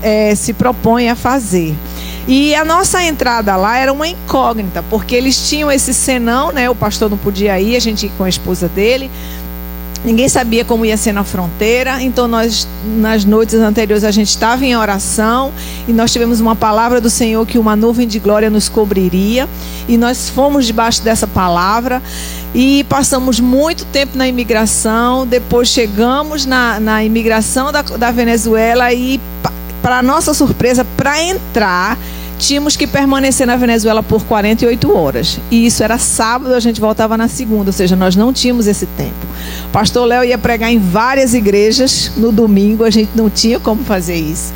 é, 0.03 0.35
se 0.35 0.53
propõe 0.53 1.09
a 1.09 1.17
fazer. 1.17 1.75
E 2.29 2.55
a 2.57 2.65
nossa 2.65 3.03
entrada 3.03 3.55
lá 3.57 3.79
era 3.79 3.93
uma 3.93 4.09
incógnita, 4.09 4.83
porque 4.91 5.15
eles 5.15 5.49
tinham 5.49 5.71
esse 5.71 5.95
senão, 5.95 6.51
né? 6.51 6.69
O 6.69 6.75
pastor 6.75 7.09
não 7.09 7.17
podia 7.17 7.61
ir, 7.61 7.77
a 7.77 7.81
gente 7.81 8.07
ia 8.07 8.13
com 8.19 8.25
a 8.25 8.29
esposa 8.29 8.69
dele. 8.69 9.11
Ninguém 10.05 10.29
sabia 10.29 10.65
como 10.65 10.85
ia 10.85 10.97
ser 10.97 11.13
na 11.13 11.25
fronteira, 11.25 12.01
então 12.01 12.29
nós 12.29 12.69
nas 12.99 13.25
noites 13.25 13.55
anteriores 13.55 14.05
a 14.05 14.11
gente 14.11 14.29
estava 14.29 14.65
em 14.65 14.77
oração 14.77 15.53
e 15.89 15.93
nós 15.93 16.13
tivemos 16.13 16.39
uma 16.41 16.55
palavra 16.55 17.01
do 17.01 17.11
Senhor 17.11 17.45
que 17.45 17.59
uma 17.59 17.75
nuvem 17.75 18.07
de 18.07 18.21
glória 18.21 18.49
nos 18.49 18.69
cobriria 18.69 19.49
e 19.89 19.97
nós 19.97 20.29
fomos 20.29 20.65
debaixo 20.65 21.03
dessa 21.03 21.27
palavra 21.27 22.01
e 22.55 22.85
passamos 22.85 23.41
muito 23.41 23.85
tempo 23.87 24.17
na 24.17 24.29
imigração. 24.29 25.27
Depois 25.27 25.69
chegamos 25.69 26.47
na, 26.47 26.79
na 26.79 27.03
imigração 27.03 27.73
da, 27.73 27.83
da 27.83 28.13
Venezuela 28.13 28.93
e 28.93 29.21
para 29.83 30.03
nossa 30.03 30.33
surpresa, 30.35 30.85
para 30.97 31.21
entrar 31.23 31.99
tínhamos 32.39 32.77
que 32.77 32.87
permanecer 32.87 33.47
na 33.47 33.57
Venezuela 33.57 34.03
por 34.03 34.25
48 34.25 34.95
horas. 34.95 35.41
E 35.51 35.67
isso 35.67 35.83
era 35.83 35.99
sábado, 35.99 36.55
a 36.55 36.61
gente 36.61 36.81
voltava 36.81 37.17
na 37.17 37.29
segunda, 37.29 37.71
ou 37.71 37.73
seja, 37.73 37.97
nós 37.97 38.17
não 38.17 38.33
tínhamos 38.33 38.67
esse 38.67 38.87
tempo. 38.87 39.27
O 39.67 39.71
pastor 39.71 40.07
Léo 40.07 40.25
ia 40.25 40.39
pregar 40.39 40.73
em 40.73 40.79
várias 40.79 41.35
igrejas 41.35 42.13
no 42.17 42.31
domingo, 42.31 42.85
a 42.85 42.91
gente 42.91 43.11
não 43.15 43.31
tinha 43.31 43.59
como 43.59 43.85
fazer 43.85 44.17
isso. 44.17 44.53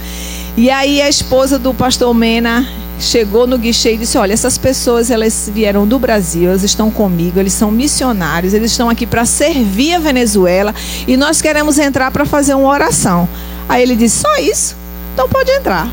E 0.57 0.70
aí 0.70 1.01
a 1.01 1.09
esposa 1.09 1.59
do 1.59 1.72
pastor 1.72 2.12
Mena 2.12 2.68
chegou 2.99 3.47
no 3.47 3.57
guichê 3.57 3.95
e 3.95 3.97
disse: 3.99 4.18
Olha, 4.18 4.33
essas 4.33 4.59
pessoas 4.59 5.11
elas 5.11 5.51
vieram 5.53 5.87
do 5.87 5.99
Brasil, 5.99 6.51
elas 6.51 6.62
estão 6.62 6.91
comigo, 6.91 7.39
eles 7.39 7.53
são 7.53 7.70
missionários, 7.70 8.53
eles 8.53 8.72
estão 8.72 8.91
aqui 8.91 9.07
para 9.07 9.24
servir 9.24 9.95
a 9.95 9.99
Venezuela 9.99 10.74
e 11.07 11.16
nós 11.16 11.41
queremos 11.41 11.78
entrar 11.78 12.11
para 12.11 12.24
fazer 12.24 12.55
uma 12.55 12.68
oração. 12.68 13.28
Aí 13.68 13.83
ele 13.83 13.97
disse: 13.97 14.18
Só 14.18 14.37
isso? 14.37 14.76
Então 15.14 15.28
pode 15.28 15.51
entrar 15.51 15.89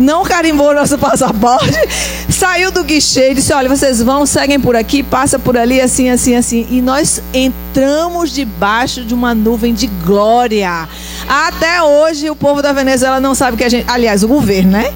não 0.00 0.24
carimbou 0.24 0.74
nosso 0.74 0.98
passaporte, 0.98 1.78
saiu 2.28 2.70
do 2.70 2.82
guichê 2.82 3.30
e 3.30 3.34
disse: 3.34 3.52
Olha, 3.52 3.68
vocês 3.68 4.02
vão, 4.02 4.26
seguem 4.26 4.58
por 4.58 4.74
aqui, 4.74 5.02
passa 5.02 5.38
por 5.38 5.56
ali, 5.56 5.80
assim, 5.80 6.10
assim, 6.10 6.34
assim. 6.34 6.66
E 6.70 6.80
nós 6.80 7.22
entramos 7.32 8.30
debaixo 8.30 9.04
de 9.04 9.14
uma 9.14 9.34
nuvem 9.34 9.74
de 9.74 9.86
glória. 9.86 10.88
Até 11.28 11.82
hoje 11.82 12.30
o 12.30 12.36
povo 12.36 12.62
da 12.62 12.72
Venezuela 12.72 13.20
não 13.20 13.34
sabe 13.34 13.56
que 13.56 13.64
a 13.64 13.68
gente. 13.68 13.88
Aliás, 13.88 14.24
o 14.24 14.28
governo, 14.28 14.72
né? 14.72 14.92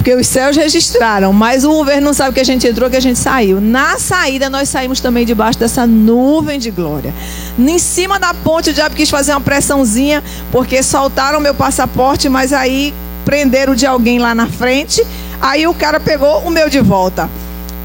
Porque 0.00 0.14
os 0.14 0.26
céus 0.26 0.56
registraram, 0.56 1.30
mas 1.30 1.62
o 1.62 1.68
governo 1.68 2.06
não 2.06 2.14
sabe 2.14 2.32
que 2.32 2.40
a 2.40 2.44
gente 2.44 2.66
entrou, 2.66 2.88
que 2.88 2.96
a 2.96 3.00
gente 3.00 3.18
saiu. 3.18 3.60
Na 3.60 3.98
saída, 3.98 4.48
nós 4.48 4.70
saímos 4.70 4.98
também 4.98 5.26
debaixo 5.26 5.58
dessa 5.58 5.86
nuvem 5.86 6.58
de 6.58 6.70
glória. 6.70 7.12
Em 7.58 7.78
cima 7.78 8.18
da 8.18 8.32
ponte, 8.32 8.70
o 8.70 8.72
diabo 8.72 8.94
quis 8.94 9.10
fazer 9.10 9.32
uma 9.32 9.42
pressãozinha, 9.42 10.24
porque 10.50 10.82
soltaram 10.82 11.38
meu 11.38 11.54
passaporte, 11.54 12.30
mas 12.30 12.54
aí 12.54 12.94
prenderam 13.24 13.74
de 13.74 13.86
alguém 13.86 14.18
lá 14.18 14.34
na 14.34 14.46
frente. 14.46 15.02
Aí 15.40 15.66
o 15.66 15.74
cara 15.74 15.98
pegou 15.98 16.40
o 16.40 16.50
meu 16.50 16.68
de 16.68 16.80
volta. 16.80 17.28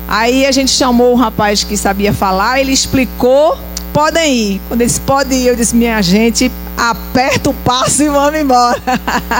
Aí 0.07 0.45
a 0.45 0.51
gente 0.51 0.71
chamou 0.71 1.13
o 1.13 1.15
rapaz 1.15 1.63
que 1.63 1.75
sabia 1.75 2.13
falar, 2.13 2.59
ele 2.59 2.71
explicou, 2.71 3.57
podem 3.91 4.35
ir. 4.35 4.61
Quando 4.67 4.81
eles 4.81 4.99
podem 4.99 5.41
ir, 5.41 5.47
eu 5.47 5.55
disse, 5.55 5.75
minha 5.75 6.01
gente, 6.01 6.51
aperta 6.77 7.49
o 7.49 7.53
passo 7.53 8.03
e 8.03 8.09
vamos 8.09 8.39
embora. 8.39 8.81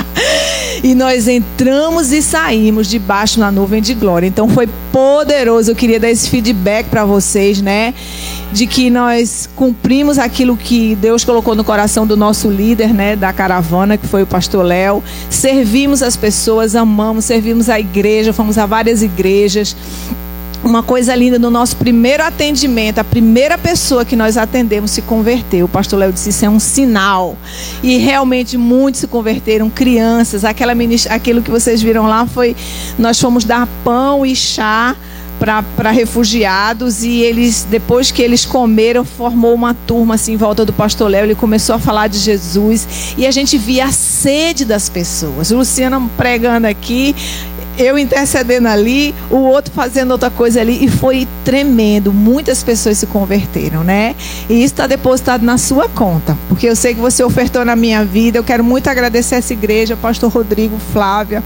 e 0.84 0.96
nós 0.96 1.28
entramos 1.28 2.12
e 2.12 2.22
saímos 2.22 2.88
debaixo 2.88 3.40
na 3.40 3.52
nuvem 3.52 3.82
de 3.82 3.94
glória. 3.94 4.28
Então 4.28 4.48
foi 4.48 4.68
poderoso. 4.92 5.72
Eu 5.72 5.76
queria 5.76 6.00
dar 6.00 6.10
esse 6.10 6.30
feedback 6.30 6.88
para 6.88 7.06
vocês, 7.06 7.62
né? 7.62 7.94
De 8.52 8.66
que 8.66 8.90
nós 8.90 9.50
cumprimos 9.56 10.18
aquilo 10.18 10.56
que 10.56 10.96
Deus 10.96 11.24
colocou 11.24 11.56
no 11.56 11.64
coração 11.64 12.08
do 12.08 12.16
nosso 12.16 12.50
líder, 12.50 12.94
né? 12.94 13.16
Da 13.16 13.34
caravana, 13.34 13.98
que 13.98 14.08
foi 14.08 14.24
o 14.24 14.28
pastor 14.28 14.64
Léo. 14.64 15.04
Servimos 15.30 16.02
as 16.02 16.16
pessoas, 16.16 16.76
amamos, 16.76 17.26
servimos 17.26 17.70
a 17.70 17.80
igreja, 17.80 18.32
fomos 18.32 18.58
a 18.58 18.66
várias 18.66 19.04
igrejas 19.04 19.76
uma 20.66 20.82
coisa 20.82 21.16
linda 21.16 21.38
no 21.38 21.52
nosso 21.52 21.78
primeiro 21.78 22.24
atendimento, 22.24 23.00
a 23.00 23.04
primeira 23.04 23.58
pessoa 23.58 24.04
que 24.04 24.16
nós 24.16 24.36
atendemos 24.36 24.92
se 24.92 25.02
converteu. 25.04 25.66
O 25.66 25.70
pastor 25.70 26.00
Léo 26.00 26.12
disse: 26.12 26.30
Isso 26.30 26.46
é 26.46 26.50
um 26.50 26.60
sinal. 26.60 27.38
E 27.84 27.98
realmente 27.98 28.58
muitos 28.58 29.02
se 29.02 29.08
converteram, 29.08 29.70
crianças. 29.70 30.44
Aquela 30.44 30.74
aquilo 31.10 31.42
que 31.42 31.52
vocês 31.52 31.82
viram 31.82 32.08
lá 32.08 32.26
foi: 32.26 32.56
nós 32.98 33.20
fomos 33.20 33.44
dar 33.44 33.68
pão 33.84 34.26
e 34.26 34.36
chá 34.36 34.96
para 35.38 35.92
refugiados 35.92 37.04
e 37.04 37.22
eles 37.22 37.68
depois 37.70 38.10
que 38.10 38.22
eles 38.22 38.46
comeram 38.46 39.04
formou 39.04 39.54
uma 39.54 39.74
turma 39.74 40.16
assim 40.16 40.34
em 40.34 40.38
volta 40.38 40.64
do 40.64 40.72
pastor 40.72 41.10
Léo 41.10 41.26
ele 41.26 41.36
começou 41.36 41.76
a 41.76 41.80
falar 41.80 42.08
de 42.08 42.18
Jesus 42.18 42.88
e 43.18 43.28
a 43.28 43.32
gente 43.32 43.58
via 43.58 43.86
a 43.86 43.92
sede 43.92 44.64
das 44.64 44.88
pessoas 44.88 45.52
Luciana 45.52 46.02
pregando 46.16 46.68
aqui 46.68 47.14
eu 47.78 47.98
intercedendo 47.98 48.68
ali, 48.68 49.14
o 49.30 49.38
outro 49.38 49.74
fazendo 49.74 50.12
outra 50.12 50.30
coisa 50.30 50.62
ali, 50.62 50.84
e 50.84 50.90
foi 50.90 51.28
tremendo. 51.44 52.14
Muitas 52.14 52.64
pessoas 52.64 52.98
se 52.98 53.08
converteram, 53.08 53.84
né? 53.84 54.16
E 54.50 54.56
isso 54.56 54.74
está 54.74 54.88
depositado 54.88 55.44
na 55.44 55.58
sua 55.58 55.90
conta, 55.90 56.38
porque 56.48 56.68
eu 56.68 56.76
sei 56.76 56.94
que 56.94 57.02
você 57.02 57.24
ofertou 57.24 57.66
na 57.66 57.76
minha 57.76 58.04
vida. 58.04 58.38
Eu 58.38 58.44
quero 58.44 58.64
muito 58.64 58.90
agradecer 58.90 59.36
essa 59.36 59.54
igreja, 59.54 59.96
Pastor 59.96 60.32
Rodrigo, 60.32 60.78
Flávia. 60.94 61.44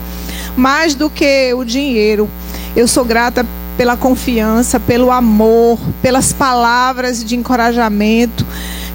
Mais 0.55 0.95
do 0.95 1.09
que 1.09 1.53
o 1.53 1.63
dinheiro, 1.63 2.29
eu 2.75 2.87
sou 2.87 3.03
grata 3.03 3.45
pela 3.77 3.95
confiança, 3.95 4.79
pelo 4.79 5.09
amor, 5.09 5.79
pelas 6.01 6.33
palavras 6.33 7.23
de 7.23 7.35
encorajamento, 7.35 8.45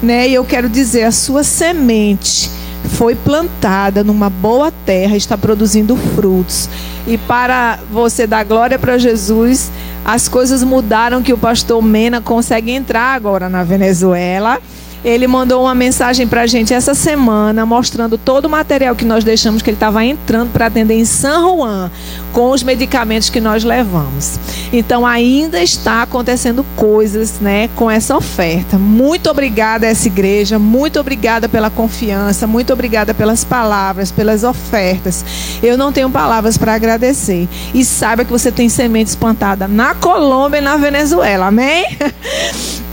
né? 0.01 0.27
E 0.27 0.33
eu 0.33 0.45
quero 0.45 0.69
dizer, 0.69 1.03
a 1.03 1.11
sua 1.11 1.43
semente 1.43 2.51
foi 2.85 3.15
plantada 3.15 4.03
numa 4.03 4.29
boa 4.29 4.71
terra, 4.85 5.15
está 5.15 5.37
produzindo 5.37 5.95
frutos. 5.95 6.69
E 7.07 7.17
para 7.17 7.79
você 7.91 8.25
dar 8.25 8.43
glória 8.43 8.79
para 8.79 8.97
Jesus, 8.97 9.71
as 10.03 10.27
coisas 10.27 10.63
mudaram 10.63 11.21
que 11.21 11.33
o 11.33 11.37
pastor 11.37 11.81
Mena 11.81 12.21
consegue 12.21 12.71
entrar 12.71 13.15
agora 13.15 13.49
na 13.49 13.63
Venezuela 13.63 14.59
ele 15.05 15.27
mandou 15.27 15.61
uma 15.61 15.75
mensagem 15.75 16.27
para 16.27 16.41
a 16.41 16.47
gente 16.47 16.73
essa 16.73 16.95
semana, 16.95 17.63
mostrando 17.63 18.17
todo 18.17 18.45
o 18.45 18.49
material 18.49 18.95
que 18.95 19.05
nós 19.05 19.23
deixamos, 19.23 19.61
que 19.61 19.69
ele 19.69 19.75
estava 19.75 20.03
entrando 20.03 20.51
para 20.51 20.65
atender 20.65 20.95
em 20.95 21.05
San 21.05 21.41
Juan, 21.41 21.91
com 22.33 22.49
os 22.49 22.63
medicamentos 22.63 23.29
que 23.29 23.39
nós 23.39 23.63
levamos. 23.63 24.39
Então, 24.73 25.05
ainda 25.05 25.61
está 25.61 26.01
acontecendo 26.01 26.65
coisas 26.75 27.39
né, 27.39 27.69
com 27.75 27.89
essa 27.89 28.17
oferta. 28.17 28.79
Muito 28.79 29.29
obrigada 29.29 29.85
a 29.85 29.89
essa 29.89 30.07
igreja, 30.07 30.57
muito 30.57 30.99
obrigada 30.99 31.47
pela 31.47 31.69
confiança, 31.69 32.47
muito 32.47 32.73
obrigada 32.73 33.13
pelas 33.13 33.43
palavras, 33.43 34.11
pelas 34.11 34.43
ofertas. 34.43 35.23
Eu 35.61 35.77
não 35.77 35.91
tenho 35.91 36.09
palavras 36.09 36.57
para 36.57 36.73
agradecer. 36.73 37.47
E 37.75 37.85
saiba 37.85 38.25
que 38.25 38.31
você 38.31 38.51
tem 38.51 38.69
semente 38.69 39.15
plantada 39.15 39.67
na 39.67 39.93
Colômbia 39.93 40.57
e 40.57 40.61
na 40.61 40.77
Venezuela, 40.77 41.45
amém? 41.45 41.85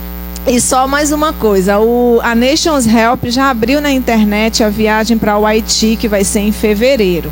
E 0.45 0.61
só 0.61 0.89
mais 0.89 1.13
uma 1.13 1.33
coisa, 1.33 1.79
o, 1.79 2.19
a 2.21 2.35
Nations 2.35 2.85
Help 2.85 3.27
já 3.27 3.49
abriu 3.49 3.81
na 3.81 3.93
internet 3.93 4.65
a 4.65 4.69
viagem 4.69 5.17
para 5.17 5.39
o 5.39 5.47
Haiti, 5.47 5.97
que 5.97 6.09
vai 6.09 6.25
ser 6.25 6.41
em 6.41 6.51
fevereiro. 6.51 7.31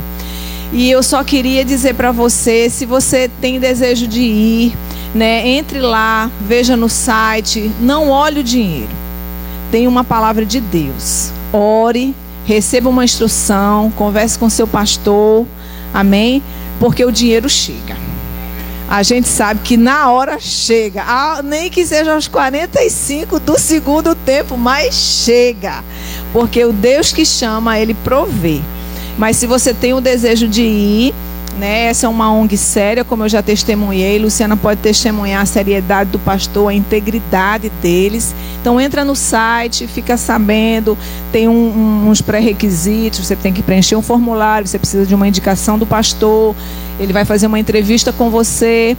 E 0.73 0.89
eu 0.89 1.03
só 1.03 1.25
queria 1.25 1.65
dizer 1.65 1.95
para 1.95 2.13
você, 2.13 2.71
se 2.71 2.87
você 2.87 3.29
tem 3.41 3.59
desejo 3.59 4.07
de 4.07 4.21
ir, 4.21 4.77
né, 5.13 5.45
entre 5.45 5.81
lá, 5.81 6.31
veja 6.41 6.77
no 6.77 6.89
site, 6.89 7.69
não 7.81 8.11
olhe 8.11 8.41
o 8.41 8.45
dinheiro. 8.45 8.93
Tem 9.73 9.89
uma 9.89 10.05
palavra 10.05 10.47
de 10.47 10.61
Deus. 10.61 11.33
Ore, 11.53 12.15
receba 12.45 12.89
uma 12.89 13.05
instrução, 13.05 13.91
converse 13.97 14.39
com 14.39 14.49
seu 14.49 14.69
pastor. 14.69 15.45
Amém? 15.93 16.41
Porque 16.79 17.05
o 17.05 17.11
dinheiro 17.11 17.49
chega 17.49 18.10
a 18.91 19.05
gente 19.05 19.29
sabe 19.29 19.61
que 19.63 19.77
na 19.77 20.11
hora 20.11 20.41
chega, 20.41 21.05
ah, 21.07 21.41
nem 21.45 21.71
que 21.71 21.87
seja 21.87 22.13
aos 22.13 22.27
45 22.27 23.39
do 23.39 23.57
segundo 23.57 24.17
tempo, 24.17 24.59
mas 24.59 24.93
chega. 25.25 25.85
Porque 26.33 26.65
o 26.65 26.73
Deus 26.73 27.13
que 27.13 27.25
chama, 27.25 27.79
ele 27.79 27.95
provê. 27.95 28.61
Mas 29.17 29.37
se 29.37 29.47
você 29.47 29.73
tem 29.73 29.95
o 29.95 30.01
desejo 30.01 30.49
de 30.49 30.63
ir, 30.63 31.15
né? 31.61 31.85
Essa 31.85 32.07
é 32.07 32.09
uma 32.09 32.33
ONG 32.33 32.57
séria, 32.57 33.05
como 33.05 33.25
eu 33.25 33.29
já 33.29 33.43
testemunhei. 33.43 34.19
Luciana 34.19 34.57
pode 34.57 34.81
testemunhar 34.81 35.43
a 35.43 35.47
seriedade 35.47 36.11
do 36.11 36.19
pastor, 36.19 36.71
a 36.71 36.75
integridade 36.75 37.71
deles. 37.83 38.35
Então 38.61 38.81
entra 38.81 39.05
no 39.05 39.15
site, 39.15 39.87
fica 39.87 40.17
sabendo. 40.17 40.97
Tem 41.31 41.47
um, 41.47 41.53
um, 41.53 42.09
uns 42.09 42.21
pré-requisitos. 42.21 43.21
Você 43.21 43.37
tem 43.37 43.53
que 43.53 43.63
preencher 43.63 43.95
um 43.95 44.03
formulário. 44.03 44.67
Você 44.67 44.79
precisa 44.79 45.07
de 45.07 45.15
uma 45.15 45.29
indicação 45.29 45.79
do 45.79 45.87
pastor. 45.87 46.57
Ele 46.99 47.13
vai 47.13 47.25
fazer 47.25 47.47
uma 47.47 47.61
entrevista 47.61 48.13
com 48.13 48.31
você. 48.31 48.97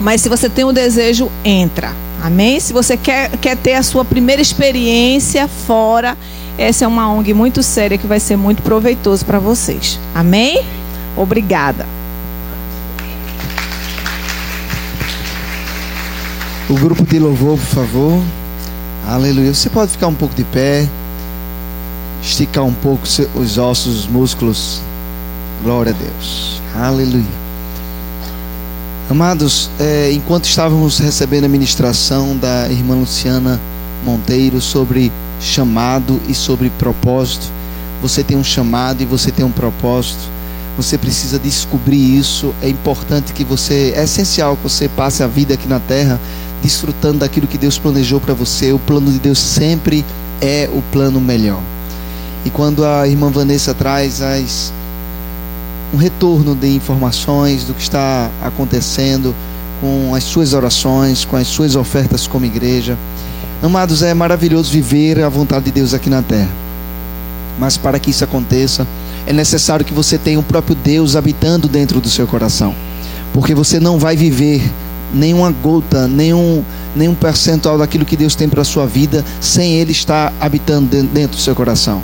Mas 0.00 0.20
se 0.20 0.28
você 0.28 0.48
tem 0.48 0.64
o 0.64 0.68
um 0.68 0.72
desejo, 0.72 1.30
entra. 1.44 1.92
Amém? 2.22 2.58
Se 2.58 2.72
você 2.72 2.96
quer, 2.96 3.30
quer 3.38 3.56
ter 3.56 3.74
a 3.74 3.82
sua 3.82 4.04
primeira 4.04 4.42
experiência 4.42 5.46
fora, 5.46 6.16
essa 6.56 6.84
é 6.84 6.88
uma 6.88 7.08
ONG 7.12 7.32
muito 7.32 7.62
séria 7.62 7.96
que 7.96 8.06
vai 8.06 8.18
ser 8.18 8.36
muito 8.36 8.62
proveitoso 8.62 9.24
para 9.24 9.38
vocês. 9.38 9.98
Amém? 10.14 10.64
Obrigada. 11.18 11.84
O 16.70 16.74
grupo 16.74 17.04
de 17.04 17.18
louvor, 17.18 17.58
por 17.58 17.66
favor. 17.66 18.22
Aleluia. 19.06 19.52
Você 19.52 19.68
pode 19.68 19.90
ficar 19.90 20.06
um 20.06 20.14
pouco 20.14 20.34
de 20.34 20.44
pé, 20.44 20.86
esticar 22.22 22.64
um 22.64 22.74
pouco 22.74 23.04
os 23.34 23.58
ossos, 23.58 24.00
os 24.00 24.06
músculos. 24.06 24.80
Glória 25.64 25.92
a 25.92 25.94
Deus. 25.94 26.62
Aleluia. 26.76 27.48
Amados, 29.10 29.70
é, 29.80 30.12
enquanto 30.12 30.44
estávamos 30.44 30.98
recebendo 30.98 31.44
a 31.44 31.48
ministração 31.48 32.36
da 32.36 32.68
irmã 32.68 32.94
Luciana 32.94 33.58
Monteiro 34.04 34.60
sobre 34.60 35.10
chamado 35.40 36.20
e 36.28 36.34
sobre 36.34 36.70
propósito, 36.70 37.46
você 38.00 38.22
tem 38.22 38.36
um 38.36 38.44
chamado 38.44 39.02
e 39.02 39.06
você 39.06 39.32
tem 39.32 39.44
um 39.44 39.50
propósito. 39.50 40.37
Você 40.78 40.96
precisa 40.96 41.40
descobrir 41.40 42.16
isso. 42.16 42.54
É 42.62 42.68
importante 42.68 43.32
que 43.32 43.42
você, 43.42 43.92
é 43.96 44.04
essencial 44.04 44.56
que 44.56 44.62
você 44.62 44.88
passe 44.88 45.24
a 45.24 45.26
vida 45.26 45.54
aqui 45.54 45.68
na 45.68 45.80
terra 45.80 46.20
desfrutando 46.62 47.18
daquilo 47.18 47.48
que 47.48 47.58
Deus 47.58 47.76
planejou 47.76 48.20
para 48.20 48.32
você. 48.32 48.72
O 48.72 48.78
plano 48.78 49.10
de 49.10 49.18
Deus 49.18 49.40
sempre 49.40 50.04
é 50.40 50.70
o 50.72 50.80
plano 50.92 51.20
melhor. 51.20 51.60
E 52.44 52.50
quando 52.50 52.84
a 52.84 53.08
irmã 53.08 53.28
Vanessa 53.28 53.74
traz 53.74 54.22
as, 54.22 54.72
um 55.92 55.96
retorno 55.96 56.54
de 56.54 56.68
informações 56.68 57.64
do 57.64 57.74
que 57.74 57.82
está 57.82 58.30
acontecendo 58.40 59.34
com 59.80 60.14
as 60.14 60.22
suas 60.22 60.52
orações, 60.52 61.24
com 61.24 61.34
as 61.34 61.48
suas 61.48 61.74
ofertas 61.74 62.28
como 62.28 62.44
igreja, 62.44 62.96
amados, 63.60 64.04
é 64.04 64.14
maravilhoso 64.14 64.70
viver 64.70 65.20
a 65.24 65.28
vontade 65.28 65.64
de 65.64 65.72
Deus 65.72 65.92
aqui 65.92 66.08
na 66.08 66.22
terra. 66.22 66.50
Mas 67.58 67.76
para 67.76 67.98
que 67.98 68.10
isso 68.10 68.22
aconteça, 68.22 68.86
é 69.28 69.32
necessário 69.32 69.84
que 69.84 69.92
você 69.92 70.16
tenha 70.16 70.40
o 70.40 70.42
próprio 70.42 70.74
Deus 70.74 71.14
habitando 71.14 71.68
dentro 71.68 72.00
do 72.00 72.08
seu 72.08 72.26
coração. 72.26 72.74
Porque 73.30 73.54
você 73.54 73.78
não 73.78 73.98
vai 73.98 74.16
viver 74.16 74.62
nenhuma 75.12 75.50
gota, 75.50 76.08
nenhum, 76.08 76.64
nenhum 76.96 77.14
percentual 77.14 77.76
daquilo 77.76 78.06
que 78.06 78.16
Deus 78.16 78.34
tem 78.34 78.48
para 78.48 78.62
a 78.62 78.64
sua 78.64 78.86
vida 78.86 79.22
sem 79.38 79.74
Ele 79.74 79.92
estar 79.92 80.32
habitando 80.40 81.02
dentro 81.12 81.36
do 81.36 81.42
seu 81.42 81.54
coração. 81.54 82.02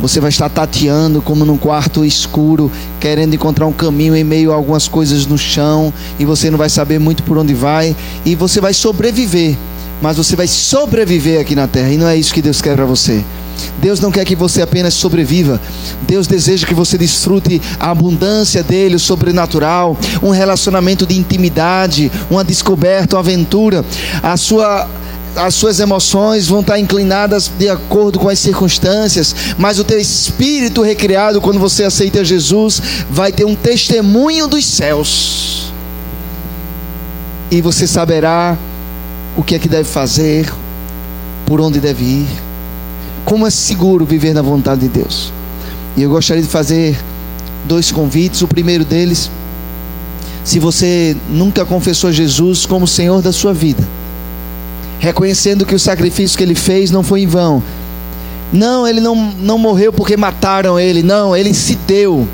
Você 0.00 0.18
vai 0.18 0.30
estar 0.30 0.48
tateando 0.48 1.22
como 1.22 1.44
num 1.44 1.56
quarto 1.56 2.04
escuro, 2.04 2.70
querendo 2.98 3.34
encontrar 3.34 3.68
um 3.68 3.72
caminho 3.72 4.16
em 4.16 4.24
meio 4.24 4.50
a 4.50 4.56
algumas 4.56 4.88
coisas 4.88 5.24
no 5.24 5.38
chão, 5.38 5.94
e 6.18 6.24
você 6.24 6.50
não 6.50 6.58
vai 6.58 6.68
saber 6.68 6.98
muito 6.98 7.22
por 7.22 7.38
onde 7.38 7.54
vai, 7.54 7.94
e 8.24 8.34
você 8.34 8.60
vai 8.60 8.74
sobreviver, 8.74 9.56
mas 10.02 10.16
você 10.16 10.34
vai 10.34 10.48
sobreviver 10.48 11.40
aqui 11.40 11.54
na 11.54 11.68
terra, 11.68 11.92
e 11.92 11.96
não 11.96 12.08
é 12.08 12.16
isso 12.16 12.34
que 12.34 12.42
Deus 12.42 12.60
quer 12.60 12.74
para 12.74 12.84
você. 12.84 13.24
Deus 13.78 14.00
não 14.00 14.10
quer 14.10 14.24
que 14.24 14.36
você 14.36 14.62
apenas 14.62 14.94
sobreviva. 14.94 15.60
Deus 16.02 16.26
deseja 16.26 16.66
que 16.66 16.74
você 16.74 16.96
desfrute 16.96 17.60
a 17.78 17.90
abundância 17.90 18.62
dele, 18.62 18.96
o 18.96 19.00
sobrenatural, 19.00 19.96
um 20.22 20.30
relacionamento 20.30 21.06
de 21.06 21.16
intimidade, 21.16 22.10
uma 22.30 22.44
descoberta, 22.44 23.16
uma 23.16 23.20
aventura. 23.20 23.84
A 24.22 24.36
sua 24.36 24.88
as 25.36 25.54
suas 25.54 25.78
emoções 25.80 26.48
vão 26.48 26.60
estar 26.60 26.78
inclinadas 26.78 27.50
de 27.58 27.68
acordo 27.68 28.18
com 28.18 28.28
as 28.28 28.38
circunstâncias, 28.38 29.36
mas 29.58 29.78
o 29.78 29.84
teu 29.84 30.00
espírito 30.00 30.80
recriado, 30.80 31.42
quando 31.42 31.60
você 31.60 31.84
aceita 31.84 32.24
Jesus, 32.24 32.80
vai 33.10 33.30
ter 33.30 33.44
um 33.44 33.54
testemunho 33.54 34.48
dos 34.48 34.64
céus. 34.64 35.70
E 37.50 37.60
você 37.60 37.86
saberá 37.86 38.56
o 39.36 39.42
que 39.42 39.54
é 39.54 39.58
que 39.58 39.68
deve 39.68 39.84
fazer, 39.84 40.50
por 41.44 41.60
onde 41.60 41.78
deve 41.78 42.02
ir, 42.02 42.45
como 43.26 43.44
é 43.44 43.50
seguro 43.50 44.06
viver 44.06 44.32
na 44.32 44.40
vontade 44.40 44.82
de 44.82 44.88
Deus. 44.88 45.32
E 45.96 46.02
eu 46.02 46.08
gostaria 46.08 46.42
de 46.42 46.48
fazer 46.48 46.96
dois 47.66 47.90
convites. 47.90 48.40
O 48.40 48.46
primeiro 48.48 48.84
deles, 48.84 49.28
se 50.44 50.60
você 50.60 51.16
nunca 51.28 51.64
confessou 51.64 52.12
Jesus 52.12 52.64
como 52.64 52.86
Senhor 52.86 53.20
da 53.20 53.32
sua 53.32 53.52
vida, 53.52 53.86
reconhecendo 55.00 55.66
que 55.66 55.74
o 55.74 55.78
sacrifício 55.78 56.38
que 56.38 56.44
ele 56.44 56.54
fez 56.54 56.92
não 56.92 57.02
foi 57.02 57.22
em 57.22 57.26
vão. 57.26 57.62
Não, 58.52 58.86
ele 58.86 59.00
não, 59.00 59.16
não 59.16 59.58
morreu 59.58 59.92
porque 59.92 60.16
mataram 60.16 60.78
ele, 60.78 61.02
não, 61.02 61.36
ele 61.36 61.52
se 61.52 61.74
deu. 61.74 62.28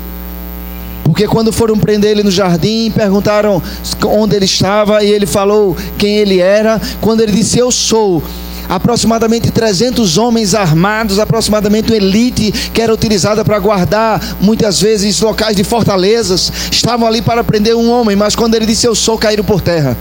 Porque 1.03 1.27
quando 1.27 1.51
foram 1.51 1.77
prender 1.77 2.11
ele 2.11 2.23
no 2.23 2.31
jardim, 2.31 2.91
perguntaram 2.91 3.61
onde 4.05 4.35
ele 4.35 4.45
estava 4.45 5.03
e 5.03 5.11
ele 5.11 5.25
falou 5.25 5.75
quem 5.97 6.17
ele 6.17 6.39
era. 6.39 6.79
Quando 7.01 7.21
ele 7.21 7.31
disse: 7.31 7.57
Eu 7.57 7.71
sou, 7.71 8.23
aproximadamente 8.67 9.51
300 9.51 10.17
homens 10.17 10.53
armados, 10.53 11.19
aproximadamente 11.19 11.91
uma 11.91 11.97
elite 11.97 12.51
que 12.73 12.81
era 12.81 12.93
utilizada 12.93 13.43
para 13.43 13.59
guardar 13.59 14.21
muitas 14.41 14.81
vezes 14.81 15.19
locais 15.21 15.55
de 15.55 15.63
fortalezas, 15.63 16.51
estavam 16.71 17.07
ali 17.07 17.21
para 17.21 17.43
prender 17.43 17.75
um 17.75 17.91
homem, 17.91 18.15
mas 18.15 18.35
quando 18.35 18.55
ele 18.55 18.65
disse: 18.65 18.87
Eu 18.87 18.95
sou, 18.95 19.17
caíram 19.17 19.43
por 19.43 19.61
terra. 19.61 19.97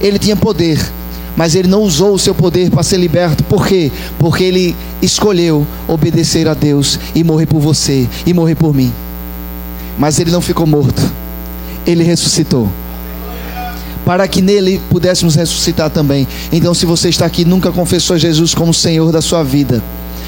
Ele 0.00 0.18
tinha 0.18 0.36
poder 0.36 0.78
mas 1.36 1.54
ele 1.54 1.68
não 1.68 1.82
usou 1.82 2.14
o 2.14 2.18
seu 2.18 2.34
poder 2.34 2.70
para 2.70 2.82
ser 2.82 2.96
liberto. 2.96 3.42
Por 3.44 3.66
quê? 3.66 3.90
Porque 4.18 4.44
ele 4.44 4.76
escolheu 5.02 5.66
obedecer 5.88 6.46
a 6.48 6.54
Deus 6.54 6.98
e 7.14 7.24
morrer 7.24 7.46
por 7.46 7.60
você 7.60 8.08
e 8.24 8.32
morrer 8.32 8.54
por 8.54 8.72
mim. 8.72 8.92
Mas 9.98 10.18
ele 10.18 10.30
não 10.30 10.40
ficou 10.40 10.66
morto, 10.66 11.02
ele 11.86 12.04
ressuscitou. 12.04 12.68
Para 14.04 14.28
que 14.28 14.42
nele 14.42 14.80
pudéssemos 14.90 15.34
ressuscitar 15.34 15.90
também. 15.90 16.28
Então, 16.52 16.74
se 16.74 16.84
você 16.84 17.08
está 17.08 17.24
aqui 17.24 17.42
e 17.42 17.44
nunca 17.44 17.72
confessou 17.72 18.18
Jesus 18.18 18.54
como 18.54 18.74
Senhor 18.74 19.10
da 19.10 19.22
sua 19.22 19.42
vida, 19.42 19.82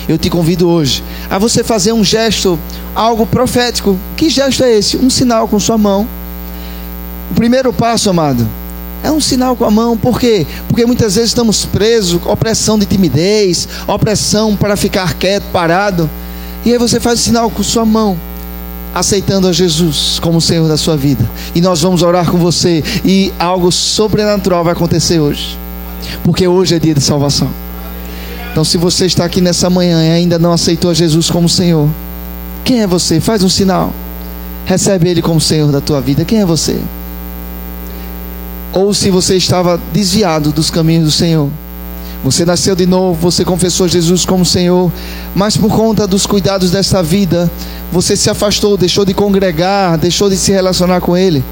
eu 0.08 0.16
te 0.16 0.30
convido 0.30 0.68
hoje 0.68 1.02
a 1.28 1.38
você 1.38 1.64
fazer 1.64 1.92
um 1.92 2.04
gesto, 2.04 2.58
algo 2.94 3.26
profético. 3.26 3.98
Que 4.16 4.30
gesto 4.30 4.62
é 4.62 4.72
esse? 4.78 4.96
Um 4.96 5.10
sinal 5.10 5.48
com 5.48 5.58
sua 5.58 5.76
mão. 5.76 6.06
O 7.30 7.34
primeiro 7.34 7.72
passo, 7.72 8.08
amado, 8.08 8.46
é 9.02 9.10
um 9.10 9.20
sinal 9.20 9.56
com 9.56 9.64
a 9.64 9.70
mão, 9.70 9.96
por 9.96 10.18
quê? 10.18 10.46
Porque 10.68 10.86
muitas 10.86 11.16
vezes 11.16 11.30
estamos 11.30 11.64
presos, 11.64 12.20
opressão 12.24 12.78
de 12.78 12.86
timidez, 12.86 13.68
opressão 13.86 14.56
para 14.56 14.76
ficar 14.76 15.14
quieto, 15.14 15.44
parado. 15.52 16.08
E 16.64 16.72
aí 16.72 16.78
você 16.78 16.98
faz 16.98 17.20
o 17.20 17.22
sinal 17.22 17.50
com 17.50 17.62
sua 17.62 17.84
mão, 17.84 18.16
aceitando 18.98 19.46
a 19.46 19.52
Jesus 19.52 20.18
como 20.20 20.40
Senhor 20.40 20.66
da 20.68 20.76
sua 20.76 20.96
vida. 20.96 21.28
E 21.54 21.60
nós 21.60 21.82
vamos 21.82 22.02
orar 22.02 22.30
com 22.30 22.38
você 22.38 22.82
e 23.04 23.32
algo 23.38 23.70
sobrenatural 23.70 24.64
vai 24.64 24.72
acontecer 24.72 25.20
hoje. 25.20 25.58
Porque 26.22 26.46
hoje 26.46 26.74
é 26.74 26.78
dia 26.78 26.94
de 26.94 27.00
salvação. 27.00 27.50
Então, 28.50 28.64
se 28.64 28.78
você 28.78 29.06
está 29.06 29.24
aqui 29.24 29.40
nessa 29.40 29.68
manhã 29.68 30.02
e 30.02 30.10
ainda 30.10 30.38
não 30.38 30.52
aceitou 30.52 30.90
a 30.90 30.94
Jesus 30.94 31.30
como 31.30 31.48
Senhor, 31.48 31.88
quem 32.64 32.80
é 32.80 32.86
você? 32.86 33.20
Faz 33.20 33.42
um 33.42 33.48
sinal. 33.48 33.92
Recebe 34.64 35.08
Ele 35.08 35.20
como 35.20 35.40
Senhor 35.40 35.70
da 35.70 35.80
tua 35.80 36.00
vida. 36.00 36.24
Quem 36.24 36.40
é 36.40 36.46
você? 36.46 36.80
ou 38.76 38.92
se 38.92 39.08
você 39.08 39.36
estava 39.36 39.80
desviado 39.90 40.52
dos 40.52 40.68
caminhos 40.68 41.04
do 41.04 41.10
Senhor. 41.10 41.48
Você 42.22 42.44
nasceu 42.44 42.76
de 42.76 42.84
novo, 42.84 43.18
você 43.18 43.42
confessou 43.42 43.88
Jesus 43.88 44.26
como 44.26 44.44
Senhor, 44.44 44.92
mas 45.34 45.56
por 45.56 45.70
conta 45.70 46.06
dos 46.06 46.26
cuidados 46.26 46.70
desta 46.70 47.02
vida, 47.02 47.50
você 47.92 48.16
se 48.16 48.28
afastou, 48.28 48.76
deixou 48.76 49.04
de 49.04 49.14
congregar, 49.14 49.96
deixou 49.98 50.28
de 50.28 50.36
se 50.36 50.52
relacionar 50.52 51.00
com 51.00 51.16
Ele. 51.16 51.44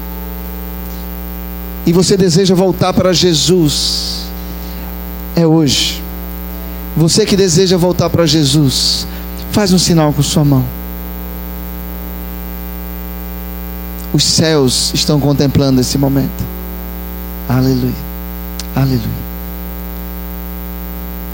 E 1.85 1.93
você 1.93 2.17
deseja 2.17 2.55
voltar 2.55 2.93
para 2.93 3.13
Jesus. 3.13 4.25
É 5.35 5.45
hoje. 5.45 6.01
Você 6.95 7.25
que 7.25 7.35
deseja 7.35 7.77
voltar 7.77 8.09
para 8.09 8.25
Jesus, 8.25 9.05
faz 9.51 9.73
um 9.73 9.77
sinal 9.77 10.13
com 10.13 10.23
sua 10.23 10.45
mão. 10.45 10.65
Os 14.13 14.23
céus 14.23 14.91
estão 14.93 15.19
contemplando 15.19 15.81
esse 15.81 15.97
momento. 15.97 16.43
Aleluia. 17.49 17.93
Aleluia. 18.75 19.25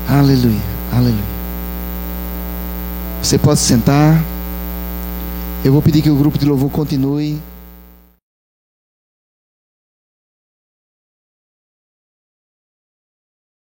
Aleluia. 0.10 0.62
Aleluia. 0.92 1.32
Você 3.22 3.38
pode 3.38 3.60
sentar. 3.60 4.31
Eu 5.64 5.72
vou 5.72 5.82
pedir 5.82 6.02
que 6.02 6.10
o 6.10 6.16
grupo 6.16 6.40
de 6.40 6.46
louvor 6.46 6.72
continue. 6.72 7.40